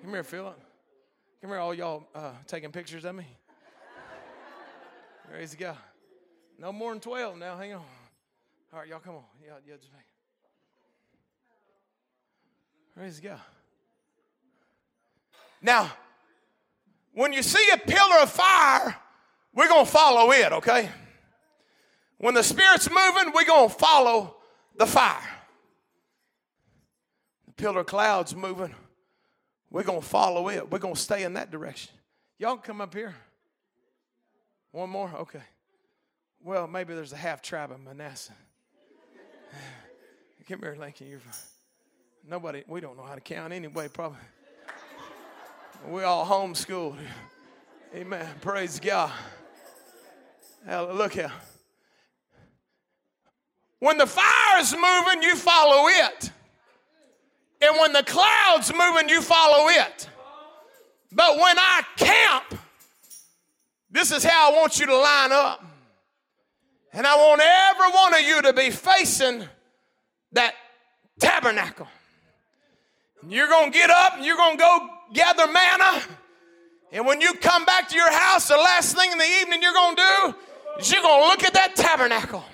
Come 0.00 0.10
here, 0.12 0.22
Philip. 0.22 0.60
Come 1.40 1.50
here, 1.50 1.58
all 1.58 1.74
y'all 1.74 2.06
uh, 2.14 2.30
taking 2.46 2.70
pictures 2.70 3.04
of 3.04 3.16
me. 3.16 3.26
Praise 5.28 5.56
God. 5.56 5.76
No 6.60 6.72
more 6.72 6.92
than 6.92 7.00
12 7.00 7.36
now. 7.36 7.56
Hang 7.56 7.74
on. 7.74 7.82
All 8.72 8.78
right, 8.78 8.86
y'all, 8.86 9.00
come 9.00 9.16
on. 9.16 9.24
Yeah, 9.44 9.54
yeah, 9.66 9.74
just 9.74 9.92
make. 9.92 10.02
Praise 12.94 13.18
God. 13.18 13.40
Now, 15.64 15.90
when 17.14 17.32
you 17.32 17.42
see 17.42 17.70
a 17.72 17.78
pillar 17.78 18.20
of 18.20 18.30
fire, 18.30 18.94
we're 19.54 19.66
going 19.66 19.86
to 19.86 19.90
follow 19.90 20.30
it, 20.30 20.52
okay? 20.52 20.90
When 22.18 22.34
the 22.34 22.42
Spirit's 22.42 22.90
moving, 22.90 23.32
we're 23.34 23.46
going 23.46 23.70
to 23.70 23.74
follow 23.74 24.36
the 24.76 24.84
fire. 24.84 25.26
The 27.46 27.52
pillar 27.52 27.80
of 27.80 27.86
clouds 27.86 28.36
moving, 28.36 28.74
we're 29.70 29.84
going 29.84 30.02
to 30.02 30.06
follow 30.06 30.50
it. 30.50 30.70
We're 30.70 30.80
going 30.80 30.96
to 30.96 31.00
stay 31.00 31.22
in 31.22 31.32
that 31.32 31.50
direction. 31.50 31.94
Y'all 32.38 32.58
come 32.58 32.82
up 32.82 32.92
here. 32.92 33.14
One 34.70 34.90
more? 34.90 35.10
Okay. 35.20 35.42
Well, 36.42 36.66
maybe 36.66 36.94
there's 36.94 37.14
a 37.14 37.16
half 37.16 37.40
tribe 37.40 37.70
of 37.70 37.80
Manasseh. 37.80 38.34
Come 40.46 40.60
here, 40.60 40.76
Lincoln. 40.78 41.06
You're. 41.06 41.20
Nobody, 42.28 42.64
we 42.66 42.82
don't 42.82 42.98
know 42.98 43.04
how 43.04 43.14
to 43.14 43.20
count 43.22 43.54
anyway, 43.54 43.88
probably. 43.88 44.18
We 45.88 46.02
all 46.02 46.24
homeschooled. 46.24 46.96
Amen. 47.94 48.26
Praise 48.40 48.80
God. 48.80 49.12
Look 50.66 51.12
here. 51.12 51.32
When 53.80 53.98
the 53.98 54.06
fire's 54.06 54.72
moving, 54.72 55.22
you 55.22 55.36
follow 55.36 55.88
it. 55.88 56.30
And 57.60 57.78
when 57.78 57.92
the 57.92 58.02
cloud's 58.02 58.72
moving, 58.72 59.08
you 59.08 59.20
follow 59.20 59.68
it. 59.68 60.08
But 61.12 61.36
when 61.38 61.58
I 61.58 61.82
camp, 61.96 62.58
this 63.90 64.10
is 64.10 64.24
how 64.24 64.52
I 64.52 64.56
want 64.56 64.78
you 64.78 64.86
to 64.86 64.96
line 64.96 65.32
up. 65.32 65.64
And 66.92 67.06
I 67.06 67.16
want 67.16 67.42
every 67.42 67.90
one 67.90 68.14
of 68.14 68.20
you 68.20 68.42
to 68.42 68.52
be 68.52 68.70
facing 68.70 69.46
that 70.32 70.54
tabernacle. 71.20 71.88
You're 73.28 73.48
going 73.48 73.72
to 73.72 73.78
get 73.78 73.90
up 73.90 74.16
and 74.16 74.24
you're 74.24 74.36
going 74.36 74.56
to 74.58 74.62
go 74.62 74.88
gather 75.12 75.46
manna. 75.46 76.02
And 76.92 77.06
when 77.06 77.20
you 77.20 77.34
come 77.34 77.64
back 77.64 77.88
to 77.88 77.96
your 77.96 78.12
house, 78.12 78.48
the 78.48 78.56
last 78.56 78.94
thing 78.96 79.10
in 79.10 79.18
the 79.18 79.30
evening 79.40 79.62
you're 79.62 79.72
going 79.72 79.96
to 79.96 80.02
do 80.02 80.34
is 80.78 80.92
you're 80.92 81.02
going 81.02 81.22
to 81.22 81.28
look 81.28 81.42
at 81.42 81.54
that 81.54 81.74
tabernacle. 81.74 82.44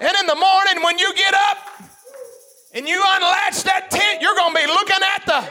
And 0.00 0.10
in 0.20 0.26
the 0.26 0.34
morning, 0.34 0.82
when 0.82 0.98
you 0.98 1.14
get 1.14 1.34
up 1.34 1.58
and 2.72 2.88
you 2.88 2.96
unlatch 2.96 3.62
that 3.64 3.90
tent, 3.90 4.20
you're 4.20 4.34
going 4.34 4.54
to 4.54 4.60
be 4.60 4.66
looking 4.66 5.02
at 5.04 5.22
the 5.26 5.48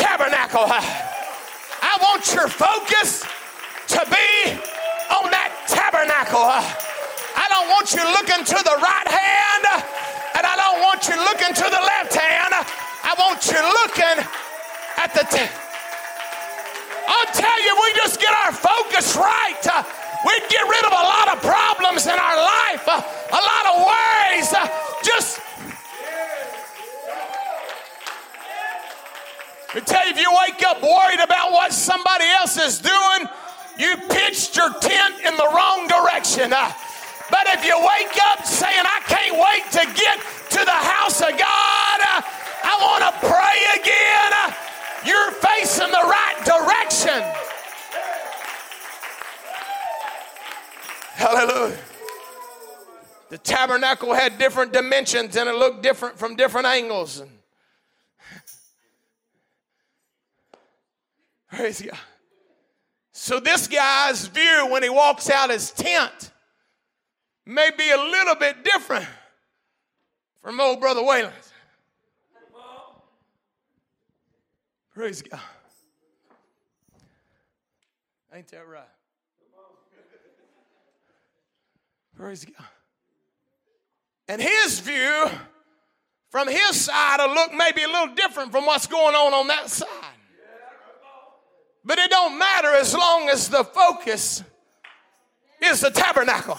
tabernacle. 0.00 0.64
I 0.64 1.98
want 2.00 2.24
your 2.32 2.48
focus 2.48 3.22
to 3.88 4.00
be 4.08 4.56
on 5.12 5.30
that 5.30 5.52
tabernacle. 5.68 6.40
I 6.40 7.46
don't 7.50 7.68
want 7.68 7.92
you 7.92 8.00
looking 8.00 8.44
to 8.46 8.58
the 8.64 8.76
right 8.80 9.08
hand, 9.12 9.84
and 10.34 10.42
I 10.42 10.54
don't 10.58 10.80
want 10.82 11.06
you 11.06 11.16
looking 11.16 11.54
to 11.54 11.66
the 11.70 11.82
left 11.82 12.14
hand. 12.14 12.52
I 12.54 13.12
want 13.18 13.40
you 13.46 13.60
looking 13.62 14.18
at 14.98 15.10
the. 15.14 15.22
I'll 17.06 17.32
tell 17.32 17.58
you, 17.62 17.72
we 17.78 17.88
just 17.94 18.20
get 18.20 18.34
our 18.44 18.52
focus 18.52 19.16
right. 19.16 19.64
We'd 20.26 20.48
get 20.48 20.64
rid 20.66 20.84
of 20.86 20.92
a 20.92 21.04
lot 21.04 21.28
of 21.36 21.42
problems 21.42 22.06
in 22.06 22.16
our 22.16 22.36
life, 22.36 22.84
a 22.88 23.40
lot 23.40 23.64
of 23.70 23.74
worries. 23.84 24.50
Just. 25.04 25.40
I 29.74 29.80
tell 29.80 30.06
you, 30.06 30.12
if 30.12 30.20
you 30.20 30.30
wake 30.30 30.62
up 30.66 30.80
worried 30.82 31.20
about 31.20 31.50
what 31.50 31.72
somebody 31.72 32.26
else 32.38 32.56
is 32.56 32.78
doing, 32.78 33.28
you 33.76 33.96
pitched 34.08 34.56
your 34.56 34.72
tent 34.80 35.16
in 35.26 35.36
the 35.36 35.48
wrong 35.52 35.88
direction. 35.88 36.52
Uh, 36.52 36.72
but 37.34 37.48
if 37.48 37.64
you 37.64 37.76
wake 37.76 38.16
up 38.30 38.46
saying, 38.46 38.84
I 38.84 39.00
can't 39.08 39.34
wait 39.34 39.64
to 39.72 39.84
get 40.00 40.20
to 40.50 40.64
the 40.64 40.70
house 40.70 41.20
of 41.20 41.30
God, 41.30 41.98
I 42.62 42.78
want 42.80 43.02
to 43.02 43.12
pray 43.26 43.58
again. 43.80 44.54
You're 45.04 45.32
facing 45.32 45.90
the 45.90 46.04
right 46.04 46.38
direction. 46.44 47.24
Hallelujah. 51.14 51.76
The 53.30 53.38
tabernacle 53.38 54.14
had 54.14 54.38
different 54.38 54.72
dimensions 54.72 55.34
and 55.34 55.48
it 55.48 55.56
looked 55.56 55.82
different 55.82 56.16
from 56.16 56.36
different 56.36 56.68
angles. 56.68 57.20
Praise 61.50 61.82
God. 61.82 61.98
So, 63.10 63.40
this 63.40 63.66
guy's 63.66 64.28
view 64.28 64.68
when 64.70 64.84
he 64.84 64.88
walks 64.88 65.28
out 65.30 65.50
his 65.50 65.72
tent 65.72 66.30
may 67.46 67.70
be 67.76 67.90
a 67.90 67.96
little 67.96 68.34
bit 68.34 68.64
different 68.64 69.06
from 70.42 70.60
old 70.60 70.80
brother 70.80 71.02
Wayland's. 71.02 71.52
Praise 74.94 75.22
God. 75.22 75.40
Ain't 78.32 78.48
that 78.48 78.68
right? 78.68 78.82
Praise 82.16 82.44
God. 82.44 82.66
And 84.28 84.40
his 84.40 84.80
view 84.80 85.28
from 86.30 86.48
his 86.48 86.80
side 86.80 87.18
will 87.18 87.34
look 87.34 87.52
maybe 87.52 87.82
a 87.82 87.88
little 87.88 88.14
different 88.14 88.52
from 88.52 88.66
what's 88.66 88.86
going 88.86 89.14
on 89.14 89.34
on 89.34 89.48
that 89.48 89.68
side. 89.68 89.88
But 91.84 91.98
it 91.98 92.10
don't 92.10 92.38
matter 92.38 92.68
as 92.68 92.94
long 92.94 93.28
as 93.28 93.48
the 93.48 93.62
focus 93.64 94.42
is 95.62 95.80
the 95.80 95.90
tabernacle. 95.90 96.58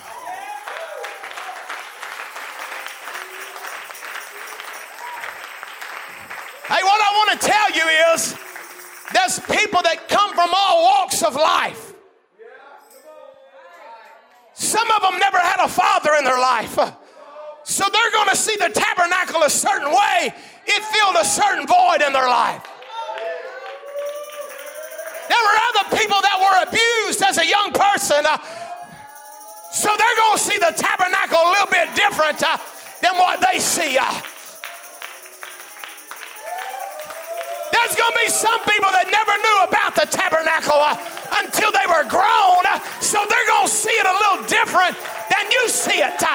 Want 7.26 7.42
to 7.42 7.48
tell 7.48 7.72
you 7.72 7.84
is 8.14 8.36
there's 9.14 9.40
people 9.40 9.82
that 9.84 10.08
come 10.08 10.34
from 10.34 10.50
all 10.54 10.84
walks 10.84 11.24
of 11.24 11.36
life. 11.36 11.94
Some 14.54 14.90
of 14.92 15.02
them 15.02 15.20
never 15.20 15.38
had 15.38 15.64
a 15.64 15.68
father 15.68 16.14
in 16.18 16.24
their 16.24 16.40
life. 16.40 16.76
So 17.64 17.84
they're 17.92 18.12
going 18.12 18.30
to 18.30 18.36
see 18.36 18.56
the 18.56 18.70
tabernacle 18.70 19.44
a 19.44 19.50
certain 19.50 19.90
way. 19.90 20.34
It 20.66 20.84
filled 20.84 21.16
a 21.18 21.26
certain 21.26 21.68
void 21.68 22.02
in 22.06 22.14
their 22.14 22.30
life. 22.30 22.64
There 25.28 25.42
were 25.42 25.58
other 25.74 25.98
people 25.98 26.22
that 26.22 26.38
were 26.40 26.58
abused 26.70 27.22
as 27.24 27.38
a 27.38 27.46
young 27.46 27.74
person. 27.74 28.24
Uh, 28.24 28.38
so 29.74 29.90
they're 29.98 30.16
going 30.16 30.38
to 30.38 30.44
see 30.44 30.58
the 30.58 30.74
tabernacle 30.78 31.42
a 31.42 31.50
little 31.50 31.72
bit 31.74 31.90
different 31.96 32.42
uh, 32.42 32.58
than 33.02 33.18
what 33.18 33.42
they 33.42 33.60
see. 33.60 33.98
Uh. 33.98 34.14
There's 37.86 38.02
going 38.02 38.18
to 38.18 38.22
be 38.26 38.34
some 38.34 38.62
people 38.66 38.90
that 38.98 39.06
never 39.14 39.38
knew 39.46 39.58
about 39.62 39.94
the 39.94 40.10
tabernacle 40.10 40.82
uh, 40.82 40.98
until 41.46 41.70
they 41.70 41.86
were 41.86 42.02
grown. 42.10 42.66
Uh, 42.66 42.82
so 42.98 43.22
they're 43.30 43.46
going 43.46 43.70
to 43.70 43.78
see 43.78 43.94
it 43.94 44.10
a 44.10 44.16
little 44.26 44.42
different 44.50 44.98
than 45.30 45.46
you 45.54 45.70
see 45.70 46.02
it. 46.02 46.18
Uh. 46.18 46.34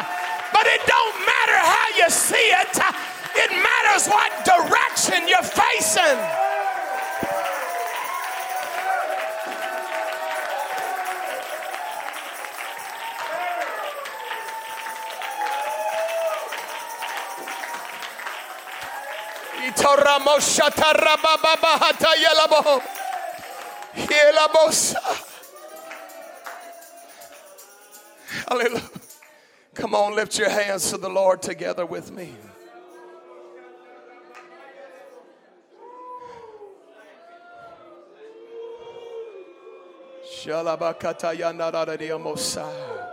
But 0.54 0.70
it 0.70 0.78
don't 0.86 1.16
matter 1.26 1.58
how 1.58 1.86
you 1.98 2.06
see 2.06 2.54
it. 2.54 2.70
It 3.34 3.50
matters 3.50 4.06
what 4.06 4.30
direction 4.46 5.26
you're 5.26 5.42
facing. 5.42 6.49
Hallelujah. 28.48 28.90
Come 29.74 29.94
on, 29.94 30.14
lift 30.14 30.38
your 30.38 30.50
hands 30.50 30.90
to 30.90 30.98
the 30.98 31.08
Lord 31.08 31.42
together 31.42 31.86
with 31.86 32.10
me. 32.10 32.34
Shalabakataya 40.24 41.52
naradiamosai. 41.52 42.64
Como 42.64 43.09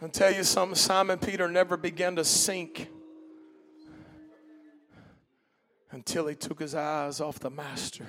I'll 0.00 0.08
tell 0.08 0.32
you 0.32 0.42
something, 0.42 0.74
Simon 0.74 1.18
Peter 1.18 1.48
never 1.48 1.76
began 1.76 2.16
to 2.16 2.24
sink 2.24 2.88
until 5.92 6.26
he 6.26 6.34
took 6.34 6.58
his 6.58 6.74
eyes 6.74 7.20
off 7.20 7.38
the 7.38 7.50
master. 7.50 8.06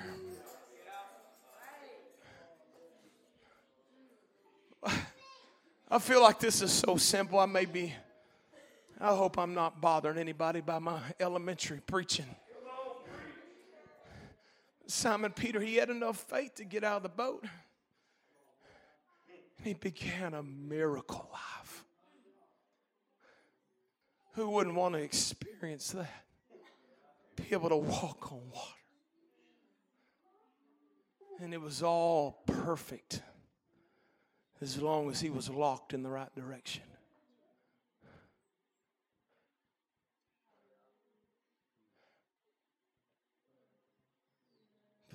I 5.88 5.98
feel 6.00 6.20
like 6.20 6.40
this 6.40 6.62
is 6.62 6.72
so 6.72 6.96
simple. 6.96 7.38
I 7.38 7.46
may 7.46 7.66
be, 7.66 7.94
I 9.00 9.14
hope 9.14 9.38
I'm 9.38 9.54
not 9.54 9.80
bothering 9.80 10.18
anybody 10.18 10.60
by 10.60 10.80
my 10.80 10.98
elementary 11.20 11.80
preaching. 11.86 12.26
Simon 14.86 15.32
Peter, 15.32 15.60
he 15.60 15.76
had 15.76 15.90
enough 15.90 16.18
faith 16.18 16.56
to 16.56 16.64
get 16.64 16.84
out 16.84 16.98
of 16.98 17.02
the 17.02 17.08
boat. 17.08 17.44
And 19.58 19.66
he 19.66 19.74
began 19.74 20.34
a 20.34 20.42
miracle 20.42 21.28
life. 21.32 21.84
Who 24.34 24.50
wouldn't 24.50 24.74
want 24.74 24.94
to 24.94 25.00
experience 25.00 25.92
that? 25.92 26.24
Be 27.36 27.44
able 27.52 27.68
to 27.68 27.76
walk 27.76 28.32
on 28.32 28.40
water. 28.52 28.70
And 31.40 31.54
it 31.54 31.60
was 31.60 31.82
all 31.82 32.42
perfect 32.46 33.22
as 34.60 34.80
long 34.80 35.10
as 35.10 35.20
he 35.20 35.30
was 35.30 35.50
locked 35.50 35.94
in 35.94 36.02
the 36.02 36.10
right 36.10 36.32
direction. 36.34 36.82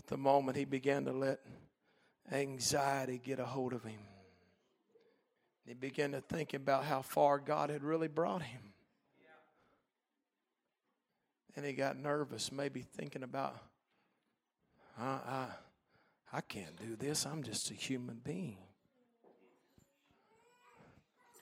The 0.09 0.17
moment 0.17 0.57
he 0.57 0.65
began 0.65 1.05
to 1.05 1.11
let 1.11 1.39
anxiety 2.31 3.21
get 3.23 3.39
a 3.39 3.45
hold 3.45 3.73
of 3.73 3.83
him. 3.83 3.99
He 5.65 5.75
began 5.75 6.11
to 6.13 6.21
think 6.21 6.55
about 6.55 6.83
how 6.83 7.03
far 7.03 7.37
God 7.37 7.69
had 7.69 7.83
really 7.83 8.07
brought 8.07 8.41
him. 8.41 8.73
And 11.55 11.63
he 11.63 11.73
got 11.73 11.95
nervous, 11.97 12.51
maybe 12.51 12.81
thinking 12.81 13.21
about, 13.21 13.55
I, 14.97 15.05
I, 15.05 15.45
I 16.33 16.41
can't 16.41 16.75
do 16.79 16.95
this. 16.95 17.25
I'm 17.25 17.43
just 17.43 17.69
a 17.69 17.75
human 17.75 18.19
being. 18.23 18.57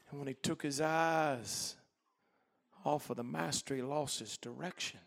And 0.09 0.19
when 0.19 0.27
he 0.27 0.33
took 0.33 0.61
his 0.61 0.81
eyes 0.81 1.77
off 2.83 3.09
of 3.09 3.15
the 3.15 3.23
master, 3.23 3.75
he 3.75 3.81
lost 3.81 4.19
his 4.19 4.37
direction 4.37 4.99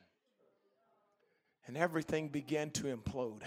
and 1.70 1.78
everything 1.78 2.26
began 2.26 2.68
to 2.68 2.92
implode. 2.92 3.42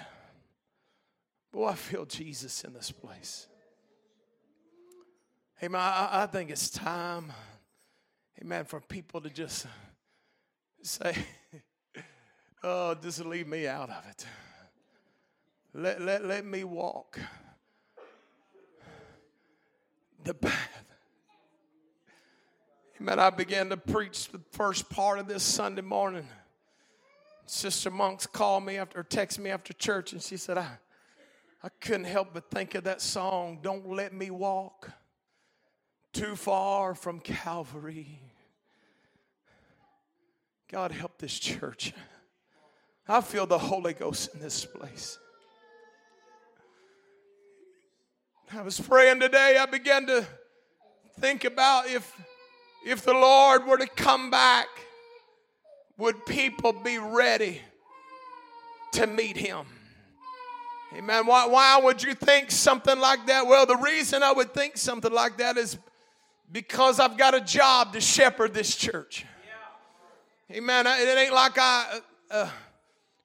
Boy, 1.52 1.68
I 1.68 1.76
feel 1.76 2.06
Jesus 2.06 2.64
in 2.64 2.74
this 2.74 2.90
place. 2.90 3.48
Hey, 5.58 5.68
man, 5.68 5.82
I, 5.82 6.24
I 6.24 6.26
think 6.28 6.50
it's 6.50 6.70
time, 6.70 7.34
hey, 8.36 8.48
man, 8.48 8.64
for 8.64 8.80
people 8.80 9.20
to 9.20 9.30
just 9.30 9.68
say, 10.84 11.18
oh, 12.64 12.96
just 12.96 13.26
leave 13.26 13.46
me 13.46 13.68
out 13.68 13.90
of 13.90 14.02
it. 14.10 14.26
Let, 15.74 16.02
let, 16.02 16.24
let 16.24 16.46
me 16.46 16.64
walk 16.64 17.20
the 20.24 20.34
path. 20.34 20.86
Amen. 23.02 23.20
I 23.20 23.32
began 23.32 23.68
to 23.68 23.76
preach 23.76 24.30
the 24.30 24.40
first 24.54 24.90
part 24.90 25.20
of 25.20 25.28
this 25.28 25.44
Sunday 25.44 25.82
morning. 25.82 26.26
Sister 27.46 27.92
Monks 27.92 28.26
called 28.26 28.66
me 28.66 28.78
after, 28.78 29.00
or 29.00 29.04
texted 29.04 29.40
me 29.40 29.50
after 29.50 29.74
church, 29.74 30.14
and 30.14 30.22
she 30.22 30.38
said, 30.38 30.58
I, 30.58 30.68
I 31.62 31.70
couldn't 31.80 32.06
help 32.06 32.30
but 32.34 32.50
think 32.50 32.76
of 32.76 32.86
that 32.86 33.02
song, 33.02 33.60
Don't 33.62 33.90
Let 33.90 34.14
Me 34.14 34.30
Walk 34.30 34.92
Too 36.14 36.36
Far 36.36 36.96
from 36.96 37.20
Calvary. 37.20 38.20
God 40.72 40.92
help 40.92 41.20
this 41.20 41.38
church. 41.38 41.94
I 43.08 43.22
feel 43.22 43.46
the 43.46 43.60
Holy 43.60 43.94
Ghost 43.94 44.34
in 44.34 44.40
this 44.40 44.66
place. 44.66 45.20
I 48.52 48.62
was 48.62 48.80
praying 48.80 49.20
today, 49.20 49.58
I 49.60 49.66
began 49.66 50.06
to 50.08 50.26
think 51.20 51.44
about 51.44 51.88
if 51.88 52.12
if 52.86 53.02
the 53.04 53.14
Lord 53.14 53.66
were 53.66 53.78
to 53.78 53.88
come 53.88 54.30
back 54.30 54.68
would 55.98 56.26
people 56.26 56.74
be 56.74 56.98
ready 56.98 57.62
to 58.94 59.08
meet 59.08 59.38
him? 59.38 59.66
Amen. 60.96 61.26
Why, 61.26 61.48
why 61.48 61.80
would 61.82 62.04
you 62.04 62.14
think 62.14 62.52
something 62.52 63.00
like 63.00 63.26
that? 63.26 63.48
Well, 63.48 63.66
the 63.66 63.78
reason 63.78 64.22
I 64.22 64.32
would 64.32 64.54
think 64.54 64.78
something 64.78 65.12
like 65.12 65.38
that 65.38 65.58
is 65.58 65.78
because 66.52 67.00
I've 67.00 67.18
got 67.18 67.34
a 67.34 67.42
job 67.42 67.94
to 67.94 68.02
shepherd 68.02 68.54
this 68.54 68.76
church. 68.76 69.26
Amen. 70.52 70.86
It 70.86 71.18
ain't 71.18 71.34
like 71.34 71.58
I 71.58 72.00
uh, 72.30 72.34
uh, 72.34 72.50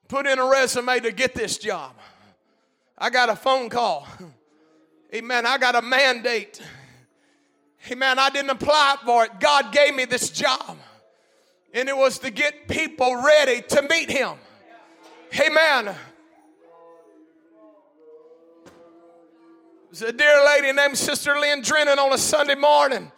put 0.08 0.26
in 0.26 0.38
a 0.38 0.46
resume 0.46 1.00
to 1.00 1.12
get 1.12 1.34
this 1.34 1.58
job. 1.58 1.94
I 2.96 3.10
got 3.10 3.28
a 3.28 3.36
phone 3.36 3.68
call. 3.68 4.08
Amen. 5.14 5.44
I 5.44 5.58
got 5.58 5.74
a 5.74 5.82
mandate. 5.82 6.62
Amen. 7.90 8.18
I 8.18 8.30
didn't 8.30 8.50
apply 8.50 8.96
for 9.04 9.24
it. 9.24 9.32
God 9.40 9.72
gave 9.72 9.94
me 9.94 10.06
this 10.06 10.30
job 10.30 10.78
and 11.78 11.88
it 11.88 11.96
was 11.96 12.18
to 12.18 12.30
get 12.30 12.66
people 12.66 13.22
ready 13.22 13.62
to 13.62 13.82
meet 13.82 14.10
him. 14.10 14.32
Amen. 15.38 15.94
There's 19.90 20.02
a 20.02 20.12
dear 20.12 20.44
lady 20.44 20.72
named 20.72 20.98
Sister 20.98 21.38
Lynn 21.38 21.62
Drennan 21.62 21.98
on 21.98 22.12
a 22.12 22.18
Sunday 22.18 22.56
morning. 22.56 23.12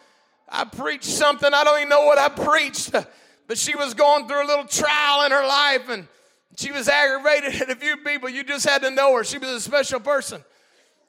I 0.49 0.65
preached 0.65 1.05
something, 1.05 1.53
I 1.53 1.65
don't 1.65 1.79
even 1.79 1.89
know 1.89 2.05
what 2.05 2.19
I 2.19 2.29
preached, 2.29 2.93
but 3.47 3.57
she 3.57 3.75
was 3.77 3.95
going 3.95 4.29
through 4.29 4.45
a 4.45 4.49
little 4.49 4.67
trial 4.67 5.25
in 5.25 5.33
her 5.33 5.47
life 5.47 5.89
and 5.89 6.07
she 6.57 6.71
was 6.71 6.89
aggravated 6.89 7.63
at 7.63 7.71
a 7.71 7.77
few 7.77 7.97
people. 7.99 8.29
You 8.29 8.45
just 8.45 8.69
had 8.69 8.83
to 8.83 8.91
know 8.91 9.17
her. 9.17 9.25
She 9.25 9.39
was 9.39 9.49
a 9.49 9.61
special 9.61 10.01
person. 10.01 10.45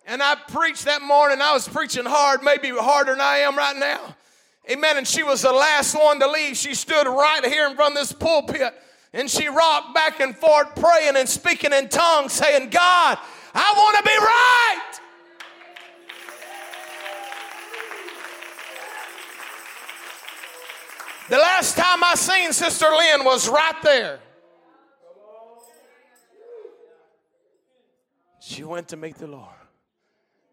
And 0.07 0.23
I 0.23 0.35
preached 0.35 0.85
that 0.85 1.01
morning. 1.01 1.41
I 1.41 1.53
was 1.53 1.67
preaching 1.67 2.05
hard, 2.05 2.43
maybe 2.43 2.69
harder 2.69 3.11
than 3.11 3.21
I 3.21 3.37
am 3.37 3.57
right 3.57 3.75
now. 3.75 4.15
Amen. 4.69 4.97
And 4.97 5.07
she 5.07 5.23
was 5.23 5.41
the 5.41 5.51
last 5.51 5.95
one 5.95 6.19
to 6.19 6.29
leave. 6.29 6.55
She 6.55 6.75
stood 6.75 7.07
right 7.07 7.45
here 7.45 7.67
in 7.67 7.75
front 7.75 7.95
of 7.95 8.01
this 8.01 8.13
pulpit 8.13 8.73
and 9.13 9.29
she 9.29 9.47
rocked 9.47 9.93
back 9.93 10.19
and 10.19 10.35
forth, 10.35 10.75
praying 10.75 11.17
and 11.17 11.27
speaking 11.27 11.73
in 11.73 11.89
tongues, 11.89 12.33
saying, 12.33 12.69
God, 12.69 13.17
I 13.53 13.73
want 13.75 13.97
to 13.97 14.03
be 14.03 14.17
right. 14.17 15.01
The 21.29 21.37
last 21.37 21.77
time 21.77 22.03
I 22.03 22.15
seen 22.15 22.51
Sister 22.53 22.87
Lynn 22.89 23.23
was 23.23 23.47
right 23.47 23.81
there. 23.83 24.19
She 28.41 28.63
went 28.63 28.89
to 28.89 28.97
meet 28.97 29.15
the 29.17 29.27
Lord. 29.27 29.47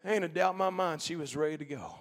Ain't 0.04 0.24
a 0.24 0.28
doubt 0.28 0.52
in 0.52 0.58
my 0.58 0.70
mind 0.70 1.02
she 1.02 1.16
was 1.16 1.34
ready 1.34 1.56
to 1.56 1.64
go. 1.64 1.94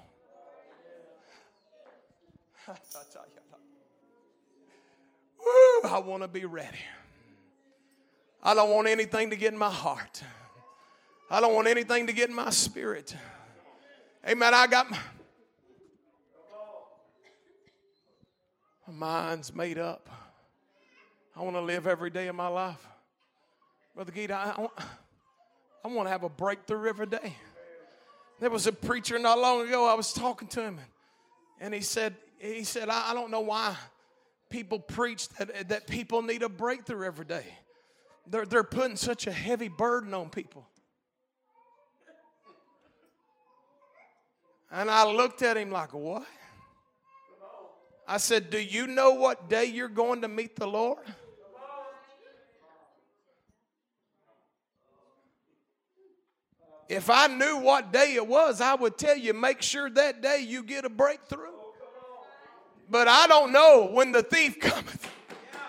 Woo, 5.39 5.89
I 5.89 5.99
want 5.99 6.24
to 6.24 6.28
be 6.28 6.45
ready. 6.45 6.78
I 8.43 8.53
don't 8.53 8.70
want 8.70 8.88
anything 8.88 9.30
to 9.30 9.36
get 9.36 9.53
in 9.53 9.59
my 9.59 9.70
heart. 9.70 10.24
I 11.30 11.41
don't 11.41 11.53
want 11.53 11.68
anything 11.68 12.07
to 12.07 12.13
get 12.13 12.30
in 12.30 12.36
my 12.36 12.49
spirit. 12.49 13.15
Amen. 14.28 14.53
I 14.53 14.68
got 14.68 14.89
my, 14.89 14.99
my 18.88 18.93
mind's 18.93 19.53
made 19.53 19.78
up. 19.78 20.09
I 21.36 21.41
want 21.41 21.55
to 21.55 21.61
live 21.61 21.88
every 21.88 22.09
day 22.09 22.28
of 22.28 22.36
my 22.36 22.47
life. 22.47 22.86
Brother 23.95 24.11
Geet, 24.11 24.32
I, 24.32 24.53
I, 24.57 24.84
I 25.86 25.88
want 25.88 26.07
to 26.07 26.11
have 26.11 26.24
a 26.24 26.30
breakthrough 26.30 26.89
every 26.89 27.07
day. 27.07 27.36
There 28.39 28.49
was 28.49 28.68
a 28.68 28.72
preacher 28.72 29.18
not 29.18 29.39
long 29.39 29.68
ago, 29.68 29.88
I 29.88 29.95
was 29.95 30.13
talking 30.13 30.47
to 30.49 30.61
him, 30.61 30.80
and 31.59 31.74
he 31.74 31.82
said, 31.82 32.15
he 32.39 32.63
said, 32.63 32.89
I, 32.89 33.11
I 33.11 33.13
don't 33.13 33.31
know 33.31 33.41
why 33.41 33.75
people 34.49 34.79
preach 34.79 35.29
that, 35.29 35.69
that 35.69 35.88
people 35.88 36.21
need 36.21 36.43
a 36.43 36.49
breakthrough 36.49 37.05
every 37.05 37.25
day. 37.25 37.45
They're, 38.27 38.45
they're 38.45 38.63
putting 38.63 38.97
such 38.97 39.27
a 39.27 39.31
heavy 39.31 39.67
burden 39.67 40.13
on 40.13 40.29
people. 40.29 40.67
And 44.71 44.91
I 44.91 45.05
looked 45.09 45.41
at 45.41 45.55
him 45.57 45.71
like, 45.71 45.93
What? 45.93 46.25
I 48.07 48.17
said, 48.17 48.49
Do 48.49 48.59
you 48.59 48.88
know 48.88 49.11
what 49.11 49.49
day 49.49 49.65
you're 49.65 49.88
going 49.88 50.21
to 50.21 50.27
meet 50.27 50.55
the 50.55 50.67
Lord? 50.67 50.99
If 56.89 57.09
I 57.09 57.27
knew 57.27 57.57
what 57.57 57.91
day 57.91 58.15
it 58.15 58.25
was, 58.25 58.61
I 58.61 58.73
would 58.75 58.97
tell 58.97 59.17
you 59.17 59.33
make 59.33 59.61
sure 59.61 59.89
that 59.89 60.21
day 60.21 60.45
you 60.47 60.63
get 60.63 60.85
a 60.85 60.89
breakthrough. 60.89 61.56
But 62.89 63.07
I 63.07 63.27
don't 63.27 63.51
know 63.51 63.89
when 63.91 64.11
the 64.11 64.23
thief 64.23 64.59
cometh, 64.59 65.09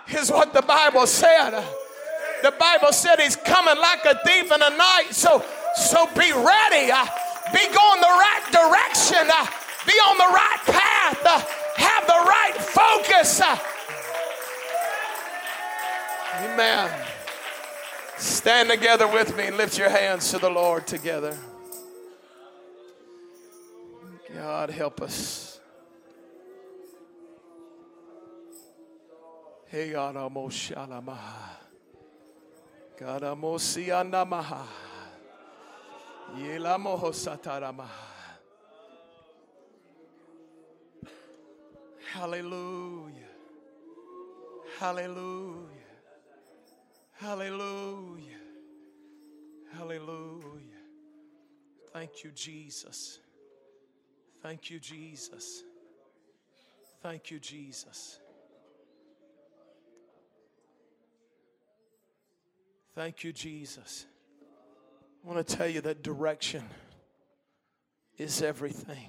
is 0.09 0.31
what 0.31 0.53
the 0.53 0.62
Bible 0.62 1.07
said. 1.07 1.51
The 2.43 2.53
Bible 2.53 2.93
said 2.93 3.19
he's 3.19 3.37
coming 3.37 3.77
like 3.77 4.05
a 4.05 4.19
thief 4.25 4.53
in 4.53 4.61
the 4.61 4.71
night. 4.71 5.09
So, 5.11 5.45
so 5.75 6.07
be 6.14 6.33
ready. 6.33 6.91
Uh, 6.93 7.07
be 7.53 7.64
going 7.66 8.01
the 8.01 8.07
right 8.07 8.45
direction. 8.51 9.29
Uh, 9.29 9.47
be 9.87 9.93
on 9.93 10.19
the 10.19 10.33
right 10.33 10.61
path. 10.66 11.19
Uh, 11.25 11.43
have 11.77 12.07
the 12.07 12.12
right 12.12 12.55
focus. 12.57 13.43
Amen. 16.45 16.91
Stand 18.19 18.71
together 18.71 19.09
with 19.09 19.37
me 19.37 19.47
and 19.47 19.57
lift 19.57 19.77
your 19.77 19.89
hands 19.89 20.31
to 20.31 20.39
the 20.39 20.51
Lord 20.51 20.87
together. 20.87 21.37
God 24.33 24.71
help 24.71 25.01
us. 25.01 25.48
Hey, 29.71 29.93
God, 29.93 30.16
almost 30.16 30.71
shalamaha. 30.71 31.57
God, 32.99 33.23
almost 33.23 33.77
sianamaha. 33.77 34.64
Yelamoho 36.37 37.12
sataramaha. 37.12 37.87
Hallelujah. 42.12 43.12
Hallelujah. 44.79 45.69
Hallelujah. 47.21 48.39
Hallelujah. 49.77 50.83
Thank 51.93 52.25
you, 52.25 52.31
Jesus. 52.31 53.19
Thank 54.43 54.71
you, 54.71 54.81
Jesus. 54.81 55.62
Thank 57.03 57.31
you, 57.31 57.39
Jesus. 57.39 58.19
Thank 62.99 63.23
you, 63.23 63.33
Jesus. 63.33 64.07
I 65.23 65.29
want 65.29 65.47
to 65.47 65.57
tell 65.57 65.69
you 65.69 65.81
that 65.83 66.03
direction 66.03 66.65
is 68.17 68.43
everything. 68.43 69.09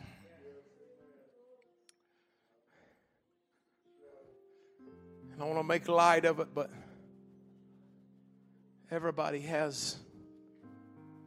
And 5.34 5.42
I 5.42 5.46
want 5.46 5.58
to 5.58 5.64
make 5.64 5.88
light 5.88 6.26
of 6.26 6.40
it, 6.40 6.50
but 6.54 6.70
everybody 8.92 9.40
has 9.40 9.96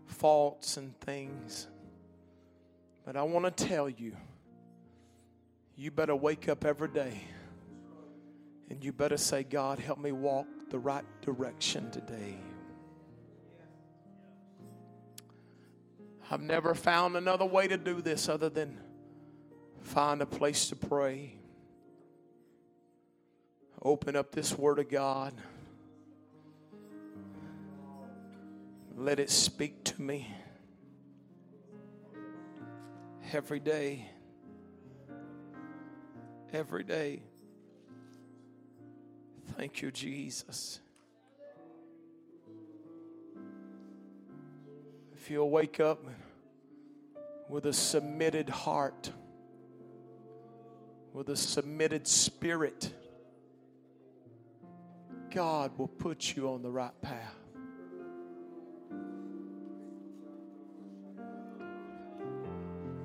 faults 0.07 0.77
and 0.77 0.97
things. 1.01 1.67
But 3.05 3.17
I 3.17 3.25
want 3.25 3.45
to 3.45 3.67
tell 3.67 3.89
you, 3.89 4.17
you 5.75 5.91
better 5.91 6.15
wake 6.15 6.49
up 6.49 6.65
every 6.65 6.91
day 6.91 7.23
and 8.71 8.85
you 8.85 8.93
better 8.93 9.17
say, 9.17 9.43
God, 9.43 9.81
help 9.81 9.99
me 9.99 10.13
walk 10.13 10.47
the 10.71 10.79
right 10.79 11.05
direction 11.23 11.91
today. 11.91 12.39
I've 16.33 16.41
never 16.41 16.75
found 16.75 17.15
another 17.15 17.45
way 17.45 17.69
to 17.69 17.77
do 17.77 18.01
this 18.01 18.27
other 18.27 18.49
than 18.49 18.81
find 19.83 20.23
a 20.23 20.27
place 20.27 20.71
to 20.71 20.77
pray, 20.77 21.35
open 23.83 24.17
up 24.17 24.33
this 24.33 24.57
Word 24.57 24.79
of 24.79 24.89
God, 24.89 25.35
let 28.97 29.21
it 29.21 29.29
speak 29.29 29.85
to 29.85 30.01
me 30.01 30.35
every 33.35 33.61
day. 33.61 34.09
Every 36.51 36.83
day. 36.83 37.25
Thank 39.59 39.83
you, 39.83 39.91
Jesus. 39.91 40.81
If 45.23 45.31
you'll 45.31 45.51
wake 45.51 45.79
up 45.79 46.05
with 47.49 47.67
a 47.67 47.73
submitted 47.73 48.49
heart, 48.49 49.13
with 51.13 51.29
a 51.29 51.37
submitted 51.37 52.09
spirit, 52.09 52.93
God 55.33 55.79
will 55.79 55.87
put 55.87 56.35
you 56.35 56.49
on 56.49 56.63
the 56.63 56.73
right 56.73 57.01
path. 57.03 57.37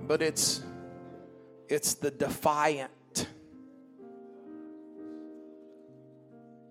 But 0.07 0.23
it's 0.23 0.63
it's 1.69 1.93
the 1.93 2.09
defiant. 2.09 3.27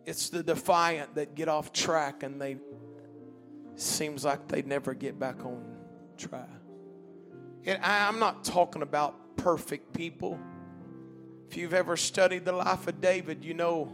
It's 0.05 0.29
the 0.29 0.43
defiant 0.43 1.15
that 1.15 1.37
get 1.37 1.49
off 1.49 1.73
track 1.73 2.25
and 2.25 2.43
they 2.43 2.57
seems 3.77 4.25
like 4.25 4.49
they 4.49 4.63
never 4.63 4.95
get 4.95 5.19
back 5.19 5.45
on 5.45 5.63
track. 6.17 6.49
And 7.65 7.83
I'm 7.83 8.19
not 8.19 8.45
talking 8.45 8.83
about 8.83 9.37
perfect 9.37 9.93
people. 9.93 10.39
If 11.49 11.57
you've 11.57 11.75
ever 11.75 11.97
studied 11.97 12.45
the 12.45 12.53
life 12.53 12.87
of 12.87 13.01
David, 13.01 13.45
you 13.45 13.55
know 13.55 13.93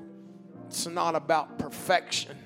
it's 0.66 0.86
not 0.86 1.14
about 1.14 1.58
perfection. 1.58 2.36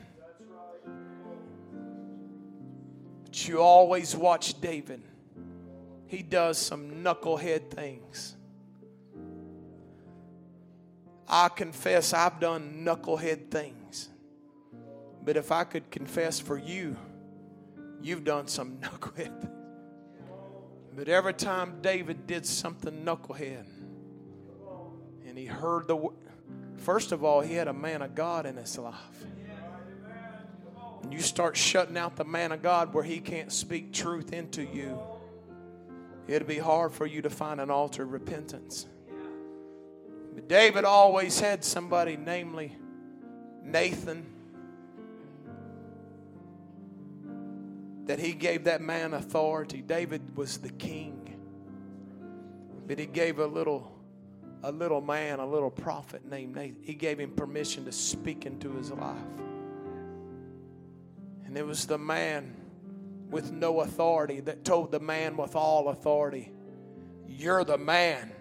But 3.24 3.49
you 3.49 3.61
always 3.61 4.16
watch 4.16 4.61
David. 4.61 5.03
He 6.07 6.22
does 6.22 6.59
some 6.59 7.03
knucklehead 7.05 7.70
things. 7.70 8.37
I 11.28 11.49
confess 11.49 12.12
I've 12.12 12.39
done 12.39 12.84
knucklehead 12.84 13.51
things. 13.51 14.09
But 15.24 15.37
if 15.37 15.51
I 15.51 15.64
could 15.64 15.91
confess 15.91 16.39
for 16.39 16.57
you, 16.57 16.97
You've 18.03 18.25
done 18.25 18.49
some 18.49 18.77
knucklehead. 18.81 19.51
But 20.95 21.09
every 21.09 21.35
time 21.35 21.83
David 21.83 22.27
did 22.27 22.47
something 22.47 23.05
knucklehead, 23.05 23.67
and 25.27 25.37
he 25.37 25.45
heard 25.45 25.89
the 25.89 26.09
first 26.79 27.13
of 27.13 27.23
all, 27.23 27.41
he 27.41 27.55
had 27.55 27.69
a 27.69 27.73
man 27.73 28.01
of 28.01 28.15
God 28.15 28.47
in 28.47 28.57
his 28.57 28.79
life. 28.79 29.27
And 31.03 31.13
you 31.13 31.21
start 31.21 31.57
shutting 31.57 31.99
out 31.99 32.17
the 32.17 32.25
man 32.25 32.53
of 32.53 32.63
God 32.63 32.95
where 32.95 33.05
he 33.05 33.19
can't 33.19 33.53
speak 33.53 33.93
truth 33.93 34.33
into 34.33 34.63
you, 34.63 34.99
it'll 36.27 36.49
be 36.49 36.59
hard 36.59 36.93
for 36.93 37.07
you 37.07 37.23
to 37.23 37.31
find 37.31 37.61
an 37.61 37.71
altar 37.71 38.05
of 38.05 38.13
repentance. 38.13 38.87
But 40.35 40.49
David 40.49 40.85
always 40.85 41.39
had 41.39 41.65
somebody, 41.65 42.17
namely 42.17 42.77
Nathan 43.63 44.27
that 48.07 48.19
he 48.19 48.33
gave 48.33 48.65
that 48.65 48.81
man 48.81 49.15
authority. 49.15 49.83
David 49.83 50.37
was 50.37 50.59
the 50.59 50.71
king, 50.71 51.37
but 52.87 52.99
he 52.99 53.07
gave 53.07 53.39
a 53.39 53.47
little 53.47 53.93
a 54.63 54.73
little 54.73 55.01
man, 55.01 55.39
a 55.39 55.47
little 55.47 55.71
prophet 55.71 56.25
named 56.25 56.57
Nathan. 56.57 56.83
He 56.83 56.95
gave 56.95 57.21
him 57.21 57.31
permission 57.31 57.85
to 57.85 57.93
speak 57.93 58.47
into 58.47 58.73
his 58.73 58.91
life. 58.91 59.17
And 61.45 61.57
it 61.57 61.65
was 61.65 61.87
the 61.87 61.99
man 61.99 62.55
with 63.31 63.53
no 63.53 63.81
authority 63.81 64.41
that 64.41 64.65
told 64.65 64.91
the 64.91 65.01
man 65.01 65.37
with 65.37 65.55
all 65.55 65.89
authority, 65.89 66.53
You're 67.29 67.65
the 67.65 67.79
man. 67.79 68.33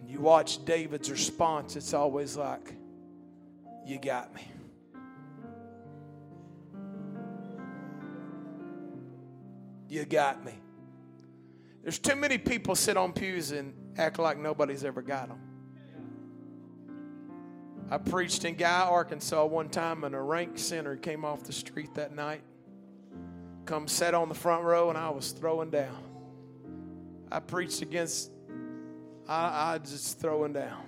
And 0.00 0.10
you 0.10 0.20
watch 0.20 0.64
David's 0.64 1.10
response, 1.10 1.76
it's 1.76 1.94
always 1.94 2.36
like, 2.36 2.74
You 3.86 3.98
got 3.98 4.34
me. 4.34 4.42
You 9.94 10.04
got 10.04 10.44
me. 10.44 10.54
There's 11.84 12.00
too 12.00 12.16
many 12.16 12.36
people 12.36 12.74
sit 12.74 12.96
on 12.96 13.12
pews 13.12 13.52
and 13.52 13.72
act 13.96 14.18
like 14.18 14.36
nobody's 14.36 14.82
ever 14.82 15.02
got 15.02 15.28
them. 15.28 15.38
I 17.88 17.98
preached 17.98 18.44
in 18.44 18.56
Guy, 18.56 18.80
Arkansas 18.80 19.44
one 19.44 19.68
time, 19.68 20.02
and 20.02 20.12
a 20.16 20.20
rank 20.20 20.58
sinner 20.58 20.96
came 20.96 21.24
off 21.24 21.44
the 21.44 21.52
street 21.52 21.94
that 21.94 22.12
night. 22.12 22.42
Come 23.66 23.86
sat 23.86 24.14
on 24.14 24.28
the 24.28 24.34
front 24.34 24.64
row, 24.64 24.88
and 24.88 24.98
I 24.98 25.10
was 25.10 25.30
throwing 25.30 25.70
down. 25.70 26.02
I 27.30 27.38
preached 27.38 27.80
against, 27.80 28.32
I, 29.28 29.74
I 29.74 29.78
just 29.78 30.18
throwing 30.18 30.54
down. 30.54 30.86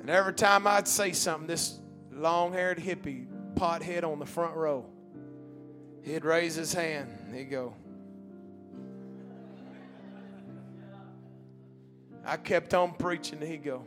And 0.00 0.08
every 0.08 0.32
time 0.32 0.66
I'd 0.66 0.88
say 0.88 1.12
something, 1.12 1.46
this 1.46 1.78
long 2.10 2.54
haired 2.54 2.78
hippie, 2.78 3.26
pothead 3.54 4.02
on 4.02 4.18
the 4.18 4.24
front 4.24 4.56
row, 4.56 4.86
he'd 6.02 6.24
raise 6.24 6.54
his 6.54 6.72
hand. 6.72 7.34
He'd 7.34 7.50
go, 7.50 7.74
I 12.24 12.36
kept 12.36 12.74
on 12.74 12.92
preaching, 12.94 13.40
he'd 13.40 13.64
go, 13.64 13.84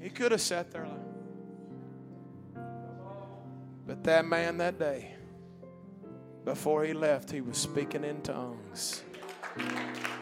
He 0.00 0.10
could 0.10 0.32
have 0.32 0.40
sat 0.40 0.70
there 0.70 0.86
like. 0.86 2.64
But 3.86 4.04
that 4.04 4.26
man 4.26 4.58
that 4.58 4.78
day, 4.78 5.14
before 6.44 6.84
he 6.84 6.92
left, 6.92 7.30
he 7.30 7.40
was 7.40 7.56
speaking 7.56 8.04
in 8.04 8.20
tongues, 8.22 9.02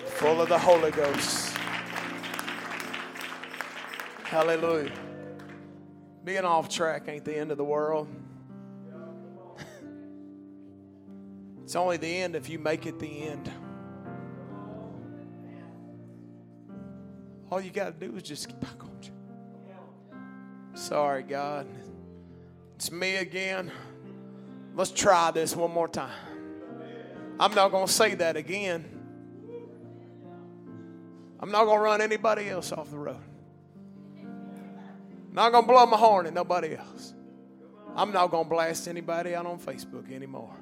full 0.07 0.41
of 0.41 0.49
the 0.49 0.59
Holy 0.59 0.91
Ghost. 0.93 1.57
Hallelujah. 4.25 4.93
Being 6.27 6.45
off 6.45 6.69
track 6.69 7.05
ain't 7.07 7.25
the 7.25 7.39
end 7.39 7.53
of 7.53 7.57
the 7.57 7.65
world. 7.65 8.09
It's 11.63 11.77
only 11.77 11.99
the 11.99 12.09
end 12.09 12.35
if 12.35 12.49
you 12.49 12.59
make 12.59 12.85
it 12.85 12.99
the 12.99 13.23
end. 13.23 13.49
All 17.49 17.61
you 17.61 17.71
got 17.71 18.01
to 18.01 18.09
do 18.09 18.17
is 18.17 18.25
just 18.25 18.49
get 18.49 18.61
back 18.61 18.83
on 18.83 18.91
track. 19.01 19.13
Sorry, 20.75 21.23
God. 21.23 21.69
It's 22.75 22.91
me 22.91 23.17
again. 23.17 23.71
Let's 24.75 24.91
try 24.91 25.31
this 25.31 25.55
one 25.55 25.71
more 25.71 25.87
time. 25.87 26.11
I'm 27.39 27.55
not 27.55 27.71
going 27.71 27.87
to 27.87 27.93
say 27.93 28.17
that 28.17 28.37
again. 28.37 28.85
I'm 31.39 31.53
not 31.53 31.67
going 31.67 31.79
to 31.79 31.85
run 31.85 32.01
anybody 32.01 32.49
else 32.49 32.73
off 32.73 32.91
the 32.91 32.99
road. 32.99 33.23
Not 35.37 35.53
going 35.53 35.65
to 35.65 35.71
blow 35.71 35.85
my 35.85 35.99
horn 35.99 36.27
at 36.27 36.33
nobody 36.33 36.75
else. 36.75 37.13
I'm 37.95 38.11
not 38.11 38.31
going 38.31 38.45
to 38.45 38.51
blast 38.51 38.89
anybody 38.89 39.35
out 39.35 39.45
on 39.45 39.59
Facebook 39.59 40.11
anymore. 40.11 40.55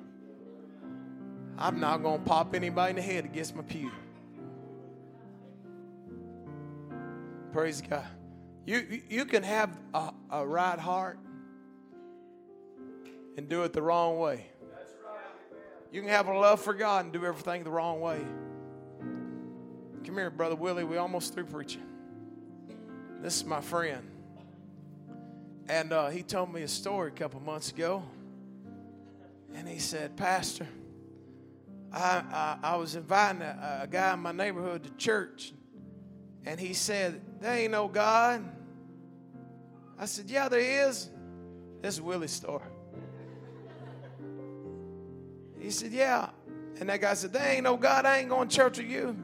I'm 1.57 1.79
not 1.79 2.03
going 2.03 2.19
to 2.19 2.25
pop 2.29 2.57
anybody 2.57 2.91
in 2.91 2.97
the 2.97 3.03
head 3.03 3.25
against 3.25 3.55
my 3.55 3.63
pew. 3.63 3.93
Praise 7.53 7.81
God. 7.83 8.05
You, 8.67 9.01
you 9.09 9.25
can 9.27 9.45
have 9.45 9.71
a, 9.95 10.13
a 10.31 10.45
right 10.45 10.79
heart 10.79 11.21
and 13.37 13.49
do 13.49 13.63
it 13.63 13.73
the 13.73 13.83
wrong 13.83 14.19
way. 14.19 14.47
You 15.93 16.01
can 16.01 16.11
have 16.11 16.27
a 16.27 16.37
love 16.37 16.61
for 16.61 16.75
God 16.75 17.05
and 17.05 17.13
do 17.13 17.25
everything 17.25 17.63
the 17.63 17.71
wrong 17.71 18.01
way. 18.01 18.21
Come 20.05 20.17
here, 20.17 20.31
Brother 20.31 20.57
Willie. 20.57 20.83
We 20.83 20.97
almost 20.97 21.33
through 21.33 21.45
preaching. 21.45 21.87
This 23.23 23.37
is 23.37 23.45
my 23.45 23.61
friend. 23.61 24.14
And 25.69 25.93
uh, 25.93 26.09
he 26.11 26.23
told 26.23 26.53
me 26.53 26.63
a 26.63 26.69
story 26.69 27.09
a 27.09 27.15
couple 27.15 27.41
months 27.41 27.71
ago. 27.71 28.03
And 29.55 29.69
he 29.69 29.79
said, 29.79 30.17
Pastor, 30.17 30.67
I, 31.93 32.23
I, 32.31 32.59
I 32.73 32.77
was 32.77 32.97
inviting 32.97 33.43
a, 33.43 33.81
a 33.83 33.87
guy 33.87 34.13
in 34.13 34.21
my 34.21 34.33
neighborhood 34.33 34.85
to 34.85 34.91
church. 34.97 35.53
And 36.45 36.61
he 36.61 36.75
said, 36.75 37.21
There 37.41 37.55
ain't 37.55 37.73
no 37.73 37.89
God. 37.89 38.45
I 39.99 40.05
said, 40.07 40.29
Yeah, 40.29 40.49
there 40.49 40.89
is. 40.89 41.09
This 41.81 41.95
is 41.95 42.01
Willie's 42.01 42.33
story. 42.33 42.65
He 45.59 45.71
said, 45.71 45.93
Yeah. 45.93 46.31
And 46.81 46.89
that 46.89 47.01
guy 47.01 47.15
said, 47.15 47.33
There 47.33 47.47
ain't 47.47 47.65
no 47.65 47.77
God. 47.77 48.05
I 48.05 48.19
ain't 48.19 48.29
going 48.29 48.49
to 48.49 48.55
church 48.55 48.79
with 48.79 48.89
you. 48.89 49.17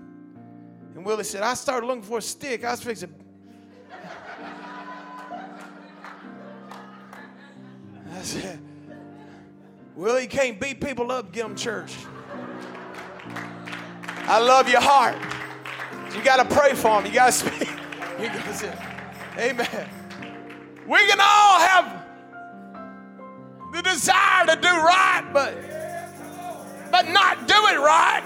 And 0.95 1.05
Willie 1.05 1.25
said, 1.25 1.43
I 1.43 1.55
started 1.55 1.87
looking 1.87 2.03
for 2.03 2.19
a 2.19 2.23
stick. 2.23 2.65
I 2.65 2.71
was 2.71 2.83
fixing. 2.83 3.15
I 8.21 8.23
said, 8.23 8.59
Willie 9.97 10.27
can't 10.27 10.61
beat 10.61 10.79
people 10.79 11.11
up, 11.11 11.33
get 11.33 11.45
them 11.45 11.57
church. 11.57 11.97
I 14.27 14.39
love 14.39 14.69
your 14.69 14.83
heart. 14.83 15.17
You 16.15 16.23
got 16.23 16.47
to 16.47 16.55
pray 16.55 16.75
for 16.75 17.01
them. 17.01 17.07
You 17.07 17.13
got 17.13 17.27
to 17.27 17.33
speak. 17.33 17.69
You 18.21 18.27
got 18.27 18.77
Amen. 19.39 19.89
We 20.87 20.99
can 21.07 21.19
all 21.19 21.61
have 21.61 22.05
the 23.73 23.81
desire 23.81 24.45
to 24.49 24.57
do 24.57 24.69
right, 24.69 25.27
but 25.33 25.55
but 26.91 27.09
not 27.09 27.49
do 27.49 27.55
it 27.55 27.79
right. 27.79 28.23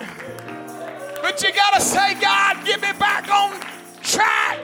But 1.23 1.41
you 1.41 1.53
got 1.53 1.75
to 1.75 1.81
say, 1.81 2.21
God, 2.21 2.67
get 2.67 2.83
me 2.83 2.89
back 2.99 3.31
on 3.31 3.61
track. 4.03 4.59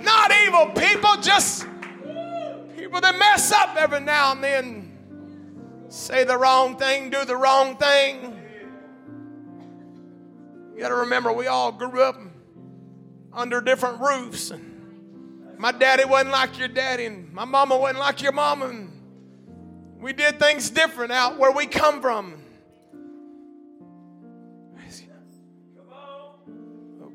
Not 0.00 0.32
evil 0.46 0.70
people, 0.70 1.20
just 1.20 1.66
people 2.92 3.00
that 3.00 3.18
mess 3.18 3.50
up 3.52 3.74
every 3.76 4.00
now 4.00 4.32
and 4.32 4.44
then. 4.44 4.92
Say 5.88 6.24
the 6.24 6.36
wrong 6.36 6.76
thing, 6.76 7.08
do 7.08 7.24
the 7.24 7.34
wrong 7.34 7.78
thing. 7.78 8.38
You 10.74 10.80
got 10.80 10.90
to 10.90 10.96
remember, 10.96 11.32
we 11.32 11.46
all 11.46 11.72
grew 11.72 12.02
up 12.02 12.20
under 13.32 13.62
different 13.62 13.98
roofs. 13.98 14.50
And 14.50 15.58
my 15.58 15.72
daddy 15.72 16.04
wasn't 16.04 16.32
like 16.32 16.58
your 16.58 16.68
daddy, 16.68 17.06
and 17.06 17.32
my 17.32 17.46
mama 17.46 17.78
wasn't 17.78 18.00
like 18.00 18.20
your 18.20 18.32
mama. 18.32 18.66
And 18.66 18.92
we 19.98 20.12
did 20.12 20.38
things 20.38 20.68
different 20.68 21.12
out 21.12 21.38
where 21.38 21.50
we 21.50 21.64
come 21.64 22.02
from. 22.02 22.42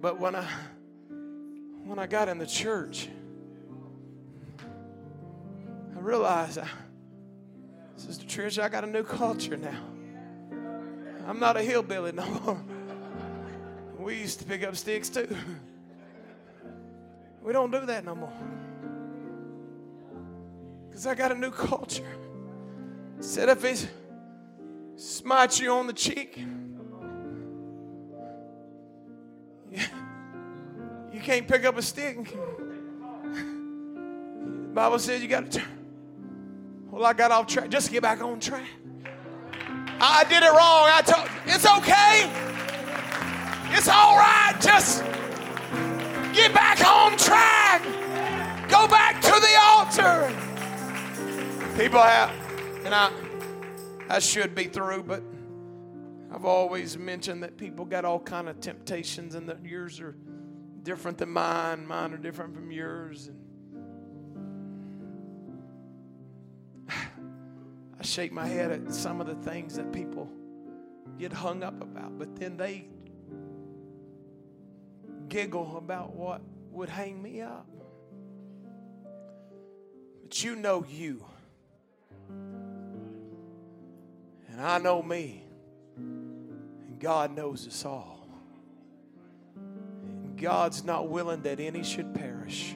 But 0.01 0.19
when 0.19 0.35
I 0.35 0.47
when 1.85 1.97
I 1.97 2.05
got 2.05 2.29
in 2.29 2.37
the 2.37 2.45
church, 2.45 3.09
I 6.07 6.09
realized 6.09 6.57
I, 6.57 6.61
uh, 6.61 6.67
Sister 7.97 8.25
Trish, 8.25 8.63
I 8.63 8.69
got 8.69 8.85
a 8.85 8.87
new 8.87 9.03
culture 9.03 9.57
now. 9.57 9.77
I'm 11.27 11.37
not 11.37 11.57
a 11.57 11.61
hillbilly 11.61 12.13
no 12.13 12.25
more. 12.25 12.63
We 13.99 14.15
used 14.15 14.39
to 14.39 14.45
pick 14.45 14.63
up 14.63 14.77
sticks 14.77 15.09
too. 15.09 15.27
We 17.43 17.51
don't 17.51 17.71
do 17.71 17.85
that 17.85 18.05
no 18.05 18.15
more. 18.15 18.31
Because 20.87 21.05
I 21.05 21.13
got 21.13 21.33
a 21.33 21.35
new 21.35 21.51
culture. 21.51 22.07
Said 23.19 23.49
if 23.49 23.63
he 23.63 23.75
smites 24.95 25.59
you 25.59 25.73
on 25.73 25.87
the 25.87 25.93
cheek, 25.93 26.37
you, 29.69 29.81
you 31.11 31.19
can't 31.19 31.45
pick 31.45 31.65
up 31.65 31.77
a 31.77 31.81
stick. 31.81 32.33
The 33.33 34.73
Bible 34.73 34.99
says 34.99 35.21
you 35.21 35.27
got 35.27 35.51
to 35.51 35.59
turn. 35.59 35.76
Well, 36.97 37.05
I 37.05 37.13
got 37.13 37.31
off 37.31 37.45
track. 37.47 37.69
Just 37.69 37.91
get 37.91 38.01
back 38.01 38.21
on 38.21 38.39
track. 38.39 38.65
I 40.01 40.23
did 40.27 40.43
it 40.43 40.49
wrong. 40.49 40.89
I 40.91 41.01
told 41.05 41.29
it's 41.45 41.65
okay. 41.65 42.31
It's 43.77 43.87
all 43.87 44.17
right. 44.17 44.55
Just 44.59 45.03
Get 46.37 46.53
back 46.53 46.85
on 46.87 47.17
track. 47.17 47.81
Go 48.69 48.87
back 48.87 49.19
to 49.23 49.31
the 49.31 49.55
altar. 49.59 50.31
People 51.75 51.99
have, 51.99 52.31
and 52.85 52.93
I, 52.93 53.11
I 54.07 54.19
should 54.19 54.53
be 54.53 54.65
through, 54.65 55.01
but 55.01 55.23
I've 56.31 56.45
always 56.45 56.95
mentioned 56.95 57.41
that 57.41 57.57
people 57.57 57.85
got 57.85 58.05
all 58.05 58.19
kind 58.19 58.47
of 58.47 58.61
temptations, 58.61 59.33
and 59.33 59.49
that 59.49 59.65
yours 59.65 59.99
are 59.99 60.15
different 60.83 61.17
than 61.17 61.29
mine. 61.29 61.87
Mine 61.87 62.13
are 62.13 62.17
different 62.17 62.53
from 62.53 62.69
yours, 62.69 63.29
and 63.29 63.39
I 67.99 68.03
shake 68.03 68.31
my 68.31 68.45
head 68.45 68.71
at 68.71 68.93
some 68.93 69.19
of 69.21 69.27
the 69.27 69.35
things 69.49 69.75
that 69.75 69.91
people 69.91 70.29
get 71.17 71.33
hung 71.33 71.63
up 71.63 71.81
about, 71.81 72.17
but 72.19 72.35
then 72.35 72.57
they 72.57 72.87
giggle 75.29 75.77
about 75.77 76.13
what 76.15 76.41
would 76.71 76.89
hang 76.89 77.21
me 77.21 77.41
up. 77.41 77.67
But 80.21 80.43
you 80.43 80.55
know 80.55 80.85
you. 80.87 81.25
And 84.57 84.61
I 84.61 84.77
know 84.77 85.01
me. 85.01 85.43
And 85.95 86.99
God 86.99 87.35
knows 87.35 87.67
us 87.67 87.83
all. 87.85 88.27
And 89.55 90.37
God's 90.37 90.83
not 90.83 91.09
willing 91.09 91.41
that 91.43 91.59
any 91.59 91.83
should 91.83 92.13
perish. 92.13 92.75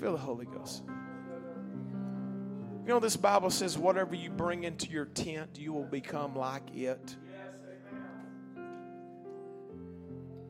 Feel 0.00 0.12
the 0.12 0.18
Holy 0.18 0.46
Ghost. 0.46 0.82
You 2.82 2.88
know, 2.88 3.00
this 3.00 3.16
Bible 3.16 3.50
says, 3.50 3.76
whatever 3.76 4.14
you 4.14 4.30
bring 4.30 4.64
into 4.64 4.88
your 4.88 5.04
tent, 5.04 5.58
you 5.58 5.74
will 5.74 5.84
become 5.84 6.34
like 6.34 6.74
it. 6.74 7.16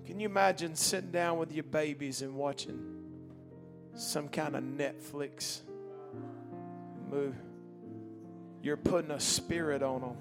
Can 0.06 0.20
you 0.20 0.26
imagine 0.26 0.76
sitting 0.76 1.10
down 1.10 1.38
with 1.38 1.52
your 1.52 1.64
babies 1.64 2.22
and 2.22 2.34
watching 2.34 2.78
some 3.94 4.28
kind 4.28 4.54
of 4.54 4.62
Netflix 4.62 5.62
move? 7.10 7.34
You're 8.62 8.76
putting 8.76 9.10
a 9.10 9.20
spirit 9.20 9.82
on 9.82 10.00
them. 10.00 10.16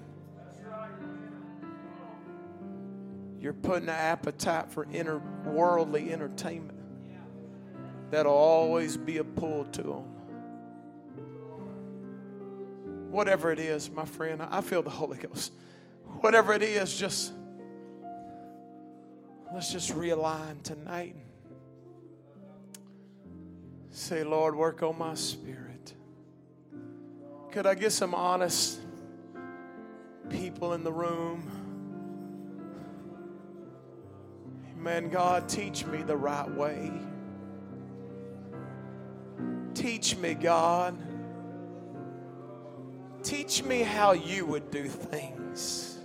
You're 3.38 3.54
putting 3.54 3.88
an 3.88 3.94
appetite 3.94 4.72
for 4.72 4.86
inner 4.92 5.18
worldly 5.46 6.12
entertainment 6.12 6.79
that'll 8.10 8.32
always 8.32 8.96
be 8.96 9.18
a 9.18 9.24
pull 9.24 9.64
to 9.66 9.82
them. 9.82 10.04
Whatever 13.10 13.50
it 13.50 13.58
is, 13.58 13.90
my 13.90 14.04
friend, 14.04 14.42
I 14.42 14.60
feel 14.60 14.82
the 14.82 14.90
Holy 14.90 15.18
Ghost. 15.18 15.52
Whatever 16.20 16.52
it 16.52 16.62
is, 16.62 16.96
just 16.96 17.32
let's 19.52 19.72
just 19.72 19.90
realign 19.92 20.62
tonight. 20.62 21.16
Say, 23.90 24.22
Lord, 24.22 24.54
work 24.54 24.82
on 24.82 24.96
my 24.98 25.14
spirit. 25.14 25.94
Could 27.50 27.66
I 27.66 27.74
get 27.74 27.90
some 27.90 28.14
honest 28.14 28.80
people 30.28 30.74
in 30.74 30.84
the 30.84 30.92
room? 30.92 31.50
Man, 34.76 35.10
God, 35.10 35.48
teach 35.48 35.84
me 35.84 36.02
the 36.02 36.16
right 36.16 36.48
way. 36.48 36.92
Teach 39.74 40.16
me, 40.16 40.34
God. 40.34 40.96
Teach 43.22 43.62
me 43.62 43.82
how 43.82 44.12
you 44.12 44.46
would 44.46 44.70
do 44.70 44.84
things. 44.84 45.98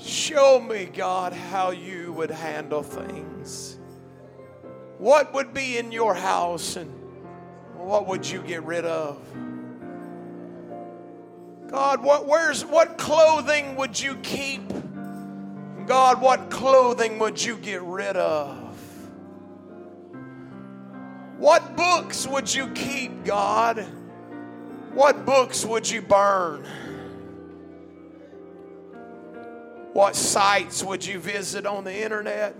Show 0.00 0.60
me, 0.60 0.86
God, 0.86 1.32
how 1.32 1.70
you 1.70 2.12
would 2.12 2.30
handle 2.30 2.82
things. 2.82 3.78
What 4.98 5.32
would 5.34 5.54
be 5.54 5.78
in 5.78 5.92
your 5.92 6.14
house 6.14 6.76
and 6.76 6.90
what 7.76 8.06
would 8.06 8.28
you 8.28 8.42
get 8.42 8.62
rid 8.64 8.84
of? 8.84 9.18
God, 11.68 12.02
what 12.02 12.26
where's 12.26 12.64
what 12.64 12.98
clothing 12.98 13.76
would 13.76 13.98
you 13.98 14.16
keep? 14.16 14.62
God, 15.86 16.20
what 16.20 16.50
clothing 16.50 17.18
would 17.18 17.42
you 17.42 17.56
get 17.56 17.82
rid 17.82 18.16
of? 18.16 18.61
What 21.42 21.74
books 21.76 22.24
would 22.24 22.54
you 22.54 22.68
keep, 22.68 23.24
God? 23.24 23.84
What 24.94 25.26
books 25.26 25.64
would 25.64 25.90
you 25.90 26.00
burn? 26.00 26.64
What 29.92 30.14
sites 30.14 30.84
would 30.84 31.04
you 31.04 31.18
visit 31.18 31.66
on 31.66 31.82
the 31.82 32.04
internet? 32.04 32.54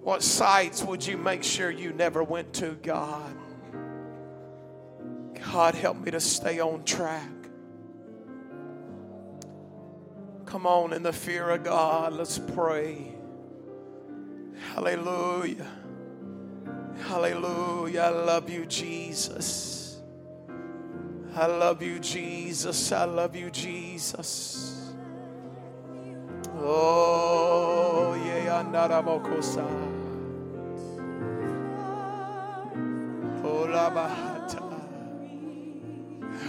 What 0.00 0.22
sites 0.22 0.84
would 0.84 1.04
you 1.04 1.18
make 1.18 1.42
sure 1.42 1.72
you 1.72 1.92
never 1.92 2.22
went 2.22 2.52
to, 2.52 2.78
God? 2.84 3.34
God, 5.44 5.74
help 5.74 5.96
me 5.96 6.12
to 6.12 6.20
stay 6.20 6.60
on 6.60 6.84
track. 6.84 7.32
Come 10.46 10.68
on, 10.68 10.92
in 10.92 11.02
the 11.02 11.12
fear 11.12 11.50
of 11.50 11.64
God, 11.64 12.12
let's 12.12 12.38
pray. 12.38 13.12
Hallelujah. 14.72 15.81
Hallelujah. 17.00 18.00
I 18.00 18.08
love 18.10 18.50
you, 18.50 18.66
Jesus. 18.66 20.00
I 21.34 21.46
love 21.46 21.82
you, 21.82 21.98
Jesus. 21.98 22.92
I 22.92 23.04
love 23.04 23.34
you, 23.34 23.50
Jesus. 23.50 24.92
Oh, 26.58 28.14
yeah, 28.24 28.62
andaramokosa. 28.62 29.66
Oh, 33.44 33.66
labahata. 33.66 34.62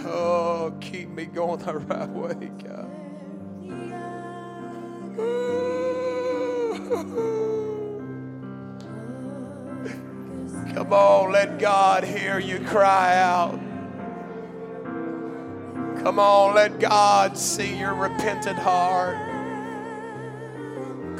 Oh, 0.06 0.74
keep 0.80 1.08
me 1.08 1.24
going 1.24 1.58
the 1.60 1.78
right 1.78 2.08
way, 2.10 2.50
God. 2.62 2.90
Come 10.74 10.92
on, 10.92 11.30
let 11.30 11.60
God 11.60 12.02
hear 12.02 12.40
you 12.40 12.58
cry 12.58 13.16
out. 13.16 13.60
Come 16.02 16.18
on, 16.18 16.56
let 16.56 16.80
God 16.80 17.38
see 17.38 17.78
your 17.78 17.94
repentant 17.94 18.58
heart. 18.58 19.16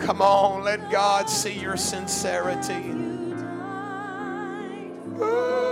Come 0.01 0.21
on, 0.21 0.65
let 0.65 0.91
God 0.91 1.31
see 1.31 1.53
your 1.53 1.77
sincerity. 1.77 2.91
Ooh, 5.23 5.71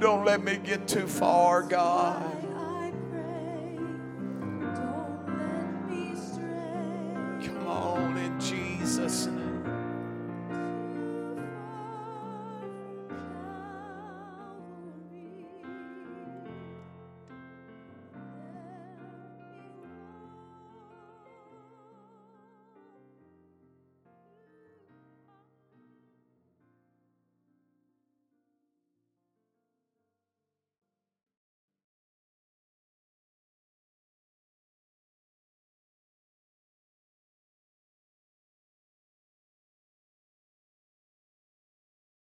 don't 0.00 0.24
let 0.24 0.44
me 0.44 0.58
get 0.58 0.86
too 0.86 1.08
far, 1.08 1.62
God. 1.62 2.22
Come 7.42 7.66
on, 7.66 8.16
in 8.16 8.38
Jesus' 8.38 9.26